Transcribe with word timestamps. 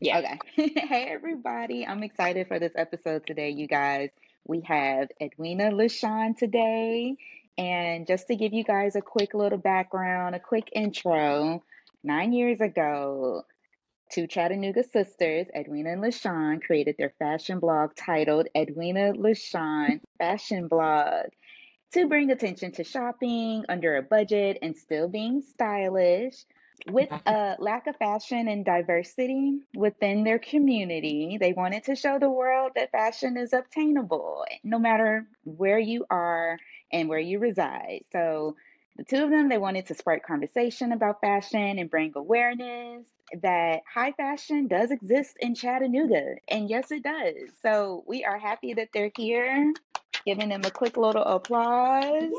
Yeah. 0.00 0.18
Okay. 0.18 0.38
hey, 0.80 1.06
everybody. 1.08 1.86
I'm 1.86 2.02
excited 2.02 2.48
for 2.48 2.58
this 2.58 2.72
episode 2.74 3.26
today, 3.26 3.50
you 3.50 3.66
guys. 3.68 4.10
We 4.46 4.60
have 4.62 5.08
Edwina 5.20 5.70
LaShan 5.70 6.36
today. 6.36 7.16
And 7.56 8.06
just 8.06 8.26
to 8.26 8.36
give 8.36 8.52
you 8.52 8.64
guys 8.64 8.96
a 8.96 9.00
quick 9.00 9.34
little 9.34 9.58
background, 9.58 10.34
a 10.34 10.40
quick 10.40 10.68
intro, 10.72 11.62
nine 12.02 12.32
years 12.32 12.60
ago, 12.60 13.44
two 14.10 14.26
Chattanooga 14.26 14.82
sisters, 14.82 15.46
Edwina 15.56 15.92
and 15.92 16.02
LaShan, 16.02 16.60
created 16.62 16.96
their 16.98 17.14
fashion 17.18 17.60
blog 17.60 17.94
titled 17.94 18.48
Edwina 18.56 19.12
LaShan 19.12 20.00
Fashion 20.18 20.66
Blog 20.66 21.26
to 21.92 22.08
bring 22.08 22.30
attention 22.30 22.72
to 22.72 22.82
shopping 22.84 23.64
under 23.68 23.96
a 23.96 24.02
budget 24.02 24.58
and 24.60 24.76
still 24.76 25.08
being 25.08 25.40
stylish. 25.40 26.44
With 26.86 27.10
a 27.26 27.56
lack 27.58 27.86
of 27.86 27.96
fashion 27.96 28.46
and 28.48 28.64
diversity 28.64 29.60
within 29.74 30.22
their 30.24 30.38
community, 30.38 31.38
they 31.40 31.52
wanted 31.52 31.84
to 31.84 31.96
show 31.96 32.18
the 32.18 32.30
world 32.30 32.72
that 32.74 32.92
fashion 32.92 33.36
is 33.36 33.52
obtainable 33.52 34.44
no 34.62 34.78
matter 34.78 35.26
where 35.44 35.78
you 35.78 36.04
are 36.10 36.58
and 36.92 37.08
where 37.08 37.18
you 37.18 37.38
reside. 37.38 38.00
So, 38.12 38.56
the 38.96 39.04
two 39.04 39.24
of 39.24 39.30
them, 39.30 39.48
they 39.48 39.58
wanted 39.58 39.86
to 39.86 39.94
spark 39.94 40.24
conversation 40.24 40.92
about 40.92 41.20
fashion 41.20 41.78
and 41.78 41.90
bring 41.90 42.12
awareness 42.14 43.04
that 43.42 43.82
high 43.92 44.12
fashion 44.12 44.68
does 44.68 44.90
exist 44.90 45.36
in 45.40 45.54
Chattanooga. 45.54 46.36
And 46.48 46.68
yes, 46.68 46.92
it 46.92 47.02
does. 47.02 47.34
So, 47.62 48.04
we 48.06 48.24
are 48.24 48.38
happy 48.38 48.74
that 48.74 48.90
they're 48.92 49.10
here 49.16 49.72
giving 50.26 50.50
them 50.50 50.64
a 50.64 50.70
quick 50.72 50.96
little 50.96 51.24
applause. 51.24 52.32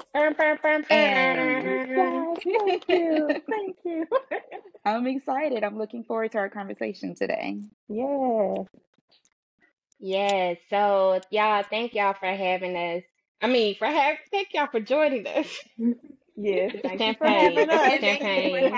And 0.89 1.88
burn. 1.95 2.38
Thank 2.45 2.84
you. 2.89 3.38
Thank 3.49 3.77
you. 3.85 4.08
I'm 4.85 5.08
excited. 5.08 5.63
I'm 5.63 5.77
looking 5.77 6.03
forward 6.05 6.31
to 6.34 6.39
our 6.39 6.49
conversation 6.49 7.16
today. 7.16 7.61
Yeah. 7.89 8.55
Yes. 9.99 10.58
So 10.70 11.21
y'all, 11.31 11.64
thank 11.69 11.94
y'all 11.95 12.14
for 12.14 12.27
having 12.27 12.75
us. 12.77 13.03
I 13.42 13.47
mean, 13.47 13.75
for 13.77 13.88
have 13.88 14.17
thank 14.31 14.49
y'all 14.53 14.67
for 14.72 14.80
joining 14.81 15.27
us. 15.27 15.47
Yes. 16.38 16.73
It's 16.73 16.83
Thank 16.83 17.05
you 17.08 17.16
for 17.16 17.30
champagne. 17.30 17.31
having 17.31 17.70
us. 17.70 17.81
It's 17.86 17.99
champagne. 18.02 18.72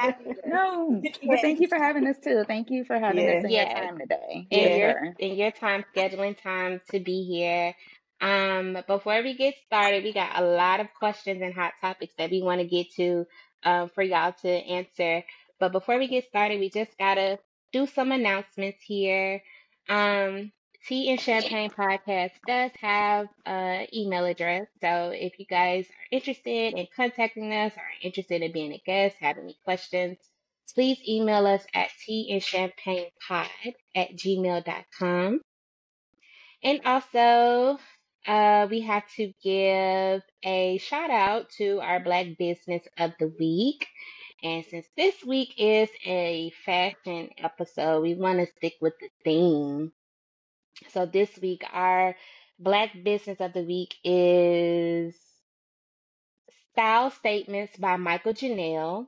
No, 0.46 1.08
but 1.24 1.42
thank 1.42 1.60
you 1.62 1.68
for 1.68 1.78
having 1.78 2.08
us 2.08 2.18
too. 2.24 2.44
Thank 2.48 2.72
you 2.72 2.86
for 2.86 3.00
having 3.00 3.30
us 3.30 3.38
Yeah. 3.38 3.44
in 3.44 3.56
your 3.56 3.66
Yes. 3.66 3.74
time 3.74 4.00
today. 4.00 4.48
And 4.52 4.64
For 4.64 4.70
Yeah. 4.70 4.78
your 4.78 4.96
sure. 5.00 5.16
and 5.20 5.38
your 5.38 5.52
time 5.52 5.86
scheduling 5.96 6.42
time 6.42 6.82
to 6.92 7.00
be 7.00 7.24
here. 7.26 7.76
Um, 8.20 8.78
before 8.88 9.22
we 9.22 9.36
get 9.36 9.56
started, 9.66 10.04
we 10.04 10.14
got 10.14 10.40
a 10.40 10.46
lot 10.46 10.80
of 10.80 10.94
questions 10.94 11.42
and 11.42 11.54
hot 11.54 11.74
topics 11.82 12.14
that 12.18 12.32
we 12.32 12.42
want 12.42 12.62
to 12.62 12.68
get 12.68 12.92
to 12.96 13.26
um, 13.64 13.90
for 13.90 14.02
y'all 14.02 14.34
to 14.42 14.50
answer. 14.50 15.24
But 15.60 15.72
before 15.72 15.98
we 15.98 16.08
get 16.08 16.28
started, 16.28 16.60
we 16.60 16.70
just 16.70 16.98
gotta 16.98 17.40
do 17.72 17.86
some 17.88 18.12
announcements 18.12 18.82
here. 18.82 19.44
Um, 19.90 20.52
Tea 20.88 21.10
and 21.10 21.20
Champagne 21.20 21.70
Podcast 21.70 22.32
does 22.48 22.72
have 22.80 23.28
an 23.46 23.88
email 23.94 24.26
address. 24.26 24.68
So 24.80 25.12
if 25.14 25.38
you 25.38 25.46
guys 25.46 25.86
are 25.86 26.16
interested 26.16 26.76
in 26.76 26.88
contacting 26.96 27.52
us 27.54 27.74
or 27.76 27.84
interested 28.02 28.42
in 28.42 28.54
being 28.54 28.72
a 28.72 28.82
guest, 28.86 29.18
have 29.20 29.38
any 29.38 29.58
questions, 29.66 30.18
please 30.74 30.98
email 31.08 31.46
us 31.46 31.66
at 31.74 31.90
teaandchampagnepod 32.08 33.50
at 33.96 34.12
gmail.com. 34.16 35.42
And 36.64 36.82
also, 36.86 37.80
uh, 38.28 38.68
we 38.70 38.82
have 38.82 39.04
to 39.16 39.32
give 39.42 40.22
a 40.44 40.78
shout 40.80 41.10
out 41.10 41.50
to 41.58 41.80
our 41.80 42.00
Black 42.02 42.38
Business 42.38 42.84
of 42.98 43.14
the 43.20 43.34
Week. 43.40 43.88
And 44.44 44.66
since 44.66 44.86
this 44.96 45.24
week 45.24 45.54
is 45.58 45.90
a 46.06 46.52
fashion 46.66 47.30
episode, 47.38 48.02
we 48.02 48.16
want 48.16 48.40
to 48.40 48.54
stick 48.58 48.74
with 48.82 48.94
the 49.00 49.10
theme. 49.24 49.94
So 50.90 51.06
this 51.06 51.30
week, 51.42 51.64
our 51.72 52.16
Black 52.60 52.92
Business 53.04 53.40
of 53.40 53.54
the 53.54 53.64
Week 53.64 53.96
is 54.04 55.16
Style 56.74 57.10
Statements 57.10 57.78
by 57.78 57.98
Micheal 57.98 58.38
Janel. 58.38 59.08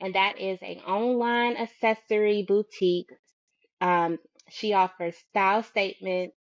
And 0.00 0.14
that 0.14 0.40
is 0.40 0.58
an 0.62 0.78
online 0.86 1.56
accessory 1.56 2.44
boutique. 2.48 3.10
Um, 3.80 4.18
she 4.48 4.72
offers 4.72 5.16
style 5.30 5.62
statements 5.62 6.37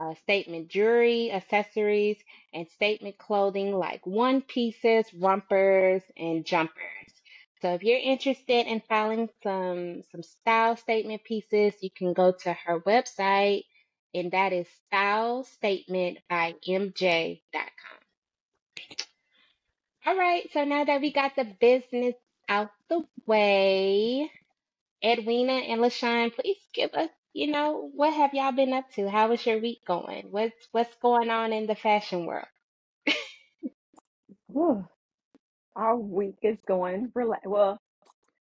uh, 0.00 0.14
statement 0.24 0.70
jewelry, 0.70 1.32
accessories, 1.32 2.18
and 2.54 2.68
statement 2.70 3.18
clothing 3.18 3.74
like 3.74 4.06
one 4.06 4.42
pieces, 4.42 5.06
rompers, 5.14 6.02
and 6.18 6.46
jumpers. 6.46 6.76
So 7.62 7.74
if 7.74 7.84
you're 7.84 8.00
interested 8.00 8.68
in 8.68 8.82
filing 8.88 9.30
some 9.44 10.04
some 10.12 10.24
style 10.24 10.76
statement 10.76 11.24
pieces, 11.24 11.74
you 11.82 11.90
can 11.90 12.14
go 12.14 12.32
to 12.32 12.54
her 12.54 12.80
website, 12.80 13.64
and 14.14 14.32
that 14.32 14.54
is 14.54 14.68
stylestatementbymj.com. 14.92 17.40
All 20.06 20.16
right, 20.18 20.48
so 20.52 20.64
now 20.64 20.84
that 20.84 21.00
we 21.02 21.12
got 21.12 21.36
the 21.36 21.44
business 21.44 22.14
out 22.48 22.70
the 22.88 23.04
way, 23.26 24.30
Edwina 25.04 25.52
and 25.52 25.82
LaShan, 25.82 26.34
please 26.34 26.56
give 26.74 26.94
us, 26.94 27.10
you 27.34 27.48
know, 27.52 27.90
what 27.94 28.14
have 28.14 28.34
y'all 28.34 28.52
been 28.52 28.72
up 28.74 28.90
to? 28.96 29.10
How 29.10 29.32
is 29.32 29.46
your 29.46 29.60
week 29.60 29.80
going? 29.86 30.28
What's 30.30 30.54
what's 30.72 30.94
going 31.02 31.30
on 31.30 31.52
in 31.52 31.66
the 31.66 31.76
fashion 31.76 32.26
world? 32.26 32.46
Our 35.76 35.96
week 35.96 36.36
is 36.42 36.58
going 36.66 37.12
rela- 37.16 37.44
well. 37.46 37.78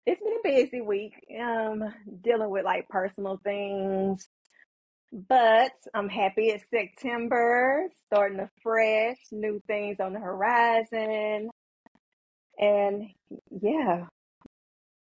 It's 0.05 0.21
been 0.23 0.33
a 0.39 0.61
busy 0.63 0.81
week, 0.81 1.13
um, 1.41 1.83
dealing 2.23 2.49
with 2.51 2.65
like 2.65 2.89
personal 2.89 3.39
things, 3.43 4.27
but 5.11 5.73
I'm 5.93 6.09
happy 6.09 6.49
it's 6.49 6.65
September, 6.71 7.87
starting 8.07 8.39
afresh, 8.41 9.17
new 9.31 9.61
things 9.67 9.99
on 9.99 10.13
the 10.13 10.19
horizon, 10.19 11.49
and 12.59 13.03
yeah, 13.61 14.05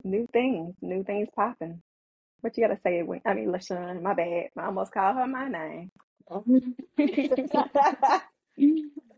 new 0.03 0.27
things, 0.33 0.75
new 0.81 1.03
things 1.03 1.29
popping. 1.35 1.81
What 2.41 2.57
you 2.57 2.67
gotta 2.67 2.79
say, 2.81 2.99
Edwin? 2.99 3.21
I 3.25 3.33
mean, 3.35 3.49
LaShan, 3.49 4.01
my 4.01 4.13
bad. 4.15 4.49
I 4.57 4.65
almost 4.65 4.91
called 4.91 5.15
her 5.15 5.27
my 5.27 5.47
name. 5.47 5.91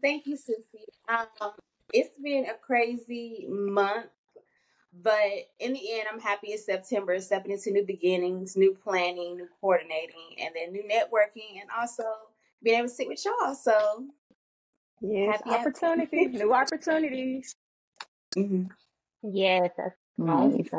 Thank 0.01 0.28
you, 0.28 0.35
Susie. 0.35 0.85
Um, 1.07 1.28
it's 1.94 2.09
been 2.22 2.45
a 2.45 2.53
crazy 2.56 3.45
month, 3.50 4.07
but 5.01 5.22
in 5.59 5.73
the 5.73 5.94
end, 5.94 6.07
I'm 6.11 6.19
happy 6.19 6.47
it's 6.47 6.66
September, 6.66 7.19
stepping 7.22 7.53
into 7.53 7.72
new 7.72 7.85
beginnings, 7.85 8.57
new 8.57 8.75
planning, 8.84 9.38
new 9.38 9.47
coordinating, 9.61 10.35
and 10.40 10.53
then 10.55 10.73
new 10.73 10.84
networking, 10.84 11.61
and 11.61 11.69
also 11.78 12.03
being 12.61 12.79
able 12.79 12.90
to 12.90 12.94
sit 12.94 13.07
with 13.07 13.23
y'all. 13.23 13.55
So 13.55 14.07
Yes, 15.01 15.38
happy, 15.38 15.50
happy. 15.50 15.61
opportunities, 15.69 16.34
new 16.34 16.53
opportunities. 16.53 17.55
Mhm. 18.35 18.69
Yes, 19.22 19.72
that's 19.78 19.95
Nice. 20.17 20.69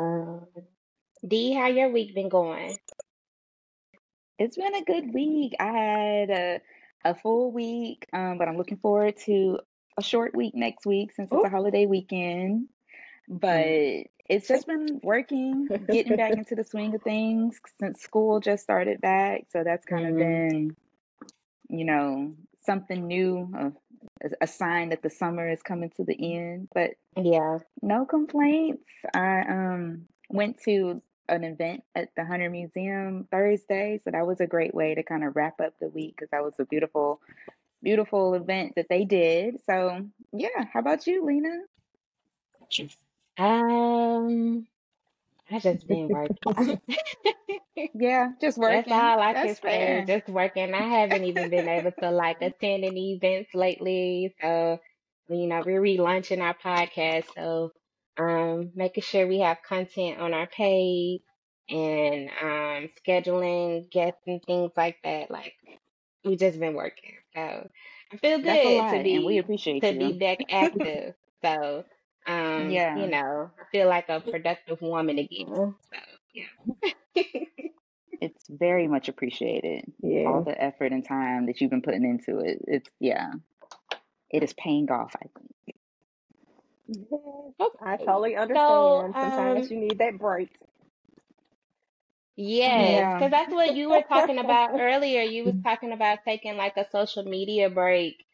Dee, 1.27 1.53
how 1.53 1.67
your 1.67 1.89
week 1.89 2.13
been 2.13 2.29
going? 2.29 2.77
It's 4.37 4.57
been 4.57 4.75
a 4.75 4.83
good 4.83 5.13
week. 5.13 5.53
I 5.59 5.65
had 5.65 6.29
a, 6.29 6.61
a 7.03 7.15
full 7.15 7.51
week, 7.51 8.05
um, 8.13 8.37
but 8.37 8.47
I'm 8.47 8.57
looking 8.57 8.77
forward 8.77 9.15
to 9.25 9.59
a 9.97 10.03
short 10.03 10.35
week 10.35 10.53
next 10.55 10.85
week 10.85 11.13
since 11.13 11.31
it's 11.31 11.39
Ooh. 11.39 11.45
a 11.45 11.49
holiday 11.49 11.85
weekend. 11.85 12.67
But 13.27 14.07
it's 14.29 14.47
just 14.47 14.67
been 14.67 14.99
working, 15.03 15.67
getting 15.89 16.15
back 16.15 16.33
into 16.33 16.55
the 16.55 16.63
swing 16.63 16.93
of 16.93 17.01
things 17.01 17.59
since 17.79 18.01
school 18.01 18.39
just 18.39 18.63
started 18.63 19.01
back. 19.01 19.45
So 19.49 19.63
that's 19.63 19.85
kind 19.85 20.05
of 20.05 20.13
Mhm. 20.13 20.19
been, 20.19 20.75
you 21.69 21.85
know, 21.85 22.35
something 22.65 23.07
new, 23.07 23.51
a, 24.21 24.29
a 24.41 24.47
sign 24.47 24.89
that 24.89 25.01
the 25.01 25.09
summer 25.09 25.49
is 25.49 25.63
coming 25.63 25.89
to 25.91 26.03
the 26.03 26.35
end. 26.35 26.69
But 26.73 26.91
Yeah. 27.15 27.59
no 27.81 28.05
complaints. 28.05 28.83
I 29.13 29.41
um 29.41 30.07
went 30.29 30.61
to 30.63 31.01
an 31.29 31.43
event 31.43 31.83
at 31.95 32.09
the 32.15 32.25
Hunter 32.25 32.49
Museum 32.49 33.27
Thursday, 33.31 33.99
so 34.03 34.11
that 34.11 34.27
was 34.27 34.39
a 34.41 34.47
great 34.47 34.73
way 34.73 34.95
to 34.95 35.03
kind 35.03 35.23
of 35.23 35.35
wrap 35.35 35.59
up 35.61 35.73
the 35.79 35.89
week 35.89 36.15
because 36.15 36.29
that 36.31 36.43
was 36.43 36.55
a 36.59 36.65
beautiful, 36.65 37.21
beautiful 37.83 38.33
event 38.35 38.73
that 38.75 38.87
they 38.89 39.05
did. 39.05 39.61
So 39.65 40.05
yeah, 40.33 40.65
how 40.73 40.79
about 40.79 41.07
you, 41.07 41.25
Lena? 41.25 41.61
Um, 43.37 44.67
I 45.51 45.59
just 45.59 45.87
been 45.87 46.09
working. 46.09 46.81
Yeah, 47.93 48.31
just 48.41 48.57
working. 48.57 48.83
That's 48.89 48.91
all 48.91 49.19
I 49.19 49.33
can 49.33 49.47
That's 49.47 49.61
say. 49.61 50.03
Just 50.07 50.29
working. 50.29 50.73
I 50.73 50.81
haven't 50.81 51.23
even 51.25 51.49
been 51.49 51.67
able 51.67 51.91
to 51.99 52.11
like 52.11 52.41
attend 52.41 52.85
any 52.85 53.13
events 53.13 53.53
lately. 53.53 54.33
So, 54.41 54.79
you 55.29 55.47
know, 55.47 55.61
we're 55.65 55.81
relaunching 55.81 56.41
our 56.41 56.55
podcast. 56.55 57.25
So, 57.35 57.71
um, 58.17 58.71
making 58.75 59.03
sure 59.03 59.27
we 59.27 59.39
have 59.39 59.57
content 59.67 60.19
on 60.19 60.33
our 60.33 60.47
page 60.47 61.21
and 61.67 62.29
um 62.43 62.89
scheduling 63.03 63.89
guests 63.89 64.21
and 64.27 64.41
things 64.43 64.71
like 64.77 64.97
that. 65.03 65.31
Like 65.31 65.53
we've 66.23 66.39
just 66.39 66.59
been 66.59 66.75
working. 66.75 67.13
So 67.33 67.69
I 68.11 68.17
feel 68.17 68.37
good 68.37 68.43
to 68.43 68.95
and 68.95 69.25
we 69.25 69.33
be 69.33 69.37
appreciate 69.39 69.81
to 69.81 69.93
be 69.93 70.13
back 70.13 70.39
active. 70.49 71.15
So, 71.43 71.83
um, 72.27 72.69
you 72.69 73.07
know, 73.07 73.51
I 73.59 73.63
feel 73.71 73.87
like 73.87 74.09
a 74.09 74.19
productive 74.19 74.81
woman 74.81 75.19
again. 75.19 75.47
So, 75.47 75.99
yeah. 76.33 77.23
It's 78.21 78.47
very 78.49 78.87
much 78.87 79.09
appreciated. 79.09 79.91
Yeah. 80.01 80.29
All 80.29 80.43
the 80.43 80.59
effort 80.59 80.91
and 80.93 81.05
time 81.05 81.47
that 81.47 81.59
you've 81.59 81.69
been 81.69 81.81
putting 81.81 82.05
into 82.05 82.39
it. 82.39 82.59
It's 82.65 82.89
yeah. 82.99 83.33
It 84.31 84.41
is 84.41 84.53
paying 84.53 84.89
off, 84.89 85.13
I 85.17 85.27
think. 85.37 85.75
Yes, 86.87 87.53
I 87.81 87.97
Okay. 87.97 88.05
totally 88.05 88.35
So, 88.53 88.57
understand. 88.57 89.15
Sometimes 89.19 89.69
um, 89.69 89.71
you 89.71 89.77
need 89.79 89.99
that 89.99 90.17
break. 90.19 90.49
yes, 92.35 93.09
Yeah. 93.13 93.17
because 93.17 93.31
that's 93.31 93.51
what 93.51 93.73
you 93.73 93.89
were 93.89 94.01
talking 94.01 94.39
about 94.39 94.71
earlier. 94.77 95.21
You 95.21 95.45
was 95.45 95.55
talking 95.63 95.91
about 95.91 96.19
taking 96.25 96.57
like 96.57 96.77
a 96.77 96.87
social 96.91 97.23
media 97.23 97.69
break 97.69 98.25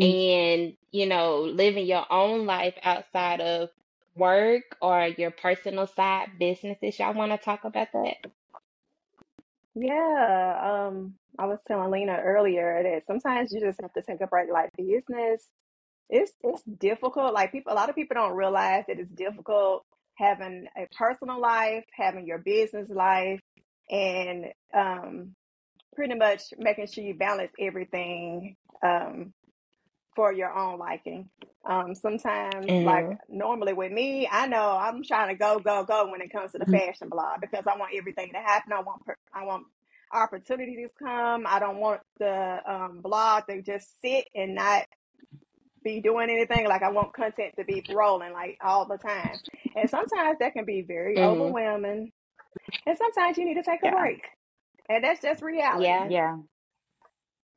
and, 0.00 0.74
you 0.90 1.06
know, 1.06 1.40
living 1.42 1.86
your 1.86 2.06
own 2.10 2.46
life 2.46 2.74
outside 2.82 3.40
of 3.40 3.70
work 4.16 4.64
or 4.80 5.06
your 5.06 5.30
personal 5.30 5.86
side 5.86 6.28
businesses. 6.38 6.98
Y'all 6.98 7.14
want 7.14 7.32
to 7.32 7.38
talk 7.38 7.64
about 7.64 7.88
that? 7.92 8.16
Yeah, 9.74 10.88
um, 10.88 11.14
I 11.38 11.46
was 11.46 11.60
telling 11.66 11.90
Lena 11.90 12.18
earlier 12.22 12.82
that 12.82 13.06
sometimes 13.06 13.52
you 13.52 13.60
just 13.60 13.80
have 13.80 13.92
to 13.94 14.02
take 14.02 14.20
a 14.20 14.26
break. 14.26 14.50
Like 14.52 14.70
business, 14.76 15.48
it's 16.08 16.32
it's 16.42 16.62
difficult. 16.64 17.34
Like 17.34 17.52
people, 17.52 17.72
a 17.72 17.76
lot 17.76 17.88
of 17.90 17.96
people 17.96 18.14
don't 18.14 18.34
realize 18.36 18.84
that 18.88 18.98
it's 18.98 19.10
difficult 19.12 19.84
having 20.16 20.66
a 20.76 20.86
personal 20.96 21.40
life, 21.40 21.84
having 21.92 22.26
your 22.26 22.38
business 22.38 22.88
life, 22.90 23.40
and 23.90 24.46
um, 24.74 25.34
pretty 25.94 26.14
much 26.14 26.42
making 26.58 26.86
sure 26.86 27.04
you 27.04 27.14
balance 27.14 27.52
everything 27.60 28.56
um, 28.82 29.32
for 30.16 30.32
your 30.32 30.52
own 30.56 30.78
liking. 30.78 31.28
Um, 31.68 31.94
sometimes, 31.94 32.74
like 32.82 33.06
Mm-hmm. 33.06 33.28
normally 33.28 33.74
with 33.74 33.92
me, 33.92 34.28
I 34.30 34.46
know 34.46 34.70
I'm 34.80 35.02
trying 35.04 35.28
to 35.28 35.34
go, 35.38 35.58
go, 35.60 35.84
go 35.84 36.10
when 36.10 36.20
it 36.20 36.32
comes 36.32 36.52
to 36.52 36.58
the 36.58 36.66
fashion 36.66 37.08
blog 37.08 37.40
because 37.40 37.64
I 37.66 37.76
want 37.78 37.92
everything 37.96 38.32
to 38.34 38.38
happen. 38.38 38.72
I 38.72 38.80
want, 38.82 39.04
per- 39.04 39.16
I 39.34 39.44
want 39.44 39.66
opportunities 40.12 40.90
come. 40.98 41.44
I 41.46 41.58
don't 41.58 41.78
want 41.78 42.00
the 42.18 42.58
um, 42.66 43.00
blog 43.02 43.44
to 43.48 43.62
just 43.62 44.00
sit 44.02 44.26
and 44.34 44.54
not 44.54 44.84
be 45.84 46.00
doing 46.00 46.30
anything. 46.30 46.66
Like 46.68 46.82
I 46.82 46.90
want 46.90 47.12
content 47.14 47.54
to 47.58 47.64
be 47.64 47.84
rolling 47.88 48.32
like 48.32 48.58
all 48.64 48.86
the 48.86 48.98
time. 48.98 49.38
And 49.76 49.88
sometimes 49.90 50.38
that 50.40 50.52
can 50.54 50.64
be 50.64 50.82
very 50.82 51.16
Mm-hmm. 51.16 51.24
overwhelming. 51.24 52.12
And 52.86 52.98
sometimes 52.98 53.38
you 53.38 53.44
need 53.44 53.54
to 53.54 53.62
take 53.62 53.82
a 53.82 53.86
Yeah. 53.86 53.94
break. 53.94 54.22
And 54.88 55.04
that's 55.04 55.20
just 55.22 55.42
reality. 55.42 55.84
Yeah. 55.84 56.08
Yeah. 56.08 56.36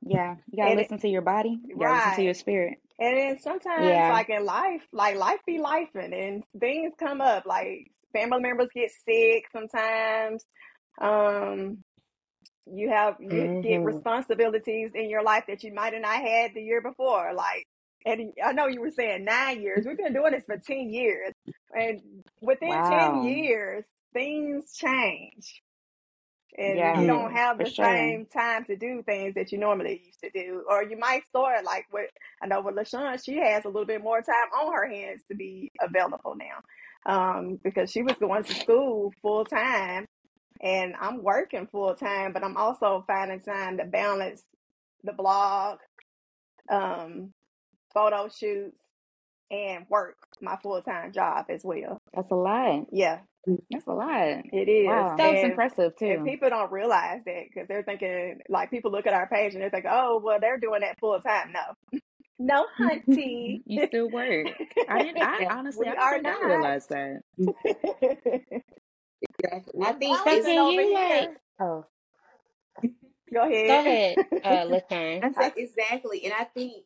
Yeah. 0.02 0.36
You 0.50 0.56
gotta 0.58 0.70
And 0.70 0.80
it, 0.80 0.82
listen 0.84 0.98
to 1.00 1.08
your 1.08 1.22
body. 1.22 1.58
You 1.66 1.76
gotta 1.78 1.94
listen 1.94 2.12
to 2.14 2.22
your 2.22 2.34
spirit. 2.34 2.78
And 2.98 3.16
then 3.16 3.38
sometimes, 3.38 3.84
Yeah. 3.84 4.08
like 4.08 4.28
in 4.30 4.44
life, 4.44 4.82
like 4.92 5.16
life 5.16 5.40
be 5.46 5.58
life, 5.58 5.88
and, 5.94 6.12
and 6.14 6.44
things 6.60 6.92
come 6.98 7.20
up. 7.20 7.46
Like 7.46 7.90
family 8.12 8.40
members 8.40 8.68
get 8.74 8.90
sick 8.90 9.44
sometimes. 9.52 10.44
Um, 11.00 11.78
you 12.66 12.90
have 12.90 13.16
you 13.20 13.50
get 13.62 13.82
Mm-hmm. 13.82 13.86
responsibilities 13.86 14.92
in 14.94 15.10
your 15.10 15.22
life 15.22 15.44
that 15.48 15.64
you 15.64 15.74
might 15.74 15.94
have 15.94 16.02
not 16.02 16.20
had 16.22 16.52
the 16.54 16.62
year 16.62 16.80
before. 16.80 17.32
Like, 17.34 17.66
and 18.06 18.32
I 18.44 18.52
know 18.52 18.66
you 18.68 18.80
were 18.80 18.90
saying 18.90 19.24
nine 19.24 19.62
years. 19.62 19.86
We've 19.86 19.96
been 19.98 20.14
doing 20.14 20.32
this 20.32 20.44
for 20.44 20.58
ten 20.58 20.90
years, 20.90 21.32
and 21.76 22.00
within 22.40 22.82
ten 22.84 23.22
years, 23.24 23.84
things 24.12 24.74
change. 24.74 25.62
and 26.58 26.76
Yeah, 26.78 27.00
you 27.00 27.06
don't 27.06 27.32
have 27.32 27.58
for 27.58 27.64
the 27.64 27.70
sure. 27.70 27.84
same 27.86 28.26
time 28.26 28.64
to 28.66 28.76
do 28.76 29.02
things 29.04 29.34
that 29.34 29.52
you 29.52 29.58
normally 29.58 30.02
used 30.06 30.20
to 30.22 30.30
do. 30.30 30.64
Or 30.68 30.82
you 30.84 30.98
might 30.98 31.26
start 31.26 31.64
like 31.64 31.86
with 31.92 32.10
I 32.42 32.46
know 32.46 32.60
with 32.60 32.76
LaShan, 32.76 33.24
she 33.24 33.38
has 33.38 33.64
a 33.64 33.68
little 33.68 33.86
bit 33.86 34.02
more 34.02 34.20
time 34.22 34.50
on 34.58 34.72
her 34.72 34.86
hands 34.88 35.22
to 35.30 35.36
be 35.36 35.72
available 35.80 36.36
now. 36.36 36.60
Um, 37.06 37.60
because 37.64 37.90
she 37.90 38.02
was 38.02 38.16
going 38.18 38.44
to 38.44 38.54
school 38.54 39.12
full 39.22 39.44
time 39.44 40.06
and 40.60 40.94
I'm 41.00 41.22
working 41.22 41.66
full 41.66 41.94
time, 41.94 42.32
but 42.32 42.44
I'm 42.44 42.56
also 42.56 43.04
finding 43.06 43.40
time 43.40 43.78
to 43.78 43.84
balance 43.84 44.42
the 45.04 45.12
blog, 45.12 45.78
um, 46.70 47.32
photo 47.92 48.28
shoots, 48.28 48.80
and 49.50 49.86
work 49.90 50.16
my 50.40 50.56
full 50.62 50.80
time 50.82 51.12
job 51.12 51.46
as 51.50 51.62
well. 51.64 51.98
That's 52.14 52.30
a 52.30 52.34
lot. 52.36 52.86
Yeah, 52.92 53.20
That's 53.70 53.86
a 53.86 53.92
lot. 53.92 54.44
it 54.52 54.68
is. 54.68 54.86
Wow. 54.86 55.16
So, 55.18 55.22
That's 55.22 55.42
And 55.42 55.52
impressive 55.52 55.92
And 56.00 56.24
too. 56.24 56.24
people 56.24 56.48
don't 56.50 56.72
realize 56.72 57.20
that 57.26 57.44
because 57.48 57.68
they're 57.68 57.82
thinking, 57.82 58.40
like, 58.48 58.70
people 58.70 58.90
look 58.92 59.06
at 59.06 59.12
our 59.14 59.28
page 59.28 59.54
and 59.54 59.62
they 59.62 59.68
think, 59.70 59.84
oh, 59.88 60.20
well, 60.24 60.38
they're 60.40 60.58
doing 60.58 60.80
that 60.82 60.98
full 61.00 61.20
time. 61.20 61.52
No, 61.52 61.98
no, 62.38 62.66
hunty. 62.80 63.62
You 63.66 63.86
still 63.88 64.10
work. 64.10 64.48
I 64.88 65.02
didn't 65.02 65.22
I 65.22 65.46
honestly 65.50 65.86
we 65.86 65.90
I 65.90 65.94
don't 65.94 66.02
are 66.02 66.12
think 66.12 66.26
I 66.26 66.32
not. 66.32 66.44
realized 66.44 66.88
that. 66.90 67.20
Exactly. 69.40 69.80
I 69.82 69.92
think 69.92 70.16
so 70.24 70.24
it's 70.26 70.44
balancing 70.44 70.44
can 70.46 70.58
over 70.58 70.82
you 70.82 70.94
like, 70.94 71.30
oh, 71.60 71.84
Go 73.32 73.48
go 73.66 73.80
ahead. 73.80 73.80
ahead, 73.80 74.18
uh, 74.44 74.66
LaShan. 74.66 75.24
I 75.24 75.32
said 75.32 75.52
exactly, 75.56 76.24
and 76.24 76.34
I 76.34 76.44
think 76.44 76.84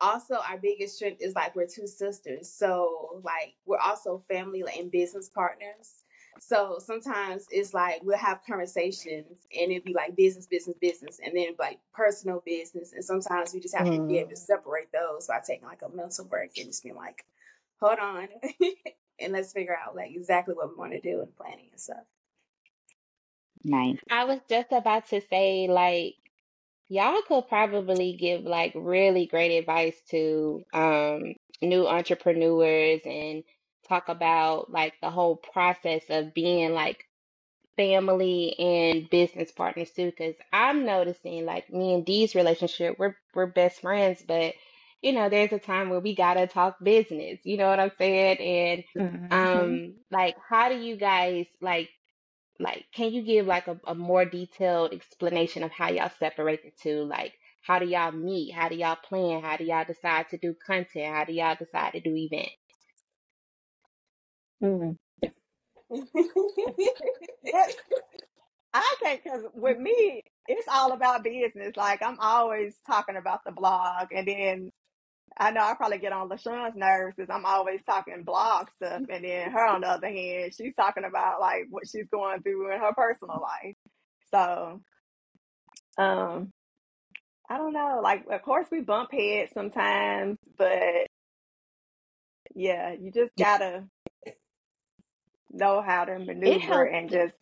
also 0.00 0.34
our 0.36 0.58
biggest 0.58 0.96
strength 0.96 1.20
is 1.20 1.34
like 1.34 1.54
we're 1.56 1.66
two 1.66 1.86
sisters, 1.86 2.50
so 2.50 3.20
like 3.24 3.54
we're 3.66 3.78
also 3.78 4.22
family 4.28 4.64
and 4.78 4.90
business 4.90 5.28
partners. 5.28 6.04
So 6.38 6.78
sometimes 6.80 7.46
it's 7.50 7.72
like 7.74 8.00
we'll 8.02 8.18
have 8.18 8.40
conversations 8.46 9.46
and 9.58 9.72
it'd 9.72 9.84
be 9.84 9.94
like 9.94 10.16
business, 10.16 10.46
business, 10.46 10.76
business, 10.80 11.18
and 11.24 11.34
then 11.36 11.54
like 11.58 11.78
personal 11.94 12.42
business. 12.44 12.92
And 12.92 13.04
sometimes 13.04 13.54
we 13.54 13.60
just 13.60 13.76
have 13.76 13.90
to 13.92 14.00
be 14.00 14.18
able 14.18 14.30
to 14.30 14.36
Mm-hmm. 14.36 14.36
separate 14.36 14.88
those 14.92 15.26
by 15.28 15.40
taking 15.46 15.66
like 15.66 15.82
a 15.82 15.88
mental 15.88 16.24
break 16.26 16.58
and 16.58 16.66
just 16.68 16.82
being 16.82 16.96
like, 16.96 17.24
hold 17.80 17.98
on, 17.98 18.28
and 19.20 19.32
let's 19.32 19.52
figure 19.52 19.76
out 19.76 19.96
like 19.96 20.12
exactly 20.14 20.54
what 20.54 20.68
we 20.70 20.76
want 20.76 20.92
to 20.92 21.00
do 21.00 21.20
and 21.22 21.34
planning 21.36 21.68
and 21.72 21.80
stuff. 21.80 22.04
Nice. 23.64 23.98
I 24.10 24.24
was 24.24 24.40
just 24.48 24.72
about 24.72 25.06
to 25.08 25.20
say, 25.20 25.68
like, 25.68 26.16
y'all 26.88 27.20
could 27.26 27.48
probably 27.48 28.16
give 28.16 28.42
like 28.42 28.72
really 28.74 29.26
great 29.26 29.56
advice 29.58 29.96
to 30.10 30.64
um 30.72 31.34
new 31.62 31.86
entrepreneurs 31.86 33.00
and 33.04 33.42
talk 33.88 34.08
about 34.08 34.70
like 34.70 34.94
the 35.00 35.10
whole 35.10 35.36
process 35.36 36.04
of 36.10 36.34
being 36.34 36.72
like 36.72 37.04
family 37.76 38.58
and 38.58 39.08
business 39.10 39.50
partners 39.52 39.90
too 39.90 40.06
because 40.06 40.34
i'm 40.52 40.84
noticing 40.84 41.44
like 41.44 41.70
me 41.72 41.94
and 41.94 42.04
dee's 42.06 42.34
relationship 42.34 42.96
we're 42.98 43.16
we're 43.34 43.46
best 43.46 43.80
friends 43.80 44.22
but 44.26 44.54
you 45.02 45.12
know 45.12 45.28
there's 45.28 45.52
a 45.52 45.58
time 45.58 45.90
where 45.90 46.00
we 46.00 46.14
gotta 46.14 46.46
talk 46.46 46.76
business 46.82 47.38
you 47.44 47.56
know 47.56 47.68
what 47.68 47.80
i'm 47.80 47.90
saying 47.98 48.38
and 48.38 48.84
Mm-hmm. 48.98 49.76
um 49.78 49.94
like 50.10 50.36
how 50.48 50.68
do 50.68 50.76
you 50.76 50.96
guys 50.96 51.46
like 51.60 51.88
like 52.60 52.86
can 52.94 53.12
you 53.12 53.22
give 53.22 53.46
like 53.46 53.68
a, 53.68 53.78
a 53.86 53.94
more 53.94 54.24
detailed 54.24 54.92
explanation 54.94 55.62
of 55.64 55.72
how 55.72 55.90
y'all 55.90 56.10
separate 56.18 56.62
the 56.64 56.72
two 56.82 57.04
like 57.04 57.34
how 57.62 57.78
do 57.78 57.86
y'all 57.86 58.12
meet 58.12 58.52
how 58.54 58.68
do 58.68 58.76
y'all 58.76 58.96
plan 58.96 59.42
how 59.42 59.56
do 59.56 59.64
y'all 59.64 59.84
decide 59.86 60.28
to 60.30 60.38
do 60.38 60.54
content 60.66 61.14
how 61.14 61.24
do 61.24 61.32
y'all 61.34 61.56
decide 61.58 61.92
to 61.92 62.00
do 62.00 62.14
events 62.16 62.52
Mm. 64.62 64.96
That- 67.44 67.74
I 68.74 68.96
can't, 69.02 69.22
because 69.24 69.44
with 69.54 69.78
me, 69.78 70.22
it's 70.48 70.68
all 70.72 70.92
about 70.92 71.24
business. 71.24 71.76
Like, 71.76 72.02
I'm 72.02 72.18
always 72.20 72.76
talking 72.86 73.16
about 73.16 73.40
the 73.44 73.52
blog. 73.52 74.08
And 74.14 74.28
then 74.28 74.72
I 75.38 75.50
know 75.50 75.60
I 75.60 75.74
probably 75.74 75.98
get 75.98 76.12
on 76.12 76.28
LaShan's 76.28 76.76
nerves 76.76 77.14
because 77.16 77.30
I'm 77.30 77.44
always 77.44 77.82
talking 77.84 78.22
blog 78.24 78.68
stuff. 78.76 79.02
And 79.10 79.24
then 79.24 79.50
her, 79.50 79.66
on 79.66 79.82
the 79.82 79.88
other 79.88 80.08
hand, 80.08 80.54
she's 80.56 80.74
talking 80.74 81.04
about 81.04 81.40
like 81.40 81.66
what 81.68 81.86
she's 81.86 82.08
going 82.10 82.42
through 82.42 82.72
in 82.72 82.80
her 82.80 82.94
personal 82.94 83.42
life. 83.42 83.76
So, 84.30 84.80
um, 85.98 86.52
I 87.48 87.58
don't 87.58 87.74
know. 87.74 88.00
Like, 88.02 88.24
of 88.30 88.42
course, 88.42 88.66
we 88.72 88.80
bump 88.80 89.12
heads 89.12 89.52
sometimes, 89.52 90.38
but 90.56 91.06
yeah, 92.54 92.94
you 92.98 93.12
just 93.12 93.32
gotta 93.38 93.84
know 95.50 95.82
how 95.82 96.04
to 96.06 96.18
maneuver 96.18 96.84
and 96.84 97.10
just 97.10 97.34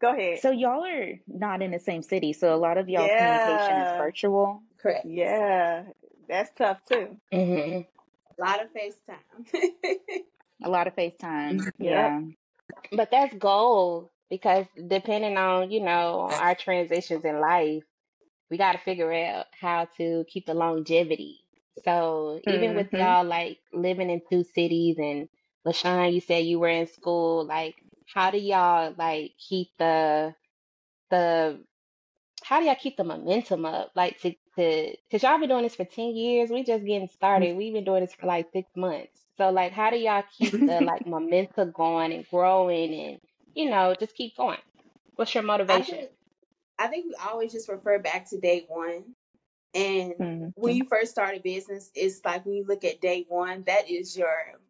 go 0.00 0.12
ahead. 0.12 0.40
So 0.40 0.50
y'all 0.50 0.84
are 0.84 1.12
not 1.26 1.60
in 1.60 1.72
the 1.72 1.78
same 1.78 2.02
city, 2.02 2.32
so 2.32 2.54
a 2.54 2.56
lot 2.56 2.78
of 2.78 2.88
y'all 2.88 3.08
communication 3.08 3.78
is 3.82 3.98
virtual. 3.98 4.62
Correct. 4.80 5.04
yeah, 5.06 5.84
that's 6.30 6.52
tough 6.56 6.80
too. 6.90 7.18
hmm 7.32 7.82
A 8.38 8.42
lot 8.42 8.62
of 8.62 8.70
FaceTime. 8.72 10.22
A 10.64 10.70
lot 10.70 10.88
of 10.88 10.96
FaceTime. 10.96 11.68
Yep. 11.78 12.12
Yeah. 12.12 12.22
but 12.92 13.10
that's 13.10 13.34
gold 13.34 14.10
because 14.30 14.66
depending 14.88 15.36
on 15.38 15.70
you 15.70 15.80
know 15.80 16.20
our 16.20 16.54
transitions 16.54 17.24
in 17.24 17.40
life 17.40 17.84
we 18.50 18.58
got 18.58 18.72
to 18.72 18.78
figure 18.78 19.12
out 19.12 19.46
how 19.60 19.86
to 19.98 20.24
keep 20.28 20.46
the 20.46 20.54
longevity. 20.54 21.40
So 21.84 22.40
even 22.44 22.74
with 22.74 22.88
Mm-hmm. 22.88 22.94
y'all 22.94 23.24
like 23.24 23.58
living 23.72 24.10
in 24.10 24.22
two 24.30 24.44
cities 24.44 24.96
and 24.98 25.28
LaShan, 25.66 26.12
you 26.14 26.20
said 26.20 26.44
you 26.46 26.58
were 26.60 26.68
in 26.68 26.86
school, 26.86 27.44
like 27.46 27.76
how 28.06 28.30
do 28.30 28.38
y'all 28.38 28.94
like 28.98 29.32
keep 29.38 29.68
the 29.78 30.34
the 31.10 31.64
how 32.44 32.60
do 32.60 32.66
y'all 32.66 32.76
keep 32.76 32.96
the 32.96 33.04
momentum 33.04 33.64
up? 33.66 33.92
Like 33.96 34.18
to 34.20 34.34
to 34.56 34.94
because 35.08 35.22
y'all 35.22 35.38
been 35.38 35.48
doing 35.48 35.62
this 35.64 35.76
for 35.76 35.84
10 35.84 36.14
years. 36.16 36.50
We 36.50 36.64
just 36.64 36.84
getting 36.84 37.08
started. 37.08 37.56
We've 37.56 37.72
been 37.74 37.84
doing 37.84 38.02
this 38.02 38.14
for 38.14 38.26
like 38.26 38.48
six 38.52 38.70
months. 38.76 39.24
So 39.36 39.50
like 39.50 39.72
how 39.72 39.90
do 39.90 39.98
y'all 39.98 40.24
keep 40.36 40.56
the 40.66 40.80
like 40.82 41.06
momentum 41.06 41.72
going 41.72 42.12
and 42.12 42.28
growing 42.28 42.94
and 42.94 43.20
you 43.54 43.70
know, 43.70 43.94
just 43.98 44.14
keep 44.16 44.36
going? 44.36 44.58
What's 45.16 45.34
your 45.34 45.44
I 45.68 45.82
motivation? 45.82 45.98
think 45.98 46.10
I 46.78 46.88
think 46.88 47.06
we 47.06 47.14
always 47.30 47.52
just 47.52 47.68
refer 47.68 47.98
back 47.98 48.28
to 48.30 48.38
day 48.40 48.64
one. 48.68 49.14
And 49.74 50.14
when 50.54 50.74
Mhm. 50.74 50.76
you 50.76 50.86
first 50.88 51.12
start 51.12 51.36
a 51.36 51.40
business, 51.40 51.90
it's 51.94 52.24
like 52.24 52.44
when 52.46 52.54
you 52.56 52.64
look 52.66 52.84
at 52.84 53.00
day 53.00 53.26
one, 53.28 53.64
that 53.66 53.90
is 53.90 54.16
your 54.16 54.60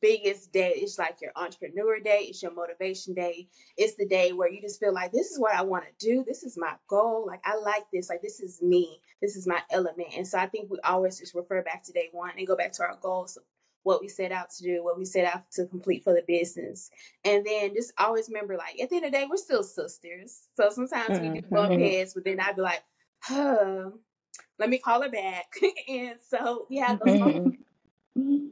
biggest 0.00 0.52
day. 0.52 0.72
It's 0.76 0.98
like 0.98 1.20
your 1.22 1.32
entrepreneur 1.36 2.00
day, 2.00 2.26
it's 2.28 2.42
your 2.42 2.52
motivation 2.52 3.14
day. 3.14 3.48
It's 3.76 3.96
the 3.96 4.06
day 4.06 4.32
where 4.32 4.50
you 4.50 4.60
just 4.60 4.80
feel 4.80 4.92
like 4.94 5.12
this 5.12 5.30
is 5.30 5.38
what 5.40 5.54
I 5.54 5.62
want 5.62 5.84
to 5.86 6.06
do. 6.06 6.24
This 6.26 6.42
is 6.42 6.58
my 6.58 6.74
goal. 6.88 7.26
Like 7.26 7.40
I 7.44 7.56
like 7.56 7.84
this. 7.92 8.08
Like 8.10 8.22
this 8.22 8.40
is 8.40 8.62
me. 8.62 9.00
This 9.22 9.36
is 9.36 9.46
my 9.46 9.62
element. 9.70 10.08
And 10.16 10.26
so 10.26 10.38
I 10.38 10.46
think 10.46 10.70
we 10.70 10.78
always 10.84 11.18
just 11.18 11.34
refer 11.34 11.62
back 11.62 11.84
to 11.84 11.92
day 11.92 12.08
one 12.12 12.32
and 12.36 12.46
go 12.46 12.56
back 12.56 12.72
to 12.72 12.82
our 12.82 12.98
goals, 13.00 13.38
what 13.84 14.00
we 14.02 14.08
set 14.08 14.32
out 14.32 14.50
to 14.50 14.62
do, 14.64 14.84
what 14.84 14.98
we 14.98 15.04
set 15.04 15.24
out 15.24 15.50
to 15.52 15.66
complete 15.66 16.04
for 16.04 16.12
the 16.12 16.24
business. 16.26 16.90
And 17.24 17.46
then 17.46 17.74
just 17.74 17.92
always 17.98 18.28
remember 18.28 18.56
like 18.56 18.80
at 18.80 18.90
the 18.90 18.96
end 18.96 19.06
of 19.06 19.12
the 19.12 19.18
day, 19.18 19.26
we're 19.30 19.36
still 19.36 19.62
sisters. 19.62 20.48
So 20.56 20.70
sometimes 20.70 21.20
we 21.20 21.30
do 21.30 21.40
bump 21.52 21.74
Mhm. 21.74 21.80
heads, 21.80 22.14
but 22.14 22.24
then 22.24 22.40
I'd 22.40 22.56
be 22.56 22.62
like, 22.62 22.82
huh, 23.20 23.90
let 24.58 24.70
me 24.70 24.78
call 24.78 25.02
her 25.02 25.10
back. 25.10 25.54
and 25.88 26.18
so 26.28 26.66
we 26.68 26.78
have 26.78 26.98
those 27.00 27.16
moments. 27.16 27.58
Mhm. 28.18 28.50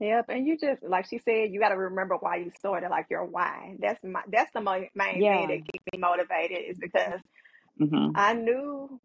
Yep, 0.00 0.26
and 0.30 0.46
you 0.46 0.58
just 0.58 0.82
like 0.82 1.06
she 1.06 1.18
said, 1.18 1.52
you 1.52 1.60
got 1.60 1.68
to 1.68 1.76
remember 1.76 2.16
why 2.16 2.36
you 2.36 2.50
started, 2.58 2.90
like 2.90 3.06
your 3.10 3.24
why. 3.24 3.76
That's 3.78 4.02
my 4.02 4.22
that's 4.28 4.50
the 4.52 4.60
mo- 4.60 4.88
main 4.94 5.22
Yeah. 5.22 5.36
thing 5.36 5.48
that 5.48 5.64
keeps 5.64 5.84
me 5.92 5.98
motivated 6.00 6.58
is 6.68 6.78
because 6.78 7.20
hmm 7.78 8.10
I 8.14 8.34
knew 8.34 9.00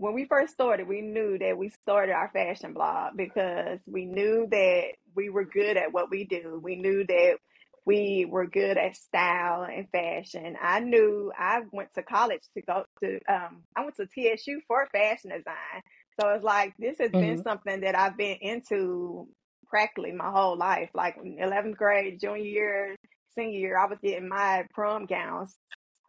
when 0.00 0.14
we 0.14 0.24
first 0.24 0.54
started, 0.54 0.88
we 0.88 1.02
knew 1.02 1.38
that 1.38 1.58
we 1.58 1.68
started 1.68 2.14
our 2.14 2.30
fashion 2.32 2.72
blog 2.72 3.16
because 3.16 3.80
we 3.86 4.06
knew 4.06 4.48
that 4.50 4.84
we 5.14 5.28
were 5.28 5.44
good 5.44 5.76
at 5.76 5.92
what 5.92 6.10
we 6.10 6.24
do. 6.24 6.58
We 6.62 6.76
knew 6.76 7.04
that 7.06 7.36
we 7.84 8.26
were 8.28 8.46
good 8.46 8.78
at 8.78 8.96
style 8.96 9.64
and 9.64 9.88
fashion. 9.90 10.56
I 10.60 10.80
knew 10.80 11.30
I 11.38 11.62
went 11.70 11.92
to 11.94 12.02
college 12.02 12.42
to 12.54 12.62
go 12.62 12.84
to 13.02 13.20
um 13.28 13.64
I 13.76 13.82
went 13.84 13.96
to 13.96 14.06
TSU 14.06 14.62
for 14.66 14.88
fashion 14.90 15.30
design. 15.32 15.82
So 16.18 16.30
it's 16.30 16.44
like 16.44 16.74
this 16.78 16.98
has 16.98 17.12
been 17.12 17.36
Mhm. 17.36 17.42
something 17.42 17.82
that 17.82 17.94
I've 17.94 18.16
been 18.16 18.38
into 18.40 19.28
practically 19.68 20.12
my 20.12 20.30
whole 20.30 20.56
life. 20.56 20.90
Like 20.94 21.16
11th 21.22 21.76
grade, 21.76 22.20
junior 22.20 22.38
year, 22.42 22.96
senior 23.34 23.58
year, 23.58 23.78
I 23.78 23.86
was 23.86 23.98
getting 24.02 24.28
my 24.28 24.66
prom 24.72 25.06
gowns 25.06 25.56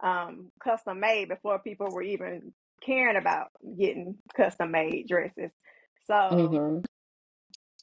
um, 0.02 0.50
custom 0.62 1.00
made 1.00 1.28
before 1.28 1.58
people 1.60 1.90
were 1.90 2.02
even 2.02 2.54
caring 2.84 3.16
about 3.16 3.48
getting 3.78 4.16
custom 4.36 4.72
made 4.72 5.08
dresses. 5.08 5.52
So 6.06 6.56
Mhm. 6.58 6.84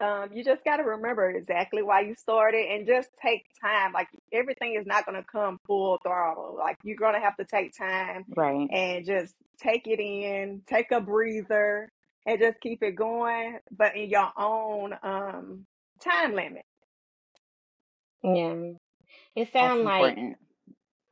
um, 0.01 0.29
you 0.33 0.43
just 0.43 0.63
got 0.63 0.77
to 0.77 0.83
remember 0.83 1.29
exactly 1.31 1.83
why 1.83 2.01
you 2.01 2.15
started 2.15 2.67
and 2.71 2.87
just 2.87 3.09
take 3.23 3.45
time. 3.61 3.93
Like 3.93 4.09
everything 4.33 4.75
is 4.79 4.85
not 4.87 5.05
going 5.05 5.17
to 5.21 5.27
come 5.31 5.59
full 5.65 5.99
throttle. 6.03 6.55
Like 6.57 6.77
you're 6.83 6.97
going 6.97 7.15
to 7.15 7.19
have 7.21 7.37
to 7.37 7.45
take 7.45 7.77
time 7.77 8.25
Right. 8.35 8.69
and 8.69 9.05
just 9.05 9.35
take 9.59 9.87
it 9.87 9.99
in, 9.99 10.61
take 10.67 10.91
a 10.91 11.01
breather, 11.01 11.89
and 12.27 12.39
just 12.39 12.61
keep 12.61 12.83
it 12.83 12.95
going, 12.95 13.59
but 13.75 13.95
in 13.97 14.09
your 14.09 14.31
own 14.37 14.93
um, 15.03 15.65
time 16.03 16.35
limit. 16.35 16.65
Yeah. 18.23 18.73
It 19.35 19.51
sounds 19.53 19.83
like 19.83 20.19
important. 20.19 20.37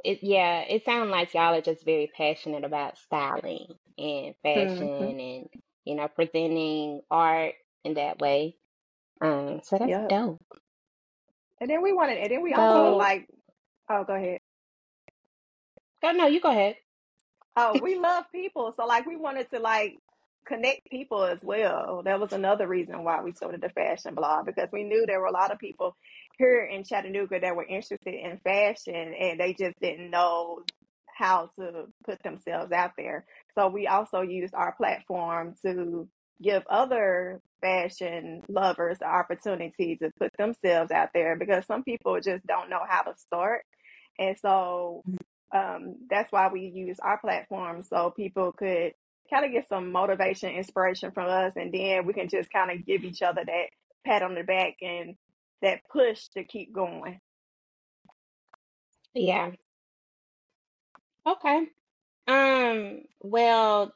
It 0.07 0.23
yeah, 0.23 0.61
it 0.61 0.85
sounds 0.85 1.11
like 1.11 1.35
y'all 1.35 1.55
are 1.55 1.61
just 1.61 1.85
very 1.85 2.11
passionate 2.15 2.65
about 2.65 2.99
styling 2.99 3.75
and 3.99 4.35
fashion 4.43 4.89
hmm 4.99 5.11
and 5.19 5.49
you 5.85 5.95
know, 5.95 6.09
presenting 6.09 7.01
art 7.11 7.55
in 7.85 7.95
that 7.95 8.19
way. 8.19 8.57
Um, 9.21 9.61
so 9.63 9.77
that's 9.79 9.97
Yep. 9.97 10.09
dope. 10.09 10.41
And 11.61 11.69
then 11.69 11.81
we 11.83 11.93
wanted, 11.93 12.19
and 12.19 12.31
then 12.31 12.43
we 12.43 12.53
also 12.55 12.95
like, 12.95 13.27
oh, 13.89 14.03
go 14.05 14.15
ahead. 14.15 14.39
oh 16.03 16.11
no, 16.13 16.27
you 16.27 16.41
go 16.41 16.51
ahead. 16.51 16.77
Oh, 17.55 17.77
we 17.77 17.97
love 17.99 18.25
people. 18.31 18.73
So 18.75 18.85
like 18.85 19.05
we 19.05 19.15
wanted 19.15 19.49
to 19.51 19.59
like 19.59 19.97
connect 20.47 20.89
people 20.89 21.23
as 21.23 21.39
well. 21.43 22.01
That 22.03 22.19
was 22.19 22.33
another 22.33 22.67
reason 22.67 23.03
why 23.03 23.21
we 23.23 23.33
started 23.33 23.61
the 23.61 23.69
fashion 23.69 24.15
blog 24.15 24.47
because 24.47 24.69
we 24.73 24.83
knew 24.83 25.05
there 25.05 25.19
were 25.19 25.27
a 25.27 25.31
lot 25.33 25.51
of 25.51 25.59
people 25.59 25.95
here 26.37 26.63
in 26.63 26.83
Chattanooga 26.83 27.39
that 27.39 27.55
were 27.55 27.65
interested 27.65 28.13
in 28.13 28.39
fashion 28.43 29.13
and 29.19 29.39
they 29.39 29.53
just 29.53 29.79
didn't 29.81 30.09
know 30.09 30.59
how 31.17 31.49
to 31.57 31.85
put 32.05 32.21
themselves 32.23 32.71
out 32.71 32.91
there. 32.97 33.25
So 33.55 33.67
we 33.69 33.87
also 33.87 34.21
used 34.21 34.53
our 34.53 34.73
platform 34.73 35.55
to 35.65 36.07
give 36.41 36.63
other 36.69 37.41
fashion 37.61 38.43
lovers 38.47 38.99
the 38.99 39.07
opportunity 39.07 39.95
to 39.95 40.11
put 40.19 40.31
themselves 40.37 40.91
out 40.91 41.09
there 41.13 41.35
because 41.35 41.65
some 41.65 41.83
people 41.83 42.19
just 42.21 42.45
don't 42.45 42.69
know 42.69 42.81
how 42.87 43.01
to 43.01 43.17
start. 43.17 43.63
And 44.19 44.37
so 44.39 45.03
um, 45.51 45.95
that's 46.09 46.31
why 46.31 46.49
we 46.51 46.61
use 46.61 46.99
our 46.99 47.17
platform 47.17 47.81
so 47.81 48.11
people 48.15 48.51
could 48.51 48.93
kind 49.29 49.45
of 49.45 49.51
get 49.51 49.67
some 49.67 49.91
motivation, 49.91 50.51
inspiration 50.51 51.11
from 51.11 51.29
us, 51.29 51.53
and 51.55 51.73
then 51.73 52.05
we 52.05 52.13
can 52.13 52.29
just 52.29 52.51
kind 52.51 52.71
of 52.71 52.85
give 52.85 53.03
each 53.03 53.21
other 53.21 53.41
that 53.45 53.69
pat 54.05 54.23
on 54.23 54.35
the 54.35 54.43
back 54.43 54.75
and 54.81 55.15
that 55.61 55.81
push 55.91 56.27
to 56.29 56.43
keep 56.43 56.73
going. 56.73 57.19
Yeah. 59.13 59.51
Okay. 61.27 61.67
Um, 62.27 63.01
well, 63.21 63.93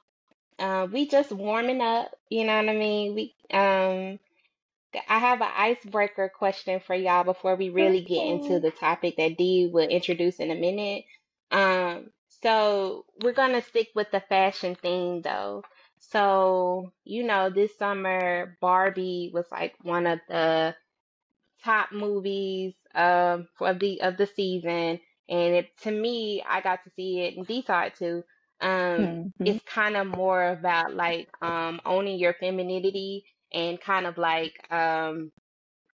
uh, 0.59 0.87
we 0.91 1.07
just 1.07 1.31
warming 1.31 1.81
up, 1.81 2.11
you 2.29 2.45
know 2.45 2.55
what 2.57 2.69
I 2.69 2.75
mean? 2.75 3.15
We 3.15 3.35
um 3.53 4.19
I 5.07 5.19
have 5.19 5.41
an 5.41 5.49
icebreaker 5.55 6.29
question 6.29 6.79
for 6.79 6.95
y'all 6.95 7.23
before 7.23 7.55
we 7.55 7.69
really 7.69 8.01
get 8.01 8.25
into 8.25 8.59
the 8.59 8.71
topic 8.71 9.15
that 9.17 9.37
Dee 9.37 9.69
will 9.71 9.87
introduce 9.87 10.39
in 10.39 10.51
a 10.51 10.55
minute. 10.55 11.05
Um, 11.51 12.11
so 12.27 13.05
we're 13.21 13.33
gonna 13.33 13.61
stick 13.61 13.89
with 13.95 14.11
the 14.11 14.21
fashion 14.21 14.75
theme 14.75 15.21
though. 15.21 15.63
So, 15.99 16.91
you 17.03 17.23
know, 17.23 17.49
this 17.49 17.77
summer 17.77 18.57
Barbie 18.61 19.31
was 19.33 19.45
like 19.51 19.75
one 19.83 20.07
of 20.07 20.19
the 20.27 20.75
top 21.63 21.91
movies 21.91 22.73
um 22.95 23.47
of 23.61 23.79
the 23.79 24.01
of 24.01 24.17
the 24.17 24.27
season 24.27 24.99
and 25.29 25.55
it 25.55 25.69
to 25.81 25.91
me 25.91 26.43
I 26.47 26.61
got 26.61 26.83
to 26.83 26.91
see 26.95 27.21
it 27.21 27.37
and 27.37 27.47
Dee 27.47 27.63
saw 27.65 27.83
it 27.83 27.95
too. 27.95 28.23
Um 28.61 29.19
hmm 29.37 29.45
it's 29.45 29.61
kind 29.65 29.97
of 29.97 30.07
more 30.07 30.49
about 30.49 30.93
like 30.95 31.29
um 31.41 31.81
owning 31.85 32.19
your 32.19 32.33
femininity 32.33 33.25
and 33.53 33.79
kind 33.81 34.05
of 34.07 34.17
like 34.17 34.53
um 34.71 35.31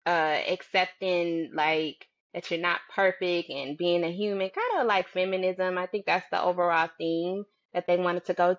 uh 0.06 0.40
accepting 0.50 1.52
like 1.54 2.08
that 2.34 2.50
you're 2.50 2.60
not 2.60 2.80
perfect 2.94 3.50
and 3.50 3.78
being 3.78 4.04
a 4.04 4.12
human, 4.12 4.50
kind 4.50 4.82
of 4.82 4.88
like 4.88 5.08
feminism. 5.10 5.78
I 5.78 5.86
think 5.86 6.06
that's 6.06 6.26
the 6.32 6.42
overall 6.42 6.90
theme 6.98 7.46
that 7.74 7.86
they 7.88 7.98
wanted 7.98 8.26
to 8.26 8.34
go 8.34 8.58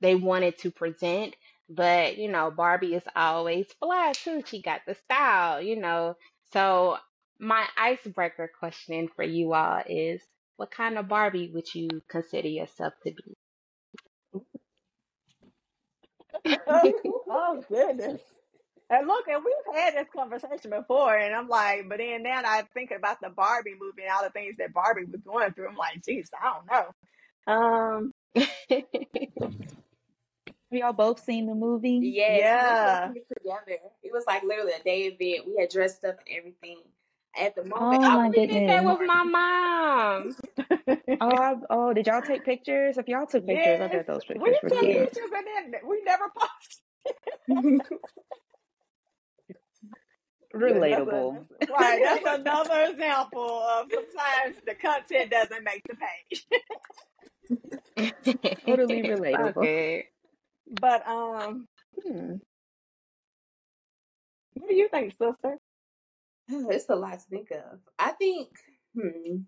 they 0.00 0.14
wanted 0.14 0.58
to 0.58 0.70
present. 0.70 1.34
But, 1.68 2.18
you 2.18 2.28
know, 2.28 2.50
Barbie 2.50 2.94
is 2.94 3.02
always 3.16 3.66
fly 3.80 4.12
too. 4.14 4.42
She 4.46 4.62
got 4.62 4.82
the 4.86 4.94
style, 4.94 5.60
you 5.62 5.76
know. 5.76 6.16
So 6.52 6.98
my 7.38 7.66
icebreaker 7.76 8.50
question 8.58 9.08
for 9.16 9.24
you 9.24 9.52
all 9.54 9.82
is 9.86 10.22
what 10.56 10.70
kind 10.70 10.98
of 10.98 11.08
Barbie 11.08 11.50
would 11.52 11.74
you 11.74 12.02
consider 12.08 12.48
yourself 12.48 12.94
to 13.04 13.12
be? 13.12 13.36
oh 17.28 17.64
goodness. 17.68 18.20
And 18.90 19.06
look, 19.06 19.26
and 19.28 19.42
we've 19.44 19.74
had 19.76 19.94
this 19.94 20.08
conversation 20.14 20.70
before, 20.70 21.16
and 21.16 21.34
I'm 21.34 21.48
like, 21.48 21.88
but 21.88 21.98
then 21.98 22.22
now 22.24 22.42
I 22.44 22.62
think 22.74 22.90
about 22.90 23.20
the 23.22 23.30
Barbie 23.30 23.76
movie 23.80 24.02
and 24.02 24.10
all 24.12 24.22
the 24.22 24.30
things 24.30 24.58
that 24.58 24.74
Barbie 24.74 25.06
was 25.06 25.20
going 25.22 25.52
through. 25.52 25.68
I'm 25.68 25.76
like, 25.76 26.04
geez, 26.04 26.30
I 26.38 26.52
don't 26.52 26.66
know. 26.70 28.12
Um, 28.14 28.14
Have 30.72 30.78
y'all 30.78 30.92
both 30.94 31.22
seen 31.22 31.46
the 31.46 31.54
movie? 31.54 32.00
Yes, 32.02 32.52
we 32.54 32.62
went 32.64 32.78
to 32.78 32.84
go 32.84 32.96
yeah, 32.96 33.06
see 33.06 33.20
it 33.20 33.26
together. 33.28 33.78
It 34.02 34.12
was 34.12 34.24
like 34.26 34.42
literally 34.42 34.72
a 34.72 34.82
day 34.82 35.02
event. 35.02 35.46
We 35.46 35.60
had 35.60 35.70
dressed 35.70 36.04
up 36.04 36.16
and 36.26 36.38
everything. 36.38 36.78
At 37.38 37.54
the 37.56 37.64
moment, 37.64 38.02
Oh 38.02 38.04
I 38.04 38.10
I 38.12 38.16
my 38.16 38.24
want 38.24 38.34
to 38.34 38.40
did 38.40 38.48
be 38.48 38.60
that 38.66 38.84
with 38.84 39.00
my 39.06 39.22
mom. 39.24 40.36
Oh, 41.20 41.36
I, 41.36 41.54
oh, 41.70 41.92
did 41.94 42.06
y'all 42.08 42.22
take 42.22 42.44
pictures? 42.44 42.98
If 42.98 43.08
y'all 43.08 43.26
took 43.26 43.46
pictures, 43.46 43.80
I 43.80 43.88
yes, 43.88 43.88
bet 43.88 44.06
those 44.06 44.24
we 44.38 44.40
pictures 44.40 44.58
were 44.62 44.70
took 44.70 44.90
cute. 44.90 44.90
yes. 44.90 45.10
pictures 45.14 45.30
and 45.34 45.74
then 45.74 45.80
we 45.88 46.02
never 46.04 46.26
posted. 46.34 46.82
Yeah, 50.64 50.84
that's 50.88 51.06
a 51.08 51.10
Relatable. 51.10 51.48
that's 51.60 51.70
right. 51.70 52.00
That's 52.02 52.24
another 52.26 52.84
example 52.92 53.62
of 53.62 53.86
sometimes 53.92 54.56
the 54.66 54.74
content 54.74 55.30
doesn't 55.30 55.64
make 55.64 55.82
the 55.88 55.96
page. 55.96 56.46
Totally 58.66 59.02
It's 59.02 59.22
all 59.34 59.52
relatable. 59.52 59.60
good. 59.60 60.04
But 60.70 61.06
um, 61.06 61.66
hmm, 62.02 62.34
what 64.54 64.68
do 64.68 64.74
you 64.74 64.88
think, 64.88 65.12
sister? 65.12 65.58
it's 66.48 66.88
a 66.88 66.94
lot 66.94 67.18
to 67.18 67.24
think 67.30 67.50
of. 67.50 67.78
I 67.98 68.10
think, 68.12 68.48
hmm, 68.94 69.42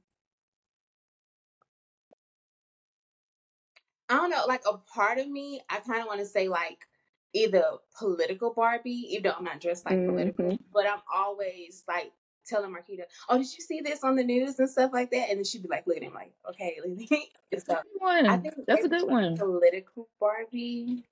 I 4.08 4.16
don't 4.16 4.30
know, 4.30 4.44
like 4.46 4.62
a 4.70 4.76
part 4.78 5.18
of 5.18 5.28
me, 5.28 5.60
I 5.70 5.80
kind 5.80 6.00
of 6.00 6.06
want 6.06 6.20
to 6.20 6.26
say 6.26 6.48
like 6.48 6.86
either 7.34 7.64
political 7.98 8.52
Barbie, 8.54 9.08
even 9.10 9.24
though 9.24 9.34
I'm 9.36 9.44
not 9.44 9.60
dressed 9.60 9.86
like 9.86 10.04
political, 10.04 10.58
but 10.72 10.86
I'm 10.86 11.00
always 11.12 11.82
like 11.88 12.12
telling 12.46 12.70
Marquita, 12.70 13.04
"Oh, 13.28 13.38
did 13.38 13.52
you 13.52 13.60
see 13.60 13.80
this 13.80 14.04
on 14.04 14.16
the 14.16 14.24
news 14.24 14.58
and 14.58 14.68
stuff 14.68 14.90
like 14.92 15.10
that?" 15.10 15.30
And 15.30 15.38
then 15.38 15.44
she'd 15.44 15.62
be 15.62 15.68
like, 15.68 15.86
"Looking 15.86 16.04
at 16.04 16.08
him 16.08 16.14
like, 16.14 16.32
okay, 16.50 16.78
That's 17.50 17.68
a 17.68 17.74
good 17.74 17.82
one. 17.98 18.26
I 18.26 18.36
think 18.38 18.54
that's 18.66 18.84
a 18.84 18.88
good 18.88 19.08
one. 19.08 19.36
Political 19.36 20.08
Barbie. 20.20 21.04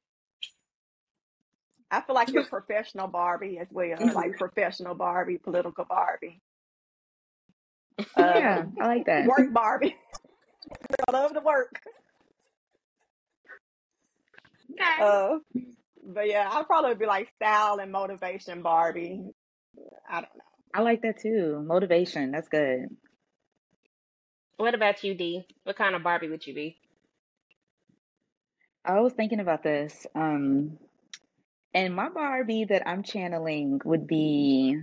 I 1.90 2.00
feel 2.00 2.14
like 2.14 2.30
you're 2.30 2.44
professional 2.58 3.06
Barbie 3.06 3.58
as 3.58 3.68
well, 3.70 3.98
like 4.14 4.36
professional 4.38 4.94
Barbie, 4.94 5.38
political 5.38 5.84
Barbie. 5.84 6.40
Uh, 7.98 8.04
yeah, 8.16 8.64
I 8.80 8.86
like 8.86 9.06
that. 9.06 9.26
Work 9.26 9.52
Barbie. 9.52 9.96
I 11.08 11.12
love 11.12 11.34
to 11.34 11.40
work. 11.40 11.80
Okay. 14.72 15.02
Uh, 15.02 15.38
but 16.02 16.28
yeah, 16.28 16.48
I'd 16.50 16.66
probably 16.66 16.94
be 16.94 17.06
like 17.06 17.28
style 17.36 17.78
and 17.78 17.92
motivation 17.92 18.62
Barbie. 18.62 19.22
I 20.08 20.14
don't 20.22 20.34
know. 20.36 20.51
I 20.74 20.80
like 20.82 21.02
that 21.02 21.18
too. 21.20 21.62
Motivation. 21.66 22.30
That's 22.30 22.48
good. 22.48 22.96
What 24.56 24.74
about 24.74 25.02
you, 25.04 25.14
D? 25.14 25.46
What 25.64 25.76
kind 25.76 25.94
of 25.94 26.02
Barbie 26.02 26.28
would 26.28 26.46
you 26.46 26.54
be? 26.54 26.76
I 28.84 29.00
was 29.00 29.12
thinking 29.12 29.40
about 29.40 29.62
this. 29.62 30.06
Um, 30.14 30.78
and 31.74 31.94
my 31.94 32.08
Barbie 32.08 32.66
that 32.68 32.86
I'm 32.86 33.02
channeling 33.02 33.80
would 33.84 34.06
be 34.06 34.78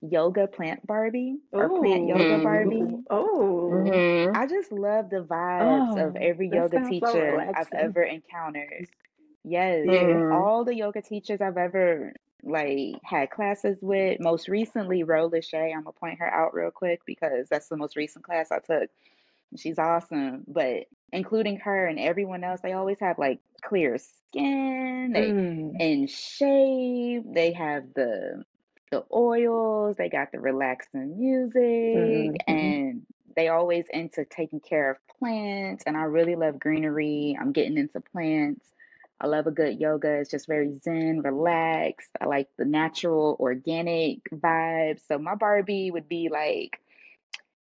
yoga 0.00 0.46
plant 0.46 0.86
Barbie 0.86 1.38
or 1.52 1.68
plant 1.78 2.08
yoga. 2.08 2.42
Barbie. 2.42 2.76
Ooh. 2.80 3.04
Oh. 3.10 3.70
Mhm. 3.70 4.34
I 4.34 4.46
just 4.46 4.72
love 4.72 5.10
the 5.10 5.22
vibes 5.22 5.96
of 5.96 6.16
Oh, 6.16 6.18
every 6.20 6.48
yoga 6.48 6.76
sounds 6.78 6.88
so 7.00 7.12
teacher 7.12 7.54
I've 7.54 7.72
ever 7.72 8.02
encountered. 8.02 8.88
Yes, 9.44 9.86
Mhm. 9.86 10.32
all 10.32 10.64
the 10.64 10.74
yoga 10.74 11.02
teachers 11.02 11.40
I've 11.40 11.56
ever 11.56 12.14
like 12.42 12.96
had 13.04 13.30
classes 13.30 13.78
with. 13.80 14.20
Most 14.20 14.48
recently, 14.48 15.02
Ro 15.04 15.30
Lachey. 15.30 15.72
I'm 15.74 15.84
gonna 15.84 15.92
point 15.92 16.18
her 16.18 16.26
out 16.32 16.54
real 16.54 16.70
quick 16.70 17.00
because 17.06 17.48
that's 17.48 17.68
the 17.68 17.76
most 17.76 17.96
recent 17.96 18.24
class 18.24 18.50
I 18.52 18.58
took. 18.58 18.90
She's 19.56 19.78
awesome. 19.78 20.44
But 20.48 20.86
including 21.12 21.58
her 21.58 21.86
and 21.86 21.98
everyone 21.98 22.42
else, 22.44 22.60
they 22.62 22.72
always 22.72 22.98
have 23.00 23.18
like 23.18 23.40
clear 23.62 23.98
skin. 23.98 25.12
They 25.12 25.30
Mm. 25.32 25.80
in 25.80 26.06
shape. 26.06 27.24
They 27.32 27.52
have 27.52 27.92
the 27.94 28.44
the 28.90 29.04
oils. 29.12 29.96
They 29.96 30.08
got 30.10 30.32
the 30.32 30.40
relaxing 30.40 31.18
music, 31.18 31.54
Mhm. 31.56 32.36
and 32.46 33.06
they 33.34 33.48
always 33.48 33.86
into 33.88 34.24
taking 34.26 34.60
care 34.60 34.90
of 34.90 34.98
plants. 35.18 35.84
And 35.86 35.96
I 35.96 36.02
really 36.04 36.34
love 36.34 36.58
greenery. 36.58 37.36
I'm 37.40 37.52
getting 37.52 37.78
into 37.78 38.00
plants. 38.00 38.71
I 39.22 39.26
love 39.28 39.46
a 39.46 39.52
good 39.52 39.80
yoga. 39.80 40.14
It's 40.14 40.30
just 40.30 40.48
very 40.48 40.76
zen, 40.82 41.22
relaxed. 41.22 42.10
I 42.20 42.26
like 42.26 42.48
the 42.58 42.64
natural, 42.64 43.36
organic 43.38 44.18
vibes. 44.34 45.00
So 45.06 45.16
my 45.16 45.36
Barbie 45.36 45.92
would 45.92 46.08
be 46.08 46.28
like 46.28 46.80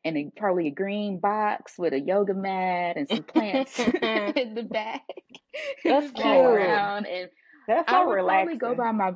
in 0.05 0.15
a 0.15 0.31
probably 0.37 0.67
a 0.67 0.71
green 0.71 1.19
box 1.19 1.77
with 1.77 1.91
a 1.91 1.99
yoga 1.99 2.33
mat 2.33 2.95
and 2.95 3.09
some 3.09 3.23
plants 3.23 3.77
in 4.01 4.55
the 4.55 4.63
back. 4.63 5.03
That's 5.83 6.11
cute. 6.15 6.25
around 6.25 7.05
and 7.07 7.29
That's 7.67 7.91
I 7.91 8.05
would 8.05 8.23
probably 8.23 8.57
go 8.57 8.73
by 8.75 8.91
my 8.93 9.13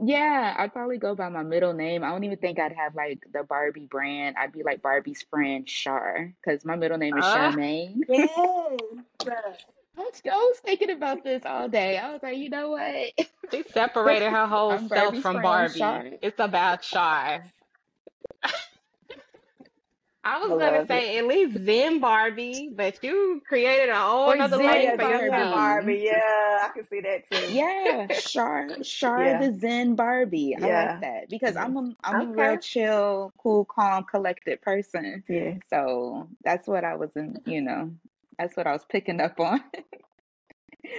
yeah, 0.00 0.54
I'd 0.56 0.72
probably 0.72 0.98
go 0.98 1.16
by 1.16 1.28
my 1.28 1.42
middle 1.42 1.72
name. 1.72 2.04
I 2.04 2.10
don't 2.10 2.22
even 2.22 2.38
think 2.38 2.60
I'd 2.60 2.72
have 2.72 2.94
like 2.94 3.18
the 3.32 3.42
Barbie 3.42 3.88
brand. 3.90 4.36
I'd 4.38 4.52
be 4.52 4.62
like 4.62 4.80
Barbie's 4.80 5.24
friend 5.28 5.66
Char 5.66 6.34
because 6.40 6.64
my 6.64 6.76
middle 6.76 6.98
name 6.98 7.16
is 7.18 7.24
Ah. 7.24 7.52
Charmaine. 7.52 8.00
Yes. 8.08 9.64
I 9.98 10.00
was, 10.00 10.22
I 10.24 10.36
was 10.36 10.58
thinking 10.60 10.90
about 10.90 11.24
this 11.24 11.44
all 11.44 11.68
day. 11.68 11.98
I 11.98 12.12
was 12.12 12.22
like, 12.22 12.38
you 12.38 12.50
know 12.50 12.70
what? 12.70 13.12
She 13.50 13.62
separated 13.64 14.30
her 14.30 14.46
whole 14.46 14.78
I'm 14.78 14.88
self 14.92 15.16
Barbie's 15.16 15.20
from 15.20 15.40
Barbie. 15.40 15.70
Char. 15.70 16.06
It's 16.22 16.38
about 16.40 16.84
Shy. 16.84 17.52
I 20.24 20.38
was 20.40 20.50
I 20.50 20.54
gonna 20.58 20.82
love 20.82 20.90
it. 20.90 21.04
say 21.04 21.18
at 21.18 21.26
least 21.26 21.58
Zen 21.64 22.00
Barbie, 22.00 22.70
but 22.74 23.02
you 23.02 23.42
created 23.48 23.88
a 23.90 23.98
whole 23.98 24.32
Or 24.32 24.36
nother 24.36 24.58
Zen 24.58 24.58
lane 24.58 24.94
for 24.94 25.02
your 25.02 25.22
Barbie. 25.26 25.48
Barbie. 25.48 26.02
Yeah, 26.04 26.66
I 26.66 26.70
can 26.74 26.84
see 26.84 27.00
that 27.00 27.28
too. 27.28 27.54
Yeah, 27.54 28.08
Char, 28.08 28.78
Char 28.82 29.34
Yeah, 29.34 29.34
the 29.34 29.52
Zen 29.52 29.94
Barbie. 29.94 30.56
I 30.56 30.68
like 30.68 30.92
yeah, 30.92 31.00
that 31.00 31.30
because 31.30 31.56
I'm 31.56 31.76
a 31.76 31.96
I'm 32.04 32.20
a 32.20 32.26
real 32.26 32.56
chill, 32.58 33.32
cool, 33.38 33.64
calm, 33.64 34.04
collected 34.04 34.60
person. 34.62 35.24
yeah. 35.28 35.54
So 35.70 36.28
that's 36.44 36.66
what 36.68 36.84
I 36.84 36.96
was 36.96 37.16
in, 37.16 37.40
you 37.46 37.60
know, 37.62 37.92
that's 38.38 38.56
what 38.56 38.66
I 38.66 38.72
was 38.72 38.84
picking 38.88 39.20
up 39.20 39.40
on. 39.40 39.62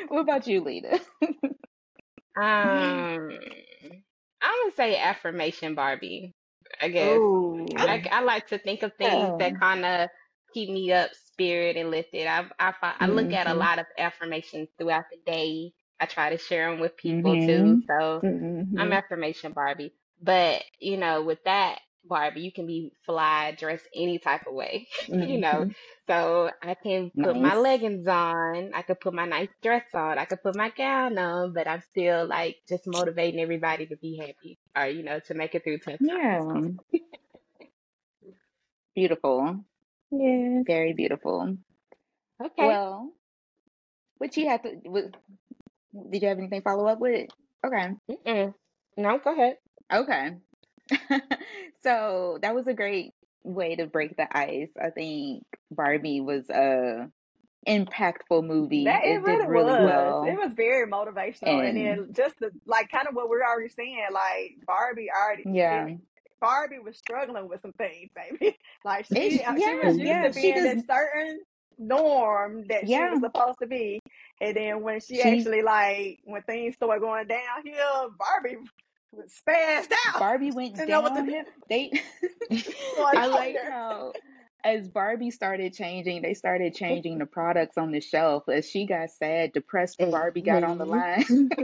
What 0.09 0.21
about 0.21 0.47
you, 0.47 0.61
Lita? 0.61 0.99
Um, 2.37 3.39
I 4.41 4.61
would 4.65 4.75
say 4.75 4.97
affirmation 4.97 5.75
Barbie. 5.75 6.35
I 6.81 6.89
guess 6.89 7.21
Ooh. 7.21 7.67
I, 7.75 8.03
I 8.11 8.21
like 8.21 8.47
to 8.47 8.57
think 8.57 8.83
of 8.83 8.93
things 8.97 9.29
Yeah. 9.29 9.39
that 9.39 9.59
kind 9.59 9.85
of 9.85 10.09
keep 10.53 10.69
me 10.69 10.91
up, 10.93 11.11
spirit, 11.15 11.77
and 11.77 11.91
lifted. 11.91 12.27
I 12.27 12.45
I 12.59 12.73
I 12.81 13.07
look 13.07 13.33
at 13.33 13.47
a 13.47 13.53
Mhm. 13.53 13.59
lot 13.59 13.79
of 13.79 13.85
affirmations 13.97 14.69
throughout 14.77 15.05
the 15.11 15.17
day. 15.31 15.73
I 15.99 16.05
try 16.05 16.29
to 16.31 16.37
share 16.37 16.69
them 16.71 16.79
with 16.79 16.97
people 16.97 17.37
Mm-hmm. 17.37 17.37
too. 17.37 17.79
So 17.87 18.25
I'm 18.77 18.93
Mhm. 18.93 18.93
affirmation 18.93 19.53
Barbie. 19.53 19.93
But 20.21 20.63
you 20.79 20.97
know, 20.97 21.23
with 21.23 21.43
that 21.45 21.79
Barbie, 22.05 22.41
you 22.41 22.51
can 22.51 22.65
be 22.65 22.91
fly, 23.05 23.55
dress 23.57 23.81
any 23.95 24.19
type 24.19 24.47
of 24.47 24.53
way. 24.53 24.87
you 25.07 25.37
know, 25.37 25.65
Mhm. 25.65 25.75
so 26.07 26.51
I 26.61 26.73
can 26.75 27.11
put 27.11 27.35
my 27.37 27.55
leggings 27.55 28.07
on. 28.07 28.71
I 28.73 28.81
could 28.81 28.99
put 28.99 29.13
my 29.13 29.25
nice 29.25 29.49
dress 29.61 29.85
on. 29.93 30.17
I 30.17 30.25
could 30.25 30.41
put 30.41 30.55
my 30.55 30.69
gown 30.69 31.17
on. 31.17 31.53
But 31.53 31.67
I'm 31.67 31.81
still 31.81 32.25
like 32.25 32.57
just 32.67 32.87
motivating 32.87 33.39
everybody 33.39 33.85
to 33.87 33.97
be 33.97 34.17
happy 34.17 34.57
or 34.75 34.87
you 34.87 35.03
know 35.03 35.19
to 35.27 35.33
make 35.33 35.55
it 35.55 35.63
through 35.63 35.79
tough 35.79 35.99
times. 35.99 36.79
Yeah. 36.91 36.99
Beautiful. 38.95 39.63
Yes. 40.11 40.63
Very 40.65 40.93
beautiful. 40.93 41.57
Okay. 42.43 42.67
Well, 42.67 43.13
what 44.17 44.35
you 44.35 44.49
have 44.49 44.63
to, 44.63 44.69
what, 44.85 45.05
did 46.11 46.21
you 46.21 46.27
have 46.27 46.37
anything 46.37 46.61
follow 46.61 46.87
up 46.87 46.99
with? 46.99 47.29
Okay. 47.65 47.91
Mm-mm. 48.09 48.53
No, 48.97 49.19
go 49.19 49.33
ahead. 49.33 49.57
Okay. 49.93 50.31
So 51.83 52.39
that 52.41 52.55
was 52.55 52.67
a 52.67 52.73
great 52.73 53.13
way 53.43 53.75
to 53.75 53.87
break 53.87 54.15
the 54.17 54.27
ice. 54.35 54.69
I 54.81 54.89
think 54.89 55.43
Barbie 55.71 56.21
was 56.21 56.49
a 56.49 57.09
impactful 57.67 58.45
movie. 58.45 58.85
That 58.85 59.03
it 59.03 59.15
It 59.15 59.23
did 59.25 59.41
really 59.41 59.47
really 59.47 59.75
was. 59.75 60.15
It 60.23 60.37
was 60.37 60.53
very 60.53 60.87
motivational, 60.89 61.65
and 61.67 61.75
And 61.75 61.77
then 61.77 62.09
just 62.13 62.39
the, 62.39 62.51
like 62.65 62.89
kind 62.89 63.07
of 63.07 63.15
what 63.15 63.29
we're 63.29 63.43
already 63.43 63.69
saying, 63.69 64.07
like 64.11 64.57
Barbie 64.65 65.09
already. 65.11 65.45
yeah, 65.45 65.87
It, 65.87 65.99
Barbie 66.41 66.79
was 66.79 66.97
struggling 66.97 67.47
with 67.47 67.61
some 67.61 67.73
things, 67.73 68.09
baby. 68.15 68.57
Like 68.85 69.05
it, 69.13 69.33
she 69.33 69.43
uh, 69.43 69.57
she 69.57 69.75
was 69.75 69.97
used 69.97 70.21
yeah, 70.21 70.23
to 70.23 70.29
being 70.31 70.65
in 70.65 70.77
certain 70.79 71.41
norm 71.77 72.65
that 72.67 72.89
she 72.89 73.05
was 73.05 73.19
supposed 73.19 73.59
to 73.61 73.67
be, 73.67 73.99
and 74.41 74.55
then 74.55 74.81
when 74.81 74.99
she 75.01 75.21
she, 75.21 75.21
actually 75.21 75.61
like 75.61 76.19
when 76.23 76.41
things 76.43 76.75
started 76.75 77.01
going 77.01 77.27
downhill, 77.27 78.11
Barbie 78.17 78.57
spazzed 79.27 79.91
out. 80.07 80.19
Barbie 80.19 80.51
went 80.51 80.75
Didn't 80.75 80.89
know 80.89 81.01
what 81.01 81.15
to 81.15 81.23
do. 81.23 81.43
They, 81.69 81.91
I 82.99 83.25
out 83.25 83.31
like 83.31 83.57
how 83.61 84.13
as 84.63 84.87
Barbie 84.87 85.31
started 85.31 85.73
changing, 85.73 86.21
they 86.21 86.33
started 86.33 86.75
changing 86.75 87.17
the 87.17 87.25
products 87.25 87.77
on 87.77 87.91
the 87.91 88.01
shelf. 88.01 88.49
As 88.49 88.69
she 88.69 88.85
got 88.85 89.09
sad, 89.11 89.53
depressed, 89.53 89.99
Barbie 89.99 90.41
got 90.41 90.63
on 90.63 90.77
the 90.77 90.85
line. 90.85 91.49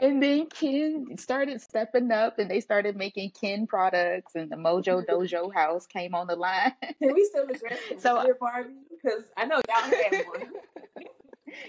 And 0.00 0.22
then 0.22 0.46
Ken 0.46 1.16
started 1.18 1.60
stepping 1.60 2.12
up 2.12 2.38
and 2.38 2.48
they 2.48 2.60
started 2.60 2.94
making 2.96 3.32
Ken 3.32 3.66
products 3.66 4.36
and 4.36 4.48
the 4.48 4.54
Mojo 4.54 5.04
Dojo 5.04 5.52
house 5.52 5.88
came 5.88 6.14
on 6.14 6.28
the 6.28 6.36
line. 6.36 6.72
Can 7.02 7.14
we 7.14 7.24
still 7.24 7.42
address 7.42 7.80
the 7.90 8.00
So 8.00 8.18
Wizard 8.18 8.38
Barbie? 8.38 8.74
Because 8.90 9.24
I 9.36 9.46
know 9.46 9.60
y'all 9.68 9.90
had 9.90 10.24
one. 10.26 10.52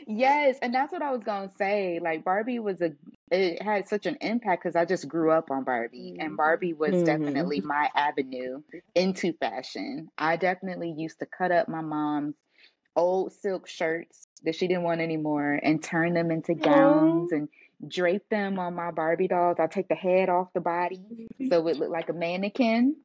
Yes, 0.08 0.58
and 0.62 0.74
that's 0.74 0.92
what 0.92 1.02
I 1.02 1.12
was 1.12 1.24
gonna 1.24 1.52
say. 1.58 2.00
Like 2.02 2.24
Barbie 2.24 2.60
was 2.60 2.82
a 2.82 2.92
it 3.32 3.62
had 3.62 3.88
such 3.88 4.06
an 4.08 4.18
impact 4.22 4.64
because 4.64 4.76
I 4.76 4.86
just 4.86 5.08
grew 5.08 5.32
up 5.32 5.52
on 5.52 5.64
Barbie 5.64 6.16
and 6.20 6.34
Mhm. 6.34 6.38
Barbie 6.38 6.74
was 6.74 6.96
Mhm. 6.96 7.06
definitely 7.06 7.62
my 7.62 7.90
avenue 7.96 8.62
into 8.96 9.34
fashion. 9.34 10.10
I 10.18 10.36
definitely 10.38 10.92
used 10.92 11.20
to 11.20 11.26
cut 11.28 11.52
up 11.52 11.68
my 11.68 11.82
mom's 11.82 12.36
old 12.96 13.32
silk 13.34 13.68
shirts 13.68 14.28
that 14.44 14.56
she 14.56 14.68
didn't 14.68 14.84
want 14.84 15.02
anymore 15.02 15.60
and 15.62 15.82
turn 15.84 16.14
them 16.14 16.32
into 16.32 16.56
gowns 16.56 17.32
and 17.32 17.48
drape 17.88 18.28
them 18.30 18.60
on 18.60 18.76
my 18.76 18.92
Barbie 18.92 19.28
dolls. 19.28 19.58
I'll 19.60 19.68
take 19.70 19.88
the 19.88 19.96
head 19.96 20.30
off 20.30 20.52
the 20.54 20.60
body 20.62 21.02
so 21.50 21.68
it 21.68 21.78
looked 21.78 21.92
like 21.92 22.10
a 22.10 22.14
mannequin. 22.14 22.96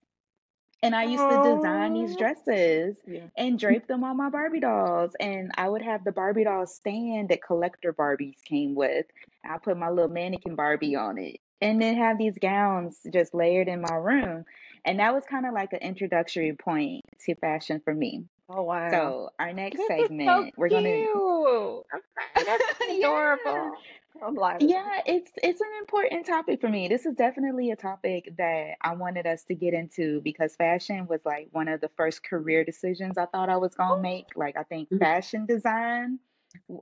And 0.82 0.94
I 0.94 1.04
used 1.04 1.28
to 1.28 1.54
design 1.54 1.94
these 1.94 2.16
dresses 2.16 2.96
Yeah. 3.06 3.28
and 3.36 3.58
drape 3.58 3.86
them 3.86 4.04
on 4.04 4.16
my 4.16 4.28
Barbie 4.28 4.60
dolls. 4.60 5.12
And 5.18 5.50
I 5.56 5.68
would 5.68 5.82
have 5.82 6.04
the 6.04 6.12
Barbie 6.12 6.44
doll 6.44 6.66
stand 6.66 7.30
that 7.30 7.42
collector 7.42 7.92
Barbies 7.92 8.42
came 8.44 8.74
with. 8.74 9.06
I 9.44 9.58
put 9.58 9.76
my 9.78 9.88
little 9.90 10.10
mannequin 10.12 10.56
Barbie 10.56 10.96
on 10.96 11.18
it. 11.18 11.38
And 11.60 11.80
then 11.80 11.96
have 11.96 12.18
these 12.18 12.36
gowns 12.38 13.00
just 13.10 13.34
layered 13.34 13.68
in 13.68 13.80
my 13.80 13.94
room. 13.94 14.44
And 14.84 15.00
that 15.00 15.14
was 15.14 15.24
kind 15.24 15.46
of 15.46 15.54
like 15.54 15.72
an 15.72 15.78
introductory 15.80 16.54
point 16.54 17.02
to 17.24 17.34
fashion 17.36 17.80
for 17.82 17.94
me. 17.94 18.24
Oh 18.50 18.62
wow. 18.62 18.90
So 18.90 19.30
our 19.38 19.54
next 19.54 19.78
This 19.78 19.84
is 19.84 19.96
so 19.96 20.02
segment, 20.02 20.54
we're 20.58 20.68
gonna 20.68 20.90
cute. 20.90 21.82
I'm 21.94 22.00
sorry. 22.44 22.58
That's 22.58 22.80
adorable. 22.90 23.72
I'm 24.22 24.34
like, 24.34 24.60
Yeah, 24.60 25.00
it's 25.06 25.32
it's 25.42 25.60
an 25.60 25.68
important 25.80 26.26
topic 26.26 26.60
for 26.60 26.68
me. 26.68 26.86
This 26.88 27.06
is 27.06 27.14
definitely 27.16 27.70
a 27.72 27.76
topic 27.76 28.32
that 28.38 28.76
I 28.82 28.94
wanted 28.94 29.26
us 29.26 29.44
to 29.44 29.54
get 29.54 29.74
into 29.74 30.20
because 30.22 30.54
fashion 30.56 31.06
was 31.08 31.20
like 31.24 31.48
one 31.50 31.66
of 31.68 31.80
the 31.80 31.90
first 31.96 32.22
career 32.24 32.64
decisions 32.64 33.18
I 33.18 33.26
thought 33.26 33.48
I 33.50 33.56
was 33.56 33.74
gonna 33.74 34.00
make. 34.00 34.28
Like 34.36 34.56
I 34.56 34.62
think 34.62 34.90
Mhm. 34.90 34.98
fashion 34.98 35.44
design. 35.46 36.20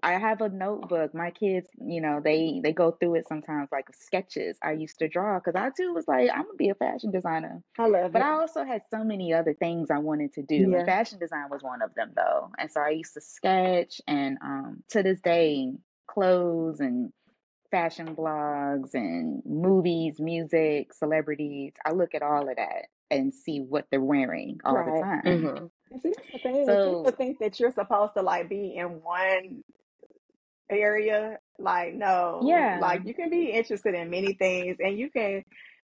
I 0.03 0.13
have 0.19 0.43
a 0.43 0.51
notebook. 0.51 1.15
My 1.15 1.31
kids, 1.31 1.69
you 1.79 2.03
know, 2.03 2.21
they 2.23 2.61
they 2.63 2.73
go 2.75 2.93
through 2.93 3.17
it 3.17 3.27
sometimes 3.27 3.71
like 3.73 3.89
sketches 3.95 4.59
I 4.63 4.73
used 4.73 4.99
to 4.99 5.09
draw 5.09 5.39
because 5.41 5.55
I 5.59 5.71
too 5.71 5.95
was 5.95 6.07
like, 6.07 6.29
I'm 6.31 6.43
gonna 6.45 6.55
be 6.59 6.69
a 6.69 6.75
fashion 6.75 7.11
designer. 7.11 7.63
I 7.79 7.87
love 7.89 8.15
But 8.15 8.23
it. 8.23 8.23
I 8.23 8.33
also 8.33 8.65
had 8.65 8.83
so 8.91 9.03
many 9.05 9.33
other 9.33 9.55
things 9.55 9.91
I 9.91 9.99
wanted 9.99 10.33
to 10.35 10.43
do, 10.43 10.75
and 10.75 10.85
Yeah. 10.85 10.85
fashion 10.85 11.19
design 11.19 11.49
was 11.51 11.63
one 11.63 11.81
of 11.83 11.95
them 11.95 12.13
though. 12.15 12.51
And 12.59 12.71
so 12.71 12.81
I 12.81 12.91
used 12.91 13.15
to 13.15 13.21
sketch, 13.21 14.01
and 14.07 14.39
um, 14.43 14.83
to 14.91 15.03
this 15.03 15.21
day, 15.21 15.73
clothes 16.07 16.81
and 16.81 17.13
fashion 17.73 18.15
blogs 18.15 18.95
and 18.95 19.43
movies, 19.45 20.21
music, 20.21 20.95
celebrities. 20.95 21.73
I 21.85 21.91
look 21.93 22.15
at 22.15 22.23
all 22.23 22.49
of 22.49 22.57
that 22.57 22.87
and 23.11 23.35
see 23.35 23.61
what 23.61 23.87
they're 23.91 24.01
wearing 24.01 24.61
all 24.65 24.77
the 24.85 24.93
Right. 24.93 25.01
time. 25.01 25.23
hmm 25.23 25.99
see, 26.01 26.13
that's 26.17 26.31
the 26.33 26.39
thing. 26.39 26.67
People 26.67 27.13
think 27.13 27.39
that 27.41 27.59
you're 27.59 27.73
supposed 27.73 28.15
to 28.15 28.23
like 28.23 28.49
be 28.49 28.77
in 28.77 29.03
one 29.03 29.65
area. 30.71 31.39
Like, 31.59 31.95
no, 31.95 32.41
yeah, 32.47 32.79
like 32.81 33.05
you 33.05 33.15
can 33.15 33.31
be 33.31 33.51
interested 33.51 33.95
in 33.95 34.11
many 34.11 34.35
things 34.35 34.77
and 34.81 34.99
you 34.99 35.11
can 35.11 35.43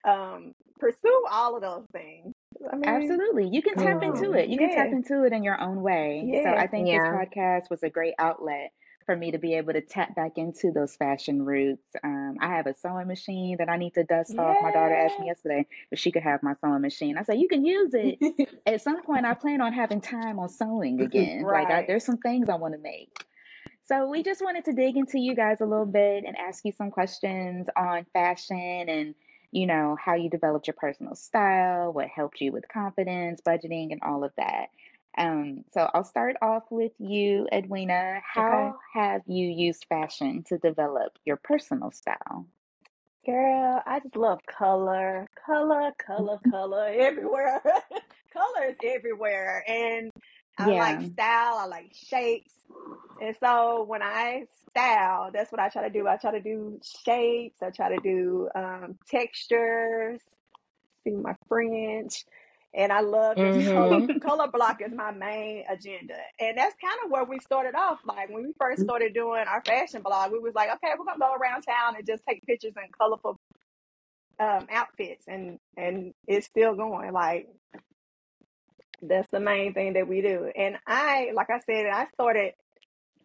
um 0.06 0.52
pursue 0.78 1.24
all 1.30 1.56
of 1.56 1.62
those 1.62 1.86
things. 1.92 2.34
I 2.72 2.76
mean, 2.76 2.88
absolutely. 2.88 3.48
You 3.48 3.62
can 3.62 3.74
come 3.74 3.86
tap 3.86 4.02
into 4.02 4.32
it. 4.34 4.48
You 4.48 4.58
can 4.58 4.70
tap 4.70 4.92
into 4.92 5.24
it 5.24 5.32
in 5.32 5.42
your 5.44 5.60
own 5.60 5.82
way. 5.82 6.30
So 6.42 6.50
I 6.50 6.66
Yes. 6.66 6.70
think 6.70 6.90
this 6.90 7.02
podcast 7.12 7.70
was 7.70 7.82
a 7.82 7.90
great 7.90 8.14
outlet 8.18 8.72
for 9.06 9.16
me 9.16 9.30
to 9.30 9.38
be 9.38 9.54
able 9.54 9.72
to 9.72 9.80
tap 9.80 10.14
back 10.16 10.36
into 10.36 10.72
those 10.72 10.96
fashion 10.96 11.44
roots. 11.44 11.86
Um, 12.02 12.36
I 12.40 12.48
have 12.56 12.66
a 12.66 12.74
sewing 12.74 13.06
machine 13.06 13.56
that 13.58 13.68
I 13.68 13.76
need 13.76 13.94
to 13.94 14.04
dust 14.04 14.36
off. 14.36 14.56
My 14.60 14.72
daughter 14.72 14.94
asked 14.94 15.18
me 15.20 15.26
yesterday 15.26 15.66
if 15.92 15.98
she 15.98 16.10
could 16.10 16.24
have 16.24 16.42
my 16.42 16.54
sewing 16.60 16.82
machine. 16.82 17.16
I 17.16 17.22
said, 17.22 17.38
you 17.38 17.48
can 17.48 17.64
use 17.64 17.92
it. 17.94 18.48
At 18.66 18.82
some 18.82 19.02
point, 19.02 19.24
I 19.24 19.34
plan 19.34 19.60
on 19.60 19.72
having 19.72 20.00
time 20.00 20.38
on 20.40 20.48
sewing 20.48 21.00
again. 21.00 21.42
Like, 21.42 21.70
I, 21.70 21.84
there's 21.86 22.04
some 22.04 22.18
things 22.18 22.48
I 22.48 22.56
want 22.56 22.74
to 22.74 22.80
make. 22.80 23.24
So 23.84 24.08
we 24.08 24.24
just 24.24 24.42
wanted 24.42 24.64
to 24.64 24.72
dig 24.72 24.96
into 24.96 25.20
you 25.20 25.36
guys 25.36 25.60
a 25.60 25.64
little 25.66 25.86
bit 25.86 26.24
and 26.26 26.36
ask 26.36 26.64
you 26.64 26.72
some 26.72 26.90
questions 26.90 27.68
on 27.76 28.04
fashion 28.12 28.86
and, 28.88 29.14
you 29.52 29.66
know, 29.66 29.96
how 30.04 30.14
you 30.14 30.28
developed 30.28 30.66
your 30.66 30.74
personal 30.74 31.14
style, 31.14 31.92
what 31.92 32.08
helped 32.08 32.40
you 32.40 32.50
with 32.50 32.66
confidence, 32.68 33.40
budgeting, 33.46 33.92
and 33.92 34.02
all 34.02 34.24
of 34.24 34.32
that. 34.36 34.70
Um, 35.18 35.64
so 35.72 35.88
I'll 35.94 36.04
start 36.04 36.36
off 36.42 36.64
with 36.70 36.92
you, 36.98 37.46
Edwina. 37.52 38.20
Okay. 38.36 38.44
How 38.44 38.78
have 38.94 39.22
you 39.26 39.48
used 39.48 39.86
fashion 39.88 40.44
to 40.48 40.58
develop 40.58 41.12
your 41.24 41.36
personal 41.36 41.90
style? 41.90 42.46
Girl, 43.24 43.82
I 43.84 44.00
just 44.00 44.16
love 44.16 44.40
color, 44.46 45.26
color, 45.46 45.92
color, 46.04 46.38
color 46.50 46.86
everywhere. 46.86 47.60
color 48.32 48.68
is 48.68 48.76
everywhere. 48.84 49.64
And 49.66 50.10
I 50.58 50.66
like 50.66 51.12
style, 51.12 51.56
I 51.56 51.66
like 51.66 51.92
shapes. 51.92 52.52
And 53.20 53.34
so 53.40 53.84
when 53.84 54.02
I 54.02 54.46
style, 54.70 55.30
that's 55.32 55.50
what 55.50 55.60
I 55.60 55.68
try 55.68 55.82
to 55.82 55.90
do. 55.90 56.06
I 56.06 56.16
try 56.16 56.32
to 56.32 56.40
do 56.40 56.78
shapes, 57.04 57.62
I 57.62 57.70
try 57.70 57.88
to 57.88 58.00
do 58.02 58.48
um, 58.54 58.98
textures, 59.08 60.20
see 61.02 61.10
my 61.10 61.34
French. 61.48 62.24
And 62.76 62.92
I 62.92 63.00
love 63.00 63.38
just 63.38 63.66
color 63.72 64.02
color 64.22 64.48
block 64.52 64.82
is 64.82 64.92
my 64.94 65.10
main 65.12 65.64
agenda. 65.68 66.16
And 66.38 66.58
that's 66.58 66.76
kind 66.80 66.98
of 67.04 67.10
where 67.10 67.24
we 67.24 67.40
started 67.40 67.74
off. 67.74 68.00
Like 68.04 68.28
when 68.28 68.44
we 68.44 68.52
first 68.60 68.82
started 68.82 69.14
doing 69.14 69.44
our 69.48 69.62
fashion 69.66 70.02
blog, 70.02 70.32
we 70.32 70.38
was 70.38 70.54
like, 70.54 70.68
okay, 70.76 70.92
we're 70.98 71.06
gonna 71.06 71.18
go 71.18 71.34
around 71.34 71.62
town 71.62 71.96
and 71.96 72.06
just 72.06 72.22
take 72.28 72.44
pictures 72.46 72.74
in 72.76 72.90
colorful 72.98 73.40
um 74.38 74.66
outfits 74.70 75.24
and 75.26 75.58
and 75.76 76.12
it's 76.28 76.46
still 76.46 76.74
going. 76.76 77.12
Like 77.12 77.48
that's 79.02 79.30
the 79.30 79.40
main 79.40 79.74
thing 79.74 79.94
that 79.94 80.08
we 80.08 80.20
do. 80.20 80.50
And 80.54 80.76
I 80.86 81.32
like 81.34 81.50
I 81.50 81.60
said, 81.60 81.86
I 81.86 82.06
started 82.14 82.52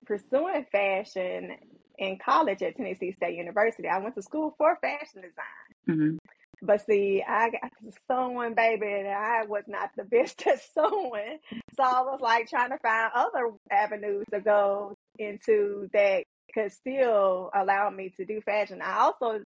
pursuing 0.05 0.65
fashion 0.71 1.57
in 1.97 2.17
college 2.23 2.63
at 2.63 2.75
Tennessee 2.77 3.11
State 3.11 3.35
University. 3.37 3.87
I 3.87 3.99
went 3.99 4.15
to 4.15 4.21
school 4.21 4.55
for 4.57 4.77
fashion 4.81 5.21
design. 5.21 5.87
hmm 5.87 6.17
But 6.61 6.85
see, 6.85 7.23
I 7.27 7.49
got 7.49 7.71
to 7.83 7.91
sewing, 8.07 8.53
baby, 8.53 8.87
and 8.87 9.07
I 9.07 9.45
was 9.45 9.63
not 9.67 9.89
the 9.97 10.03
best 10.05 10.45
at 10.45 10.61
sewing. 10.73 11.39
So 11.75 11.83
I 11.83 12.01
was 12.01 12.19
like 12.21 12.49
trying 12.49 12.69
to 12.69 12.77
find 12.77 13.11
other 13.15 13.51
avenues 13.71 14.25
to 14.31 14.41
go 14.41 14.95
into 15.17 15.89
that 15.93 16.23
could 16.53 16.71
still 16.71 17.49
allow 17.55 17.89
me 17.89 18.13
to 18.17 18.25
do 18.25 18.41
fashion. 18.41 18.81
I 18.81 18.99
also 18.99 19.39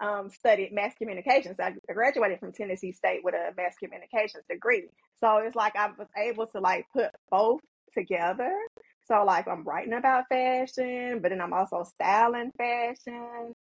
um, 0.00 0.30
studied 0.30 0.72
mass 0.72 0.94
communications. 0.96 1.60
I 1.60 1.74
graduated 1.92 2.40
from 2.40 2.52
Tennessee 2.52 2.92
State 2.92 3.20
with 3.22 3.34
a 3.34 3.52
mass 3.56 3.74
communications 3.82 4.44
degree. 4.48 4.88
So 5.18 5.38
it's 5.38 5.56
like 5.56 5.76
I 5.76 5.88
was 5.98 6.08
able 6.16 6.46
to 6.48 6.60
like 6.60 6.86
put 6.92 7.10
both 7.30 7.60
together. 7.92 8.52
So 9.06 9.24
like 9.24 9.48
I'm 9.48 9.64
writing 9.64 9.92
about 9.92 10.24
fashion, 10.28 11.20
but 11.20 11.30
then 11.30 11.40
I'm 11.40 11.52
also 11.52 11.84
styling 11.84 12.52
fashion. 12.56 13.54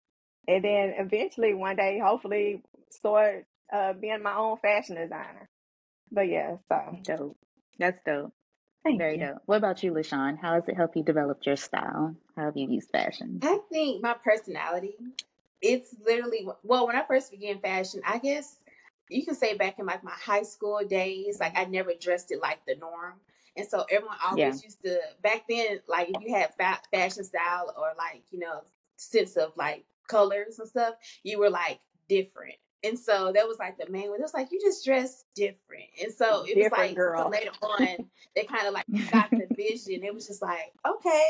And 0.49 0.65
then 0.65 0.95
eventually 0.99 1.55
one 1.55 1.77
day, 1.77 2.01
hopefully, 2.03 2.63
start 2.91 3.47
uh, 3.73 3.93
being 3.93 4.23
my 4.23 4.35
own 4.35 4.57
fashion 4.59 4.97
designer. 4.97 5.49
But 6.11 6.29
yeah, 6.29 6.57
so 6.69 6.99
Dope. 7.05 7.37
That's 7.79 7.99
dope. 8.05 8.33
thank 8.83 8.95
you. 8.95 8.99
Very 8.99 9.19
you. 9.19 9.27
dope. 9.27 9.43
What 9.47 9.59
about 9.59 9.83
you, 9.83 9.93
LaShan? 9.93 10.39
How 10.41 10.55
has 10.55 10.69
it 10.69 10.77
helped 10.77 10.97
you 10.97 11.05
develop 11.05 11.39
your 11.45 11.57
style? 11.57 12.17
How 12.37 12.47
have 12.47 12.57
you 12.57 12.69
used 12.71 12.91
fashion? 12.91 13.39
I 13.43 13.59
think 13.71 14.03
my 14.03 14.15
personality, 14.15 14.97
it's 15.61 15.95
literally 16.05 16.49
well, 16.65 16.87
when 16.87 16.97
I 16.97 17.05
first 17.05 17.31
began 17.31 17.61
fashion, 17.61 18.01
I 18.07 18.19
guess 18.19 18.57
you 19.11 19.25
can 19.25 19.35
say 19.35 19.55
back 19.55 19.79
in 19.79 19.87
like 19.87 20.03
my 20.05 20.13
high 20.13 20.43
school 20.43 20.81
days, 20.89 21.39
like 21.41 21.57
I 21.59 21.65
never 21.67 21.93
dressed 22.01 22.31
it 22.33 22.41
like 22.41 22.65
the 22.67 22.77
norm. 22.77 23.15
And 23.57 23.67
so 23.67 23.85
everyone 23.91 24.17
Yeah. 24.35 24.53
always 24.53 24.63
used 24.63 24.83
to 24.85 24.99
back 25.23 25.45
then, 25.49 25.81
like 25.89 26.11
if 26.11 26.21
you 26.21 26.35
had 26.35 26.55
fa- 26.55 26.81
fashion 26.93 27.25
style 27.25 27.75
or 27.77 27.93
like, 27.99 28.23
you 28.31 28.39
know, 28.39 28.63
sense 28.97 29.37
of 29.37 29.53
like 29.57 29.85
colors 30.09 30.59
and 30.59 30.69
stuff, 30.69 30.95
you 31.23 31.39
were 31.39 31.51
like 31.51 31.81
different. 32.09 32.57
And 32.85 32.99
so 32.99 33.33
that 33.35 33.49
was 33.49 33.59
like 33.59 33.77
the 33.77 33.91
main 33.91 34.11
one. 34.11 34.21
It 34.21 34.23
was 34.23 34.35
like 34.35 34.53
you 34.53 34.61
just 34.61 34.85
dress 34.85 35.25
different. 35.35 35.89
And 36.03 36.13
so 36.13 36.45
it 36.45 36.57
was 36.57 36.65
Different 36.65 36.73
like 36.73 36.91
so 36.91 36.95
girl. 36.95 37.31
later 37.31 37.51
on 37.63 38.11
they 38.37 38.45
kind 38.45 38.67
of 38.67 38.75
like 38.75 38.87
got 39.11 39.31
the 39.31 39.47
vision. 39.57 40.05
It 40.05 40.15
was 40.15 40.27
just 40.29 40.43
like, 40.43 40.73
okay, 40.87 41.29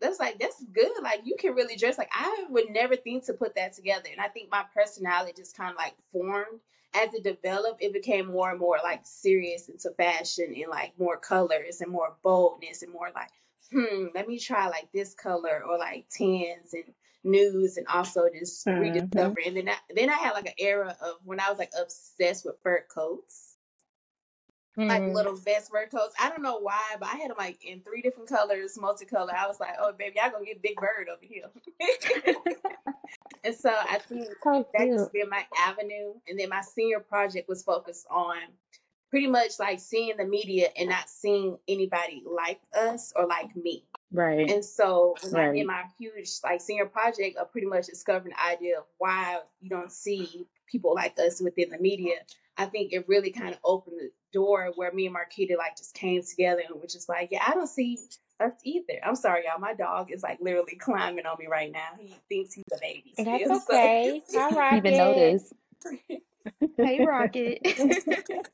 that's 0.00 0.18
like 0.18 0.38
that's 0.38 0.64
good. 0.72 0.90
Like 1.02 1.20
you 1.24 1.36
can 1.38 1.54
really 1.54 1.76
dress. 1.76 1.98
Like 1.98 2.10
I 2.12 2.46
would 2.48 2.70
never 2.70 2.96
think 2.96 3.26
to 3.26 3.34
put 3.34 3.54
that 3.56 3.74
together. 3.74 4.08
And 4.10 4.20
I 4.20 4.28
think 4.28 4.50
my 4.50 4.64
personality 4.74 5.34
just 5.36 5.56
kind 5.56 5.70
of 5.72 5.76
like 5.76 5.94
formed 6.10 6.60
as 6.94 7.12
it 7.12 7.22
developed. 7.22 7.82
It 7.82 7.92
became 7.92 8.26
more 8.26 8.50
and 8.50 8.58
more 8.58 8.78
like 8.82 9.00
serious 9.04 9.68
into 9.68 9.90
fashion 9.90 10.54
and 10.56 10.70
like 10.70 10.98
more 10.98 11.18
colors 11.18 11.82
and 11.82 11.90
more 11.92 12.16
boldness 12.22 12.82
and 12.82 12.92
more 12.92 13.10
like, 13.14 13.30
hmm, 13.70 14.06
let 14.14 14.26
me 14.26 14.38
try 14.38 14.68
like 14.68 14.88
this 14.94 15.12
color 15.14 15.62
or 15.68 15.76
like 15.78 16.06
tans 16.10 16.72
and 16.72 16.84
nudes 17.24 17.76
and 17.76 17.86
also 17.88 18.28
just 18.38 18.68
hmm 18.68 18.74
rediscover. 18.78 19.34
And 19.46 19.56
then 19.56 19.68
I, 19.68 19.76
then 19.94 20.10
I 20.10 20.14
had 20.14 20.32
like 20.32 20.46
an 20.46 20.54
era 20.58 20.96
of 21.02 21.16
when 21.24 21.40
I 21.40 21.48
was 21.50 21.58
like 21.58 21.72
obsessed 21.80 22.44
with 22.44 22.56
fur 22.62 22.84
coats 22.92 23.56
like 24.88 25.06
Mm. 25.06 25.14
little 25.14 25.36
vest 25.36 25.70
fur 25.70 25.86
coats. 25.86 26.14
I 26.20 26.30
don't 26.30 26.42
know 26.42 26.58
why, 26.60 26.96
but 26.98 27.08
I 27.08 27.16
had 27.16 27.30
them 27.30 27.36
like 27.38 27.64
in 27.64 27.80
three 27.82 28.00
different 28.00 28.28
colors, 28.28 28.78
multicolor. 28.80 29.34
I 29.34 29.46
was 29.46 29.60
like, 29.60 29.74
oh 29.78 29.92
baby, 29.92 30.16
y'all 30.16 30.30
gonna 30.30 30.44
get 30.44 30.62
Big 30.62 30.76
Bird 30.76 31.08
over 31.08 31.20
here. 31.22 31.50
and 33.44 33.54
so 33.54 33.70
I 33.70 33.98
think 33.98 34.28
So 34.42 34.66
that 34.72 34.88
just 34.92 35.12
been 35.12 35.28
my 35.28 35.44
avenue. 35.58 36.14
And 36.28 36.38
then 36.38 36.48
my 36.48 36.62
senior 36.62 37.00
project 37.00 37.48
was 37.48 37.62
focused 37.62 38.06
on 38.10 38.36
pretty 39.10 39.26
much 39.26 39.58
like 39.58 39.80
seeing 39.80 40.16
the 40.16 40.24
media 40.24 40.68
and 40.76 40.88
not 40.88 41.08
seeing 41.10 41.58
anybody 41.68 42.22
like 42.26 42.60
us 42.78 43.12
or 43.16 43.26
like 43.26 43.54
me. 43.56 43.84
Right. 44.10 44.50
And 44.50 44.64
so 44.64 45.14
when 45.30 45.36
I 45.36 45.52
did 45.52 45.66
my 45.66 45.84
huge 45.98 46.30
like 46.42 46.60
senior 46.60 46.86
project 46.86 47.36
of 47.36 47.52
pretty 47.52 47.66
much 47.66 47.86
discovering 47.86 48.34
the 48.34 48.56
idea 48.56 48.78
of 48.78 48.84
why 48.96 49.40
you 49.60 49.68
don't 49.68 49.92
see 49.92 50.46
people 50.66 50.94
like 50.94 51.18
us 51.18 51.40
within 51.42 51.70
the 51.70 51.78
media, 51.78 52.14
I 52.56 52.66
think 52.66 52.92
it 52.92 53.06
really 53.06 53.30
kind 53.30 53.50
of 53.52 53.60
opened 53.64 53.98
the 54.00 54.10
door 54.32 54.72
where 54.76 54.92
me 54.92 55.06
and 55.06 55.14
Marquita 55.14 55.56
like 55.56 55.76
just 55.76 55.94
came 55.94 56.22
together 56.22 56.62
and 56.68 56.80
was 56.80 56.92
just 56.92 57.08
like, 57.08 57.28
yeah, 57.30 57.44
I 57.46 57.52
don't 57.52 57.68
see 57.68 57.98
us 58.40 58.52
either. 58.64 58.94
I'm 59.04 59.14
sorry, 59.14 59.42
y'all. 59.46 59.60
My 59.60 59.74
dog 59.74 60.10
is 60.10 60.22
like 60.22 60.38
literally 60.40 60.76
climbing 60.76 61.26
on 61.26 61.36
me 61.38 61.46
right 61.46 61.70
now. 61.70 61.88
He 61.98 62.14
thinks 62.28 62.54
he's 62.54 62.64
a 62.72 62.78
baby 62.80 63.14
That's 63.16 63.44
still. 63.44 63.62
okay. 63.70 64.22
Hi, 64.34 64.78
Even 64.78 64.96
notice. 64.96 65.52
So 66.60 66.84
Hey, 66.84 67.04
Rocket. 67.04 67.60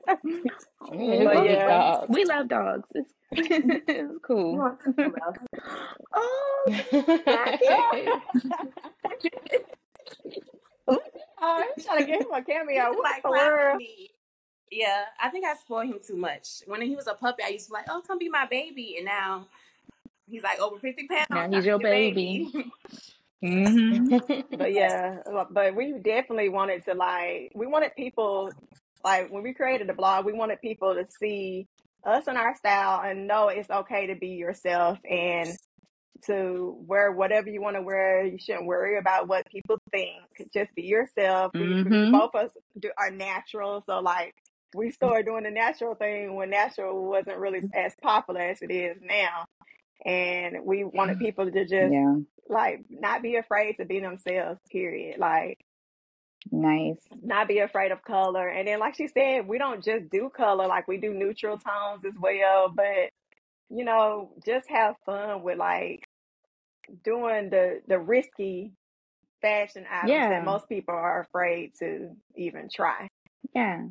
But 0.86 1.46
yeah, 1.46 1.66
dogs. 1.66 2.06
we 2.10 2.24
love 2.26 2.48
dogs. 2.48 2.88
It's, 2.94 3.12
it's 3.32 4.18
cool. 4.22 4.56
want 4.58 4.80
to? 4.80 5.22
Oh, 6.16 6.72
yeah. 7.62 8.18
I'm 11.40 11.64
trying 11.82 11.98
to 12.00 12.04
get 12.06 12.20
him 12.20 12.32
a 12.32 12.42
cameo. 12.42 12.90
What 12.90 13.02
like 13.02 13.22
the 13.22 13.30
world? 13.30 13.82
Yeah, 14.70 15.04
I 15.22 15.28
think 15.30 15.46
I 15.46 15.54
spoiled 15.54 15.86
him 15.86 16.00
too 16.06 16.16
much. 16.16 16.62
When 16.66 16.82
he 16.82 16.94
was 16.94 17.06
a 17.06 17.14
puppy, 17.14 17.42
I 17.44 17.48
used 17.48 17.66
to 17.66 17.70
be 17.70 17.74
like, 17.74 17.86
"Oh, 17.88 18.02
come 18.06 18.18
be 18.18 18.28
my 18.28 18.46
baby," 18.46 18.96
and 18.96 19.06
now 19.06 19.46
he's 20.28 20.42
like 20.42 20.60
over 20.60 20.78
fifty 20.78 21.06
pounds. 21.06 21.26
now 21.30 21.50
he's 21.50 21.64
your 21.64 21.78
baby. 21.78 22.50
baby. 22.52 22.72
Mm-hmm. 23.44 24.16
But 24.58 24.72
yeah, 24.72 25.18
uh, 25.26 25.44
but 25.50 25.74
we 25.76 25.94
definitely 26.02 26.48
wanted 26.48 26.84
to 26.86 26.94
like 26.94 27.52
we 27.54 27.66
wanted 27.66 27.94
people 27.96 28.52
like 29.04 29.30
when 29.30 29.42
we 29.42 29.54
created 29.54 29.88
the 29.88 29.94
blog, 29.94 30.24
we 30.26 30.32
wanted 30.32 30.60
people 30.60 30.94
to 30.94 31.06
see 31.20 31.66
us 32.06 32.26
and 32.28 32.38
our 32.38 32.56
style 32.56 33.02
and 33.04 33.26
know 33.26 33.48
it's 33.48 33.70
okay 33.70 34.06
to 34.08 34.14
be 34.16 34.28
yourself 34.28 34.98
and 35.08 35.56
to 36.26 36.76
wear 36.86 37.12
whatever 37.12 37.48
you 37.50 37.60
want 37.60 37.76
to 37.76 37.82
wear. 37.82 38.24
You 38.24 38.38
shouldn't 38.38 38.66
worry 38.66 38.98
about 38.98 39.28
what 39.28 39.46
people 39.50 39.78
think. 39.92 40.22
Just 40.54 40.74
be 40.74 40.82
yourself. 40.84 41.52
We, 41.54 41.76
we 41.84 41.90
Mm-hmm. 41.90 42.12
both 42.12 42.30
of 42.34 42.46
us 42.46 42.50
do, 42.78 42.90
are 42.98 43.10
natural, 43.10 43.82
so 43.86 44.00
like 44.00 44.34
we 44.74 44.90
started 44.90 45.26
doing 45.26 45.44
the 45.44 45.50
natural 45.50 45.94
thing 45.94 46.34
when 46.36 46.50
natural 46.50 47.04
wasn't 47.08 47.38
really 47.38 47.62
as 47.74 47.94
popular 48.02 48.40
as 48.40 48.58
it 48.62 48.70
is 48.72 48.96
now, 49.02 49.44
and 50.04 50.58
we 50.64 50.84
wanted 50.84 51.18
people 51.18 51.50
to 51.50 51.64
just 51.64 51.92
Yeah. 51.92 52.16
Like 52.48 52.84
not 52.90 53.22
be 53.22 53.36
afraid 53.36 53.76
to 53.78 53.84
be 53.84 54.00
themselves. 54.00 54.60
Period. 54.70 55.18
Like 55.18 55.58
Nice. 56.50 56.98
not 57.22 57.48
be 57.48 57.58
afraid 57.60 57.90
of 57.92 58.02
color. 58.02 58.48
And 58.48 58.68
then, 58.68 58.78
like 58.78 58.94
she 58.96 59.08
said, 59.08 59.46
we 59.48 59.58
don't 59.58 59.82
just 59.82 60.10
do 60.10 60.30
color, 60.34 60.66
like 60.66 60.86
we 60.86 60.98
do 60.98 61.14
neutral 61.14 61.58
tones 61.58 62.04
as 62.04 62.14
well. 62.20 62.68
But 62.74 63.10
you 63.70 63.84
know, 63.84 64.32
just 64.44 64.68
have 64.68 64.94
fun 65.06 65.42
with 65.42 65.58
like 65.58 66.04
doing 67.02 67.50
the 67.50 67.80
the 67.88 67.98
risky 67.98 68.72
fashion 69.40 69.86
items 69.90 70.10
Yeah. 70.10 70.28
that 70.30 70.44
most 70.44 70.68
people 70.68 70.94
are 70.94 71.20
afraid 71.22 71.72
to 71.80 72.10
even 72.36 72.68
try. 72.74 73.08
Yeah. 73.54 73.86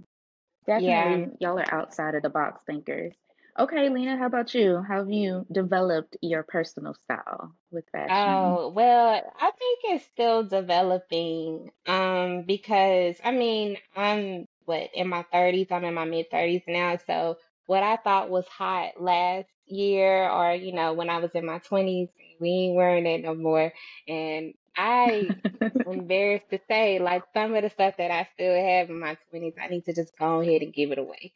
Yeah. 0.67 1.15
Definitely, 1.15 1.37
y'all 1.41 1.59
are 1.59 1.73
outside 1.73 2.15
of 2.15 2.23
the 2.23 2.29
box 2.29 2.61
thinkers. 2.65 3.13
Okay, 3.59 3.89
Lena, 3.89 4.17
how 4.17 4.27
about 4.27 4.53
you? 4.53 4.81
How 4.83 4.99
have 4.99 5.11
you 5.11 5.45
developed 5.51 6.17
your 6.21 6.43
personal 6.43 6.93
style 6.93 7.55
with 7.71 7.89
fashion? 7.89 8.59
Oh, 8.61 8.69
well, 8.69 9.21
I 9.39 9.51
think 9.51 9.79
it's 9.85 10.05
still 10.05 10.43
developing. 10.43 11.71
Um, 11.87 12.43
because 12.43 13.15
I 13.23 13.31
mean, 13.31 13.77
I'm 13.95 14.47
what 14.65 14.89
in 14.93 15.07
my 15.09 15.23
30s, 15.31 15.67
I'm 15.71 15.85
in 15.85 15.93
my 15.93 16.05
mid 16.05 16.29
30s 16.29 16.63
now, 16.67 16.97
so 17.07 17.37
what 17.65 17.83
I 17.83 17.95
thought 17.97 18.29
was 18.29 18.47
hot 18.47 19.01
last 19.01 19.47
year 19.67 20.29
or, 20.29 20.53
you 20.53 20.73
know, 20.73 20.93
when 20.93 21.09
I 21.09 21.19
was 21.19 21.31
in 21.33 21.45
my 21.45 21.59
20s, 21.59 22.09
we 22.39 22.49
ain't 22.49 22.75
wearing 22.75 23.05
it 23.05 23.23
no 23.23 23.33
more. 23.35 23.71
And 24.07 24.53
I 24.75 25.33
am 25.85 25.93
embarrassed 25.93 26.49
to 26.51 26.59
say, 26.69 26.99
like 26.99 27.23
some 27.33 27.55
of 27.55 27.63
the 27.63 27.69
stuff 27.69 27.95
that 27.97 28.11
I 28.11 28.27
still 28.33 28.53
have 28.55 28.89
in 28.89 28.99
my 28.99 29.17
20s, 29.31 29.55
I 29.61 29.67
need 29.67 29.85
to 29.85 29.93
just 29.93 30.17
go 30.17 30.41
ahead 30.41 30.61
and 30.61 30.73
give 30.73 30.91
it 30.91 30.97
away. 30.99 31.33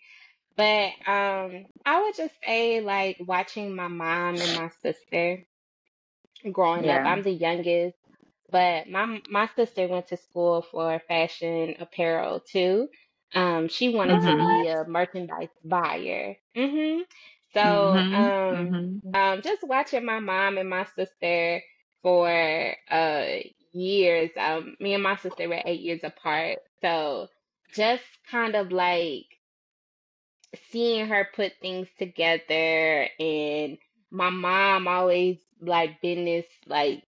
But 0.58 0.91
um, 1.08 1.67
I 1.86 2.04
would 2.04 2.15
just 2.17 2.36
say 2.46 2.82
like 2.82 3.17
watching 3.22 3.76
my 3.76 3.88
mom 3.88 4.41
and 4.41 4.54
my 4.56 4.70
sister 4.82 5.46
growing 6.52 6.89
up. 6.89 7.02
I'm 7.06 7.24
the 7.24 7.32
youngest, 7.32 7.98
but 8.52 8.89
my 8.89 9.22
my 9.30 9.48
sister 9.56 9.88
went 9.88 10.08
to 10.08 10.17
school 10.17 10.62
for 10.62 11.00
fashion 11.08 11.76
apparel 11.80 12.41
too. 12.41 12.89
Um, 13.34 13.67
she 13.70 13.89
wanted 13.96 14.22
to 14.24 14.34
Mm-hmm. 14.34 14.34
be 14.34 14.67
a 14.67 14.86
merchandise 14.86 15.50
buyer. 15.63 16.38
hmm 16.56 17.02
So, 17.54 18.02
Mm-hmm. 18.04 18.13
um, 18.13 18.76
Mm-hmm. 18.76 19.12
um, 19.13 19.41
just 19.41 19.63
watching 19.67 20.06
my 20.06 20.20
mom 20.20 20.58
and 20.58 20.70
my 20.70 20.86
sister 20.96 21.62
for 22.04 22.76
uh 22.89 23.26
years. 23.74 24.32
Um, 24.38 24.76
me 24.80 24.93
and 24.93 25.04
my 25.04 25.17
sister 25.17 25.50
were 25.50 25.62
eight 25.65 25.82
years 25.82 26.02
apart. 26.04 26.60
So 26.82 27.30
just 27.74 28.04
kind 28.30 28.56
of 28.56 28.72
like 28.72 29.26
seeing 30.72 31.08
her 31.08 31.28
put 31.36 31.54
things 31.62 31.88
together 32.00 33.08
and 33.20 33.78
my 34.12 34.30
mom 34.30 34.88
always 34.88 35.38
like 35.62 36.02
been 36.02 36.26
this 36.26 36.46
like 36.67 37.04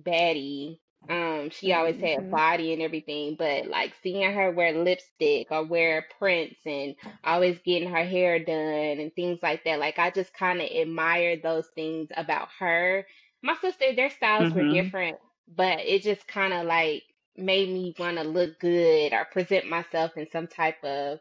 baddie. 0.00 0.80
Um, 1.08 1.50
she 1.50 1.72
always 1.72 1.98
had 2.00 2.28
hmm 2.28 2.30
body 2.30 2.72
and 2.72 2.82
everything, 2.82 3.36
but 3.38 3.66
like 3.68 3.94
seeing 4.02 4.32
her 4.32 4.50
wear 4.50 4.72
lipstick 4.72 5.48
or 5.50 5.64
wear 5.64 6.06
prints 6.18 6.60
and 6.66 6.94
always 7.24 7.58
getting 7.64 7.90
her 7.90 8.04
hair 8.04 8.38
done 8.40 8.98
and 9.00 9.14
things 9.14 9.38
like 9.42 9.64
that. 9.64 9.78
Like 9.78 9.98
I 9.98 10.10
just 10.10 10.34
kind 10.34 10.60
of 10.60 10.68
admired 10.70 11.42
those 11.42 11.68
things 11.74 12.08
about 12.16 12.48
her. 12.58 13.06
My 13.42 13.54
sister, 13.56 13.94
their 13.94 14.10
styles 14.10 14.52
were 14.52 14.64
Mm-hmm. 14.64 14.64
different, 14.64 15.18
but 15.48 15.80
it 15.80 16.02
just 16.02 16.26
kind 16.26 16.52
of 16.52 16.66
like 16.66 17.02
made 17.36 17.68
me 17.68 17.94
want 17.98 18.16
to 18.18 18.24
look 18.24 18.58
good 18.60 19.12
or 19.12 19.24
present 19.26 19.68
myself 19.68 20.16
in 20.16 20.26
some 20.30 20.46
type 20.48 20.82
of 20.84 21.18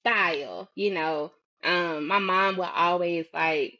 style, 0.00 0.68
you 0.74 0.92
know. 0.92 1.32
Um, 1.64 2.06
my 2.06 2.18
mom 2.18 2.56
would 2.56 2.68
always 2.74 3.26
like 3.32 3.78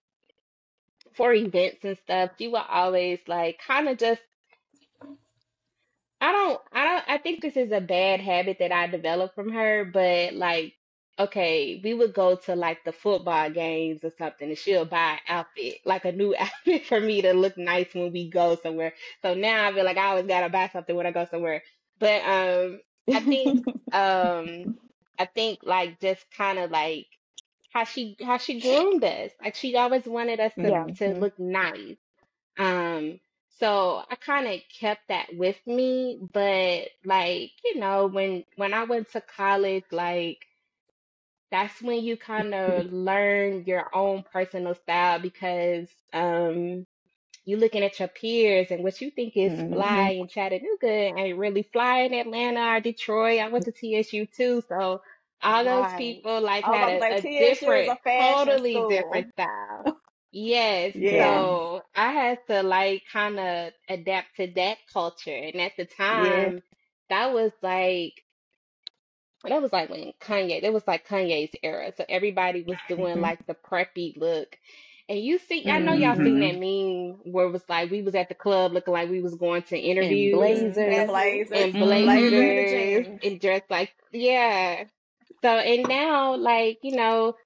for 1.15 1.33
events 1.33 1.85
and 1.85 1.97
stuff, 1.99 2.31
she 2.39 2.49
would 2.49 2.63
always 2.69 3.21
like 3.29 3.59
kind 3.59 3.89
of 3.89 3.97
just 3.99 4.23
I 6.21 6.33
don't, 6.33 6.61
I 6.73 6.87
don't, 6.87 7.05
I 7.09 7.19
think 7.19 7.41
this 7.41 7.57
is 7.57 7.73
a 7.73 7.81
bad 7.81 8.21
habit 8.21 8.59
that 8.61 8.73
I 8.73 8.87
developed 8.87 9.35
from 9.35 9.51
her, 9.53 9.85
but 9.85 10.35
like, 10.35 10.75
okay, 11.19 11.81
we 11.83 11.95
would 11.95 12.15
go 12.15 12.37
to 12.37 12.55
like 12.57 12.85
the 12.85 12.93
football 12.93 13.51
games 13.51 14.05
or 14.05 14.11
something 14.19 14.49
and 14.49 14.59
she'll 14.59 14.85
buy 14.85 15.13
an 15.13 15.19
outfit, 15.29 15.79
like 15.85 16.05
a 16.05 16.13
new 16.13 16.35
outfit 16.39 16.87
for 16.87 17.01
me 17.01 17.23
to 17.23 17.33
look 17.33 17.57
nice 17.57 17.95
when 17.95 18.13
we 18.13 18.29
go 18.31 18.57
somewhere. 18.57 18.95
So 19.23 19.35
now 19.35 19.69
I 19.69 19.73
feel 19.73 19.85
like 19.85 19.97
I 19.99 20.07
always 20.07 20.27
gotta 20.27 20.49
buy 20.49 20.69
something 20.73 20.95
when 20.97 21.07
I 21.07 21.13
go 21.13 21.27
somewhere. 21.31 21.63
But 21.99 22.23
um, 22.25 22.81
I 23.13 23.21
think, 23.21 23.57
um, 23.93 24.69
I 25.21 25.27
think 25.27 25.61
like 25.65 26.01
just 26.01 26.27
kind 26.37 26.59
of 26.59 26.71
like 26.71 27.07
how 27.73 27.85
she, 27.85 28.17
how 28.23 28.39
she 28.39 28.61
groomed 28.61 29.05
us. 29.05 29.33
Like 29.43 29.55
she 29.57 29.77
always 29.77 30.07
wanted 30.07 30.41
us 30.41 30.53
to, 30.63 30.73
Yeah. 30.73 30.91
to 30.99 31.15
hmm 31.15 31.21
look 31.21 31.39
nice. 31.39 31.99
Um, 32.59 33.21
so 33.59 34.03
I 34.11 34.17
kind 34.17 34.47
of 34.49 34.61
kept 34.81 35.09
that 35.09 35.29
with 35.37 35.57
me, 35.67 36.19
but 36.33 36.89
like, 37.05 37.53
you 37.65 37.79
know, 37.79 38.07
when 38.07 38.45
when 38.57 38.75
I 38.75 38.85
went 38.85 39.11
to 39.13 39.21
college, 39.21 39.85
like 39.93 40.47
that's 41.51 41.83
when 41.83 42.03
you 42.05 42.17
kind 42.17 42.55
of 42.55 42.87
learn 42.93 43.65
your 43.67 43.89
own 43.95 44.23
personal 44.33 44.75
style 44.75 45.19
because 45.21 45.89
um 46.13 46.87
you 47.45 47.57
looking 47.57 47.83
at 47.85 47.99
your 47.99 48.09
peers 48.09 48.71
and 48.71 48.83
what 48.85 49.01
you 49.01 49.11
think 49.11 49.37
is 49.37 49.53
hmm 49.53 49.73
fly 49.73 50.11
in 50.11 50.29
Chattanooga 50.29 50.89
ain't 50.89 51.39
really 51.39 51.63
fly 51.73 52.01
in 52.01 52.15
Atlanta 52.15 52.77
or 52.77 52.81
Detroit. 52.81 53.41
I 53.41 53.49
went 53.49 53.65
to 53.67 53.73
TSU 53.73 54.27
too, 54.27 54.63
so 54.69 55.03
all 55.43 55.65
those 55.65 55.93
people 55.95 56.41
like 56.41 56.67
I 56.67 56.77
was 56.77 56.95
had 56.95 57.03
a, 57.03 57.05
say 57.11 57.19
a 57.19 57.23
different, 57.39 57.89
a 57.89 57.99
fashion 58.05 58.59
totally 58.59 58.85
different 58.85 59.29
style. 59.33 60.01
Yes, 60.33 60.95
Yeah. 60.95 61.19
So 61.19 61.83
I 61.95 62.13
had 62.13 62.47
to 62.49 62.63
like 62.63 63.05
kind 63.13 63.39
of 63.39 63.73
adapt 63.89 64.37
to 64.37 64.47
that 64.57 64.79
culture. 64.93 65.35
And 65.35 65.61
at 65.61 65.77
the 65.77 65.85
Yes. 66.11 66.55
time, 66.55 66.63
that 67.09 67.33
was 67.33 67.53
like 67.63 68.25
that 69.45 69.63
was 69.63 69.73
like 69.73 69.89
when 69.91 70.13
Kanye, 70.21 70.63
that 70.63 70.73
was 70.73 70.87
like 70.87 71.07
Kanye's 71.07 71.55
era. 71.63 71.93
So 71.97 72.05
everybody 72.09 72.63
was 72.63 72.79
doing 72.89 73.21
like 73.21 73.47
the 73.47 73.55
preppy 73.55 74.17
look. 74.17 74.57
And 75.09 75.19
you 75.19 75.39
see, 75.39 75.69
I 75.69 75.81
know 75.81 75.93
y'all 75.95 76.17
seen 76.17 76.41
that 76.41 76.53
Mm-hmm. 76.53 76.57
hmm 76.57 76.59
meme 76.59 77.33
where 77.33 77.47
it 77.47 77.51
was 77.53 77.65
like 77.69 77.91
we 77.91 78.03
was 78.03 78.15
at 78.15 78.29
the 78.29 78.35
club 78.35 78.73
looking 78.73 78.93
like 78.95 79.11
we 79.11 79.23
was 79.23 79.35
going 79.35 79.63
to 79.65 79.79
In 79.99 80.29
interviews 80.29 80.65
hmm 80.65 80.71
And 80.87 81.07
blazers. 81.07 81.07
blazers. 81.07 81.49
and 81.53 81.79
Blazers 81.79 82.43
and 82.43 82.57
the 82.59 82.65
blazers 82.65 82.65
jeans. 82.65 83.21
and 83.23 83.41
dressed 83.41 83.71
like, 83.71 83.93
yeah. 84.13 84.85
So, 85.43 85.49
and 85.49 85.89
now 85.89 86.37
like, 86.37 86.79
you 86.83 86.97
know, 86.97 87.37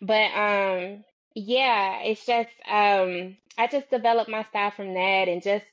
but 0.00 0.30
um 0.34 1.04
yeah, 1.34 2.00
it's 2.02 2.24
just 2.26 2.50
um 2.68 3.36
I 3.58 3.66
just 3.70 3.90
developed 3.90 4.30
my 4.30 4.44
style 4.44 4.70
from 4.70 4.94
that 4.94 5.28
and 5.28 5.42
just 5.42 5.64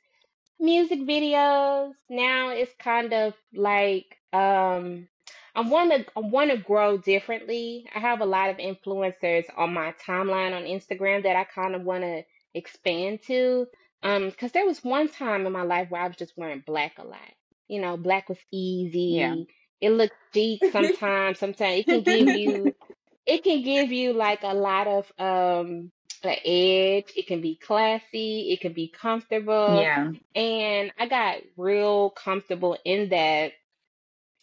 music 0.60 1.00
videos. 1.02 1.94
Now 2.10 2.50
it's 2.50 2.74
kind 2.80 3.14
of 3.14 3.34
like 3.54 4.18
um 4.34 5.08
I 5.56 5.62
want 5.62 5.92
to 5.92 6.06
I 6.16 6.22
want 6.22 6.52
to 6.52 6.58
grow 6.58 6.98
differently. 6.98 7.86
I 7.94 8.00
have 8.00 8.22
a 8.22 8.26
lot 8.26 8.50
of 8.50 8.58
influencers 8.58 9.46
on 9.58 9.74
my 9.74 9.94
timeline 10.06 10.56
on 10.56 10.64
Instagram 10.64 11.24
that 11.24 11.36
I 11.36 11.44
kind 11.44 11.76
of 11.76 11.84
want 11.84 12.04
to 12.04 12.24
expand 12.54 13.22
to. 13.24 13.68
Um, 14.04 14.30
because 14.30 14.52
there 14.52 14.66
was 14.66 14.84
one 14.84 15.10
time 15.10 15.46
in 15.46 15.52
my 15.52 15.64
life 15.64 15.90
where 15.92 16.02
I 16.02 16.08
was 16.08 16.18
just 16.18 16.38
wearing 16.38 16.64
black 16.66 16.98
a 16.98 17.04
lot. 17.04 17.20
You 17.68 17.82
know, 17.82 17.98
black 17.98 18.30
was 18.30 18.40
easy. 18.52 19.18
Yeah. 19.18 19.36
It 19.82 19.92
looks 19.92 20.16
deep 20.32 20.62
sometimes. 20.72 21.40
Sometimes 21.40 21.80
it 21.82 21.88
can 21.88 22.04
give 22.04 22.30
you 22.30 22.74
it 23.26 23.44
can 23.44 23.64
give 23.64 23.92
you 23.92 24.14
like 24.14 24.44
a 24.44 24.54
lot 24.54 24.88
of 24.88 25.12
um 25.20 25.92
an 26.24 26.38
edge. 26.46 27.12
It 27.16 27.28
can 27.28 27.42
be 27.42 27.56
classy, 27.58 28.52
it 28.52 28.62
can 28.62 28.74
be 28.74 28.90
comfortable, 28.90 29.92
Yeah. 29.92 30.12
and 30.36 30.92
I 31.00 31.08
got 31.08 31.38
real 31.58 32.12
comfortable 32.12 32.78
in 32.86 33.10
that. 33.10 33.54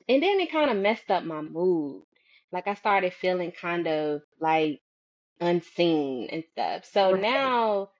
And 0.09 0.22
then 0.22 0.40
it 0.40 0.51
kind 0.51 0.70
of 0.70 0.77
messed 0.77 1.11
up 1.11 1.24
my 1.24 1.40
mood. 1.40 2.05
Like 2.53 2.66
I 2.66 2.74
started 2.74 3.12
feeling 3.14 3.53
kind 3.53 3.87
of 3.87 4.22
like 4.40 4.81
unseen 5.40 6.29
and 6.31 6.44
stuff. 6.53 6.85
So 6.87 7.11
Right. 7.11 7.12
now 7.12 7.90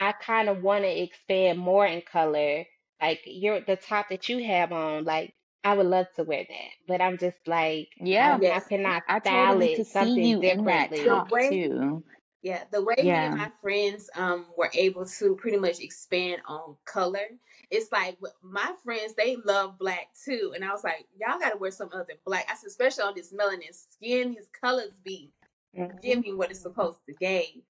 I 0.00 0.12
kind 0.12 0.48
of 0.48 0.62
want 0.62 0.84
to 0.84 1.02
expand 1.02 1.58
more 1.58 1.86
in 1.86 2.02
color. 2.02 2.66
Like 3.00 3.22
your 3.26 3.60
the 3.60 3.76
top 3.76 4.08
that 4.10 4.28
you 4.28 4.44
have 4.44 4.72
on, 4.72 5.04
like 5.04 5.34
I 5.64 5.74
would 5.76 5.86
love 5.86 6.06
to 6.14 6.22
wear 6.24 6.44
that, 6.48 6.70
but 6.86 7.00
I'm 7.00 7.18
just 7.18 7.48
like, 7.48 7.88
Yeah. 8.00 8.20
how 8.20 8.40
how 8.46 8.60
yes. 8.60 8.68
can 8.68 8.86
I 8.86 9.00
I 9.08 9.18
style 9.20 9.60
totally 9.60 9.68
it 9.68 9.84
see 9.84 9.84
something 9.84 10.24
you 10.28 10.42
in 10.42 10.64
that 10.66 10.90
The 10.96 11.02
differently? 11.02 11.04
top 11.04 11.30
way 11.30 11.62
too. 11.64 12.04
Yeah, 12.42 12.64
the 12.72 12.82
way 12.84 12.96
me 13.10 13.24
and 13.26 13.34
my 13.36 13.50
friends 13.62 14.10
um 14.16 14.46
were 14.58 14.70
able 14.74 15.06
to 15.06 15.36
pretty 15.36 15.58
much 15.58 15.80
expand 15.80 16.42
on 16.46 16.76
color, 16.86 17.28
it's 17.70 17.92
like 17.92 18.18
my 18.42 18.74
friends 18.84 19.14
they 19.14 19.36
love 19.36 19.78
black 19.78 20.08
too, 20.24 20.52
and 20.54 20.64
I 20.64 20.72
was 20.72 20.84
like, 20.84 21.06
y'all 21.18 21.38
got 21.40 21.50
to 21.52 21.58
wear 21.58 21.70
some 21.72 21.90
other 21.92 22.14
black. 22.26 22.46
I 22.50 22.56
said, 22.56 22.68
especially 22.68 23.04
on 23.04 23.14
this 23.16 23.32
melanin 23.32 23.74
skin, 23.74 24.32
these 24.32 24.48
colors 24.50 24.98
be 25.04 25.32
Mhm. 25.74 26.02
giving 26.02 26.38
what 26.38 26.50
it's 26.50 26.60
supposed 26.62 27.00
to 27.06 27.14
give. 27.14 27.62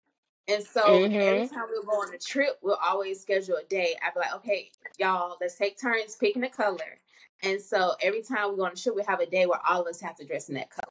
And 0.49 0.63
so 0.65 1.09
every 1.21 1.43
Mm-hmm. 1.43 1.55
time 1.55 1.67
we'll 1.71 1.85
go 1.85 1.93
on 1.93 2.15
a 2.15 2.19
trip, 2.19 2.59
we'll 2.63 2.77
always 2.85 3.21
schedule 3.21 3.57
a 3.57 3.65
day. 3.65 3.97
I'd 4.03 4.15
be 4.15 4.21
like, 4.21 4.35
okay, 4.37 4.73
y'all, 4.99 5.37
let's 5.41 5.57
take 5.57 5.81
turns 5.81 6.17
picking 6.17 6.45
a 6.45 6.51
color. 6.51 6.99
And 7.43 7.61
so 7.61 7.95
every 8.01 8.23
time 8.23 8.51
we 8.53 8.57
go 8.57 8.65
on 8.67 8.73
a 8.73 8.77
trip, 8.77 8.95
we 8.95 9.03
have 9.07 9.21
a 9.21 9.27
day 9.27 9.47
where 9.47 9.59
all 9.69 9.83
of 9.83 9.89
us 9.89 10.01
have 10.01 10.17
to 10.17 10.25
dress 10.25 10.49
in 10.49 10.55
that 10.55 10.71
color. 10.71 10.89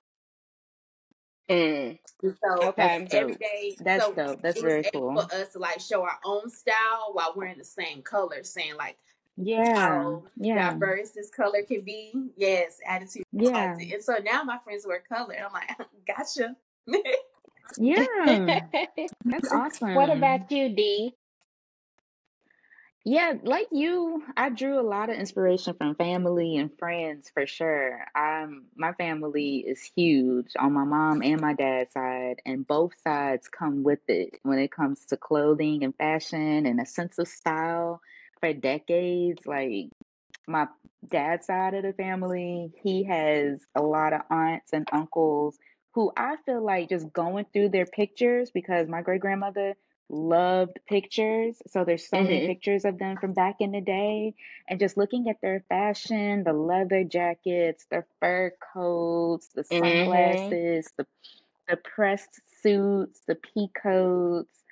Mm. 1.49 1.99
And 2.23 2.37
so 2.43 2.67
Okay. 2.69 2.99
That's 2.99 3.13
every 3.15 3.33
dope. 3.33 3.39
day, 3.39 3.77
That's 3.79 4.05
so 4.05 4.13
dope. 4.13 4.41
That's 4.41 4.57
it 4.57 4.63
was 4.63 4.71
very 4.73 4.85
able 4.93 5.13
cool. 5.13 5.21
for 5.27 5.35
us 5.35 5.49
to 5.53 5.59
like 5.59 5.79
show 5.79 6.03
our 6.03 6.19
own 6.25 6.49
style 6.49 7.09
while 7.13 7.33
wearing 7.35 7.57
the 7.57 7.63
same 7.63 8.01
color, 8.01 8.43
saying 8.43 8.75
like 8.77 8.97
Yeah. 9.37 9.75
how 9.75 10.23
Yeah. 10.35 10.73
diverse 10.73 11.11
this 11.11 11.29
color 11.29 11.63
can 11.63 11.81
be. 11.81 12.11
Yes, 12.35 12.79
add 12.85 13.03
it 13.03 13.09
to 13.11 13.19
your 13.19 13.51
Yeah. 13.51 13.73
closet. 13.73 13.93
And 13.93 14.03
so 14.03 14.17
now 14.23 14.43
my 14.43 14.57
friends 14.59 14.85
wear 14.85 15.01
color, 15.07 15.35
I'm 15.43 15.51
like, 15.53 15.69
gotcha. 16.07 16.55
Yeah. 17.77 18.59
That's 19.25 19.51
awesome. 19.51 19.95
what 19.95 20.09
about 20.09 20.51
you, 20.51 20.69
D? 20.69 21.15
Yeah, 23.03 23.33
like 23.43 23.67
you, 23.71 24.23
I 24.37 24.49
drew 24.49 24.79
a 24.79 24.85
lot 24.87 25.09
of 25.09 25.15
inspiration 25.15 25.73
from 25.73 25.95
family 25.95 26.57
and 26.57 26.69
friends 26.77 27.31
for 27.33 27.47
sure. 27.47 28.05
Um, 28.15 28.65
my 28.75 28.93
family 28.93 29.57
is 29.67 29.81
huge 29.95 30.51
on 30.59 30.73
my 30.73 30.83
mom 30.83 31.23
and 31.23 31.41
my 31.41 31.53
dad's 31.53 31.93
side, 31.93 32.41
and 32.45 32.65
both 32.67 32.91
sides 33.01 33.47
come 33.47 33.81
with 33.83 34.07
it 34.07 34.39
when 34.43 34.59
it 34.59 34.71
comes 34.71 35.05
to 35.07 35.17
clothing 35.17 35.83
and 35.83 35.95
fashion 35.95 36.67
and 36.67 36.79
a 36.79 36.85
sense 36.85 37.17
of 37.17 37.27
style 37.27 38.01
for 38.39 38.53
decades. 38.53 39.47
Like 39.47 39.89
my 40.47 40.67
dad's 41.09 41.47
side 41.47 41.73
of 41.73 41.83
the 41.83 41.93
family, 41.93 42.71
he 42.83 43.03
has 43.05 43.65
a 43.75 43.81
lot 43.81 44.13
of 44.13 44.21
aunts 44.29 44.73
and 44.73 44.87
uncles 44.91 45.57
who 45.93 46.11
I 46.15 46.35
feel 46.45 46.63
like 46.63 46.89
just 46.89 47.11
going 47.13 47.45
through 47.53 47.69
their 47.69 47.85
pictures 47.85 48.51
because 48.51 48.87
my 48.87 49.01
great 49.01 49.21
grandmother 49.21 49.75
loved 50.11 50.79
pictures. 50.87 51.61
So 51.67 51.85
there's 51.85 52.09
so 52.09 52.23
many 52.23 52.41
Mm-hmm. 52.41 52.51
pictures 52.51 52.85
of 52.85 52.99
them 52.99 53.17
from 53.17 53.33
back 53.33 53.57
in 53.61 53.71
the 53.71 53.81
day. 53.81 54.35
And 54.69 54.79
just 54.79 54.97
looking 54.97 55.29
at 55.29 55.41
their 55.41 55.63
fashion, 55.69 56.43
the 56.43 56.53
leather 56.53 57.03
jackets, 57.03 57.87
their 57.91 58.07
fur 58.21 58.53
coats, 58.73 59.49
the 59.55 59.63
Mm-hmm. 59.71 60.55
sunglasses, 60.59 60.93
the 60.97 61.07
the 61.67 61.77
pressed 61.77 62.41
suits, 62.61 63.21
the 63.27 63.35
pea 63.35 63.69
coats, 63.81 64.63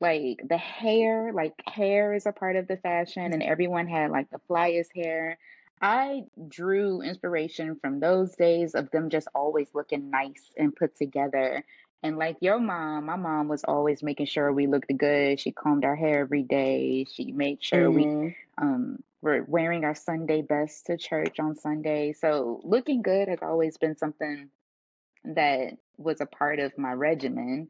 like 0.00 0.40
the 0.48 0.56
hair, 0.58 1.32
like 1.32 1.54
hair 1.68 2.14
is 2.14 2.26
a 2.26 2.32
part 2.32 2.56
of 2.56 2.68
the 2.68 2.76
fashion, 2.76 3.32
and 3.32 3.42
everyone 3.42 3.86
had 3.88 4.10
like 4.10 4.30
the 4.30 4.40
flyest 4.50 4.88
hair. 4.94 5.38
I 5.80 6.24
drew 6.48 7.02
inspiration 7.02 7.76
from 7.80 8.00
those 8.00 8.34
days 8.36 8.74
of 8.74 8.90
them 8.90 9.10
just 9.10 9.28
always 9.34 9.74
looking 9.74 10.10
nice 10.10 10.52
and 10.56 10.74
put 10.74 10.96
together. 10.96 11.64
And 12.02 12.16
like 12.18 12.38
your 12.40 12.58
mom, 12.58 13.06
my 13.06 13.16
mom 13.16 13.48
was 13.48 13.64
always 13.64 14.02
making 14.02 14.26
sure 14.26 14.52
we 14.52 14.66
looked 14.66 14.96
good. 14.96 15.40
She 15.40 15.52
combed 15.52 15.84
our 15.84 15.96
hair 15.96 16.20
every 16.20 16.42
day. 16.42 17.04
She 17.10 17.32
made 17.32 17.62
sure 17.62 17.90
we 17.90 18.12
Mm-hmm. 18.12 18.28
um 18.58 19.02
were 19.22 19.44
wearing 19.48 19.84
our 19.84 19.94
Sunday 19.94 20.42
best 20.42 20.86
to 20.86 20.96
church 20.96 21.38
on 21.40 21.54
Sunday. 21.56 22.12
So 22.12 22.60
looking 22.64 23.02
good 23.02 23.28
has 23.28 23.40
always 23.42 23.76
been 23.78 23.96
something 23.96 24.50
that 25.24 25.74
was 25.96 26.20
a 26.20 26.26
part 26.26 26.58
of 26.60 26.76
my 26.78 26.92
regimen. 26.92 27.68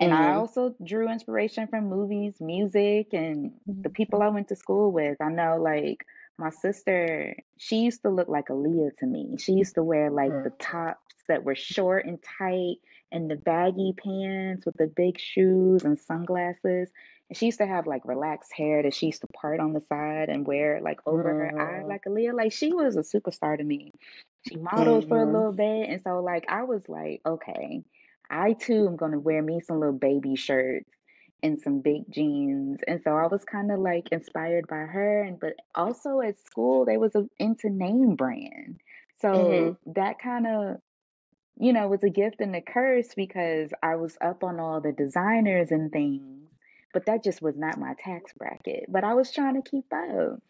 And 0.00 0.12
I 0.12 0.32
Mm-hmm. 0.32 0.34
also 0.34 0.74
drew 0.84 1.08
inspiration 1.10 1.66
from 1.68 1.88
movies, 1.88 2.40
music, 2.40 3.08
and 3.12 3.52
the 3.82 3.90
people 3.90 4.20
Mhm. 4.20 4.22
I 4.22 4.28
went 4.28 4.48
to 4.48 4.56
school 4.56 4.92
with. 4.92 5.16
I 5.20 5.28
know, 5.28 5.58
like, 5.60 6.04
my 6.38 6.50
sister, 6.50 7.36
she 7.58 7.78
used 7.78 8.02
to 8.02 8.10
look 8.10 8.28
like 8.28 8.48
Aaliyah 8.48 8.96
to 8.98 9.06
me. 9.06 9.36
She 9.38 9.52
used 9.52 9.74
to 9.76 9.82
wear, 9.84 10.10
like, 10.10 10.34
the 10.42 10.50
tops 10.50 11.14
that 11.28 11.44
were 11.44 11.54
short 11.54 12.06
and 12.06 12.18
tight 12.22 12.76
and 13.14 13.30
the 13.30 13.36
baggy 13.36 13.94
pants 13.94 14.66
with 14.66 14.76
the 14.76 14.88
big 14.88 15.18
shoes 15.20 15.84
and 15.84 15.98
sunglasses. 15.98 16.90
And 17.30 17.38
she 17.38 17.46
used 17.46 17.60
to 17.60 17.66
have, 17.66 17.86
like, 17.86 18.04
relaxed 18.06 18.52
hair 18.54 18.82
that 18.82 18.94
she 18.94 19.06
used 19.06 19.22
to 19.22 19.28
part 19.28 19.60
on 19.60 19.72
the 19.74 19.82
side 19.88 20.28
and 20.30 20.46
wear, 20.46 20.80
like, 20.82 21.00
over 21.06 21.34
her 21.34 21.54
eye 21.58 21.82
Mm-hmm. 21.82 21.88
like 21.88 22.04
Aaliyah. 22.06 22.34
Like, 22.34 22.52
she 22.52 22.74
was 22.74 22.96
a 22.96 23.00
superstar 23.00 23.58
to 23.58 23.64
me. 23.64 23.92
She 24.48 24.56
modeled 24.58 25.08
for 25.08 25.22
a 25.22 25.26
Mm-hmm. 25.26 25.32
little 25.32 25.52
bit. 25.52 25.88
And 25.90 26.02
so, 26.04 26.20
like, 26.20 26.46
I 26.50 26.64
was 26.64 26.88
like, 26.88 27.22
okay. 27.26 27.84
I 28.30 28.54
too 28.54 28.86
am 28.88 28.96
gonna 28.96 29.20
wear 29.20 29.42
me 29.42 29.60
some 29.60 29.80
little 29.80 29.98
baby 29.98 30.36
shirts 30.36 30.90
and 31.42 31.60
some 31.60 31.80
big 31.80 32.10
jeans. 32.10 32.80
And 32.86 33.02
so 33.04 33.16
I 33.16 33.26
was 33.26 33.44
kind 33.44 33.70
of 33.72 33.80
like 33.80 34.08
inspired 34.12 34.66
by 34.68 34.76
her. 34.76 35.22
And 35.22 35.38
but 35.40 35.54
also 35.74 36.20
at 36.20 36.40
school 36.40 36.84
they 36.86 36.96
was 36.98 37.14
a, 37.14 37.28
into 37.38 37.70
name 37.70 38.16
brand. 38.16 38.80
Mm-hmm. 39.34 39.72
So 39.72 39.78
that 39.94 40.18
kind 40.20 40.46
of, 40.46 40.76
you 41.58 41.72
know, 41.72 41.84
it 41.84 41.90
was 41.90 42.04
a 42.04 42.10
gift 42.10 42.40
and 42.40 42.54
a 42.56 42.60
curse 42.62 43.14
because 43.14 43.70
I 43.82 43.96
was 43.96 44.16
up 44.20 44.42
on 44.44 44.60
all 44.60 44.80
the 44.80 44.92
designers 44.92 45.70
and 45.70 45.92
things, 45.92 46.48
but 46.92 47.06
that 47.06 47.22
just 47.24 47.42
was 47.42 47.56
not 47.56 47.78
my 47.78 47.94
tax 48.04 48.32
bracket. 48.34 48.86
But 48.88 49.04
I 49.04 49.14
was 49.14 49.30
trying 49.32 49.60
to 49.62 49.68
keep 49.70 49.86
up. 49.92 50.42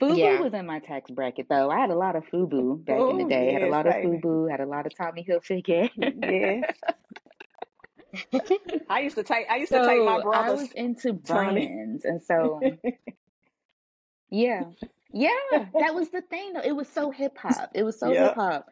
FUBU 0.00 0.16
Yeah. 0.18 0.40
was 0.40 0.54
in 0.54 0.66
my 0.66 0.78
tax 0.80 1.10
bracket 1.10 1.48
though. 1.48 1.70
I 1.70 1.78
had 1.80 1.90
a 1.90 1.96
lot 1.96 2.16
of 2.16 2.24
FUBU 2.26 2.84
back 2.84 3.08
in 3.08 3.18
the 3.18 3.24
Oh, 3.24 3.28
day. 3.28 3.52
Had 3.52 3.62
a 3.62 3.66
yes, 3.66 3.72
lot 3.72 3.86
of 3.86 3.94
baby. 3.94 4.18
FUBU, 4.18 4.50
had 4.50 4.60
a 4.60 4.66
lot 4.66 4.86
of 4.86 4.94
Tommy 4.96 5.24
Hilfiger. 5.28 5.90
Yes. 5.96 6.64
I 8.88 9.00
used 9.00 9.16
to 9.16 9.22
take 9.24 9.46
I 9.50 9.56
used 9.56 9.72
to 9.72 9.80
take 9.80 10.02
my 10.04 10.20
So 10.22 10.30
I 10.32 10.50
was 10.50 10.72
into 10.72 11.12
brands, 11.12 12.04
and 12.04 12.22
so 12.22 12.60
yeah, 14.30 14.64
yeah, 15.12 15.30
that 15.78 15.94
was 15.94 16.10
the 16.10 16.22
thing 16.22 16.54
though. 16.54 16.60
It 16.64 16.72
was 16.76 16.88
so 16.88 17.10
hip 17.10 17.36
hop. 17.38 17.70
It 17.74 17.82
was 17.82 17.98
so 17.98 18.14
hip 18.14 18.34
hop. 18.34 18.68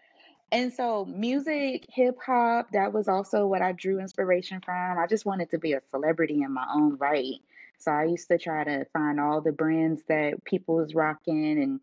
And 0.52 0.72
so 0.72 1.04
music, 1.04 1.86
hip 1.88 2.16
hop, 2.24 2.70
that 2.72 2.92
was 2.92 3.08
also 3.08 3.46
what 3.46 3.62
I 3.62 3.72
drew 3.72 3.98
inspiration 4.00 4.60
from. 4.64 4.98
I 4.98 5.06
just 5.06 5.26
wanted 5.26 5.50
to 5.50 5.58
be 5.58 5.72
a 5.72 5.80
celebrity 5.90 6.42
in 6.42 6.52
my 6.52 6.66
own 6.72 6.96
right. 6.96 7.40
So 7.78 7.90
I 7.92 8.04
used 8.04 8.28
to 8.28 8.38
try 8.38 8.64
to 8.64 8.84
find 8.92 9.20
all 9.20 9.40
the 9.40 9.52
brands 9.52 10.02
that 10.08 10.44
people 10.44 10.76
was 10.76 10.94
rocking 10.94 11.60
and 11.62 11.80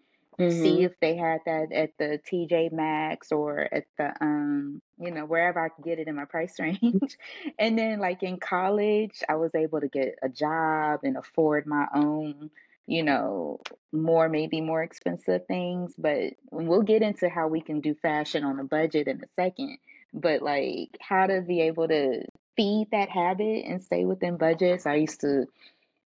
see 0.47 0.81
Mm-hmm. 0.81 0.83
if 0.83 0.99
they 0.99 1.15
had 1.15 1.39
that 1.45 1.71
at 1.71 1.91
the 1.97 2.19
TJ 2.25 2.69
Maxx 2.69 3.31
or 3.31 3.67
at 3.71 3.85
the 3.97 4.13
um, 4.21 4.81
you 4.99 5.11
know, 5.11 5.25
wherever 5.25 5.59
I 5.59 5.69
could 5.69 5.85
get 5.85 5.99
it 5.99 6.07
in 6.07 6.15
my 6.15 6.25
price 6.25 6.59
range. 6.59 7.17
And 7.59 7.77
then 7.77 7.99
like 7.99 8.23
in 8.23 8.37
college, 8.39 9.21
I 9.27 9.35
was 9.35 9.53
able 9.55 9.81
to 9.81 9.87
get 9.87 10.15
a 10.23 10.29
job 10.29 11.01
and 11.03 11.17
afford 11.17 11.67
my 11.67 11.87
own, 11.93 12.49
you 12.87 13.03
know, 13.03 13.59
more 13.91 14.27
maybe 14.27 14.61
more 14.61 14.83
expensive 14.83 15.45
things, 15.47 15.93
but 15.97 16.33
we'll 16.51 16.81
get 16.81 17.01
into 17.01 17.29
how 17.29 17.47
we 17.47 17.61
can 17.61 17.79
do 17.79 17.95
fashion 17.95 18.43
on 18.43 18.59
a 18.59 18.63
budget 18.63 19.07
in 19.07 19.21
a 19.23 19.27
second. 19.41 19.77
But 20.13 20.41
like 20.41 20.89
how 20.99 21.27
to 21.27 21.41
be 21.41 21.61
able 21.61 21.87
to 21.87 22.23
feed 22.55 22.89
that 22.91 23.09
habit 23.09 23.65
and 23.65 23.81
stay 23.83 24.05
within 24.05 24.37
budgets. 24.37 24.85
I 24.85 24.95
used 24.95 25.21
to 25.21 25.45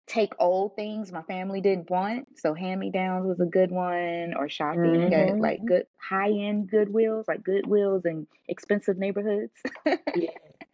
take 0.08 0.34
old 0.40 0.76
things 0.76 1.12
my 1.12 1.22
family 1.24 1.62
didn't 1.62 1.90
want. 1.90 2.38
So 2.38 2.54
hand-me-downs 2.54 3.26
was 3.26 3.40
a 3.40 3.46
good 3.46 3.72
one, 3.72 4.34
or 4.36 4.50
shopping 4.50 5.14
at 5.14 5.28
Mm-hmm. 5.30 5.42
like 5.42 5.66
good 5.66 5.86
high-end 5.98 6.70
Goodwills, 6.72 7.26
like 7.28 7.42
Goodwills 7.44 8.06
in 8.06 8.28
expensive 8.48 8.98
neighborhoods. 8.98 9.54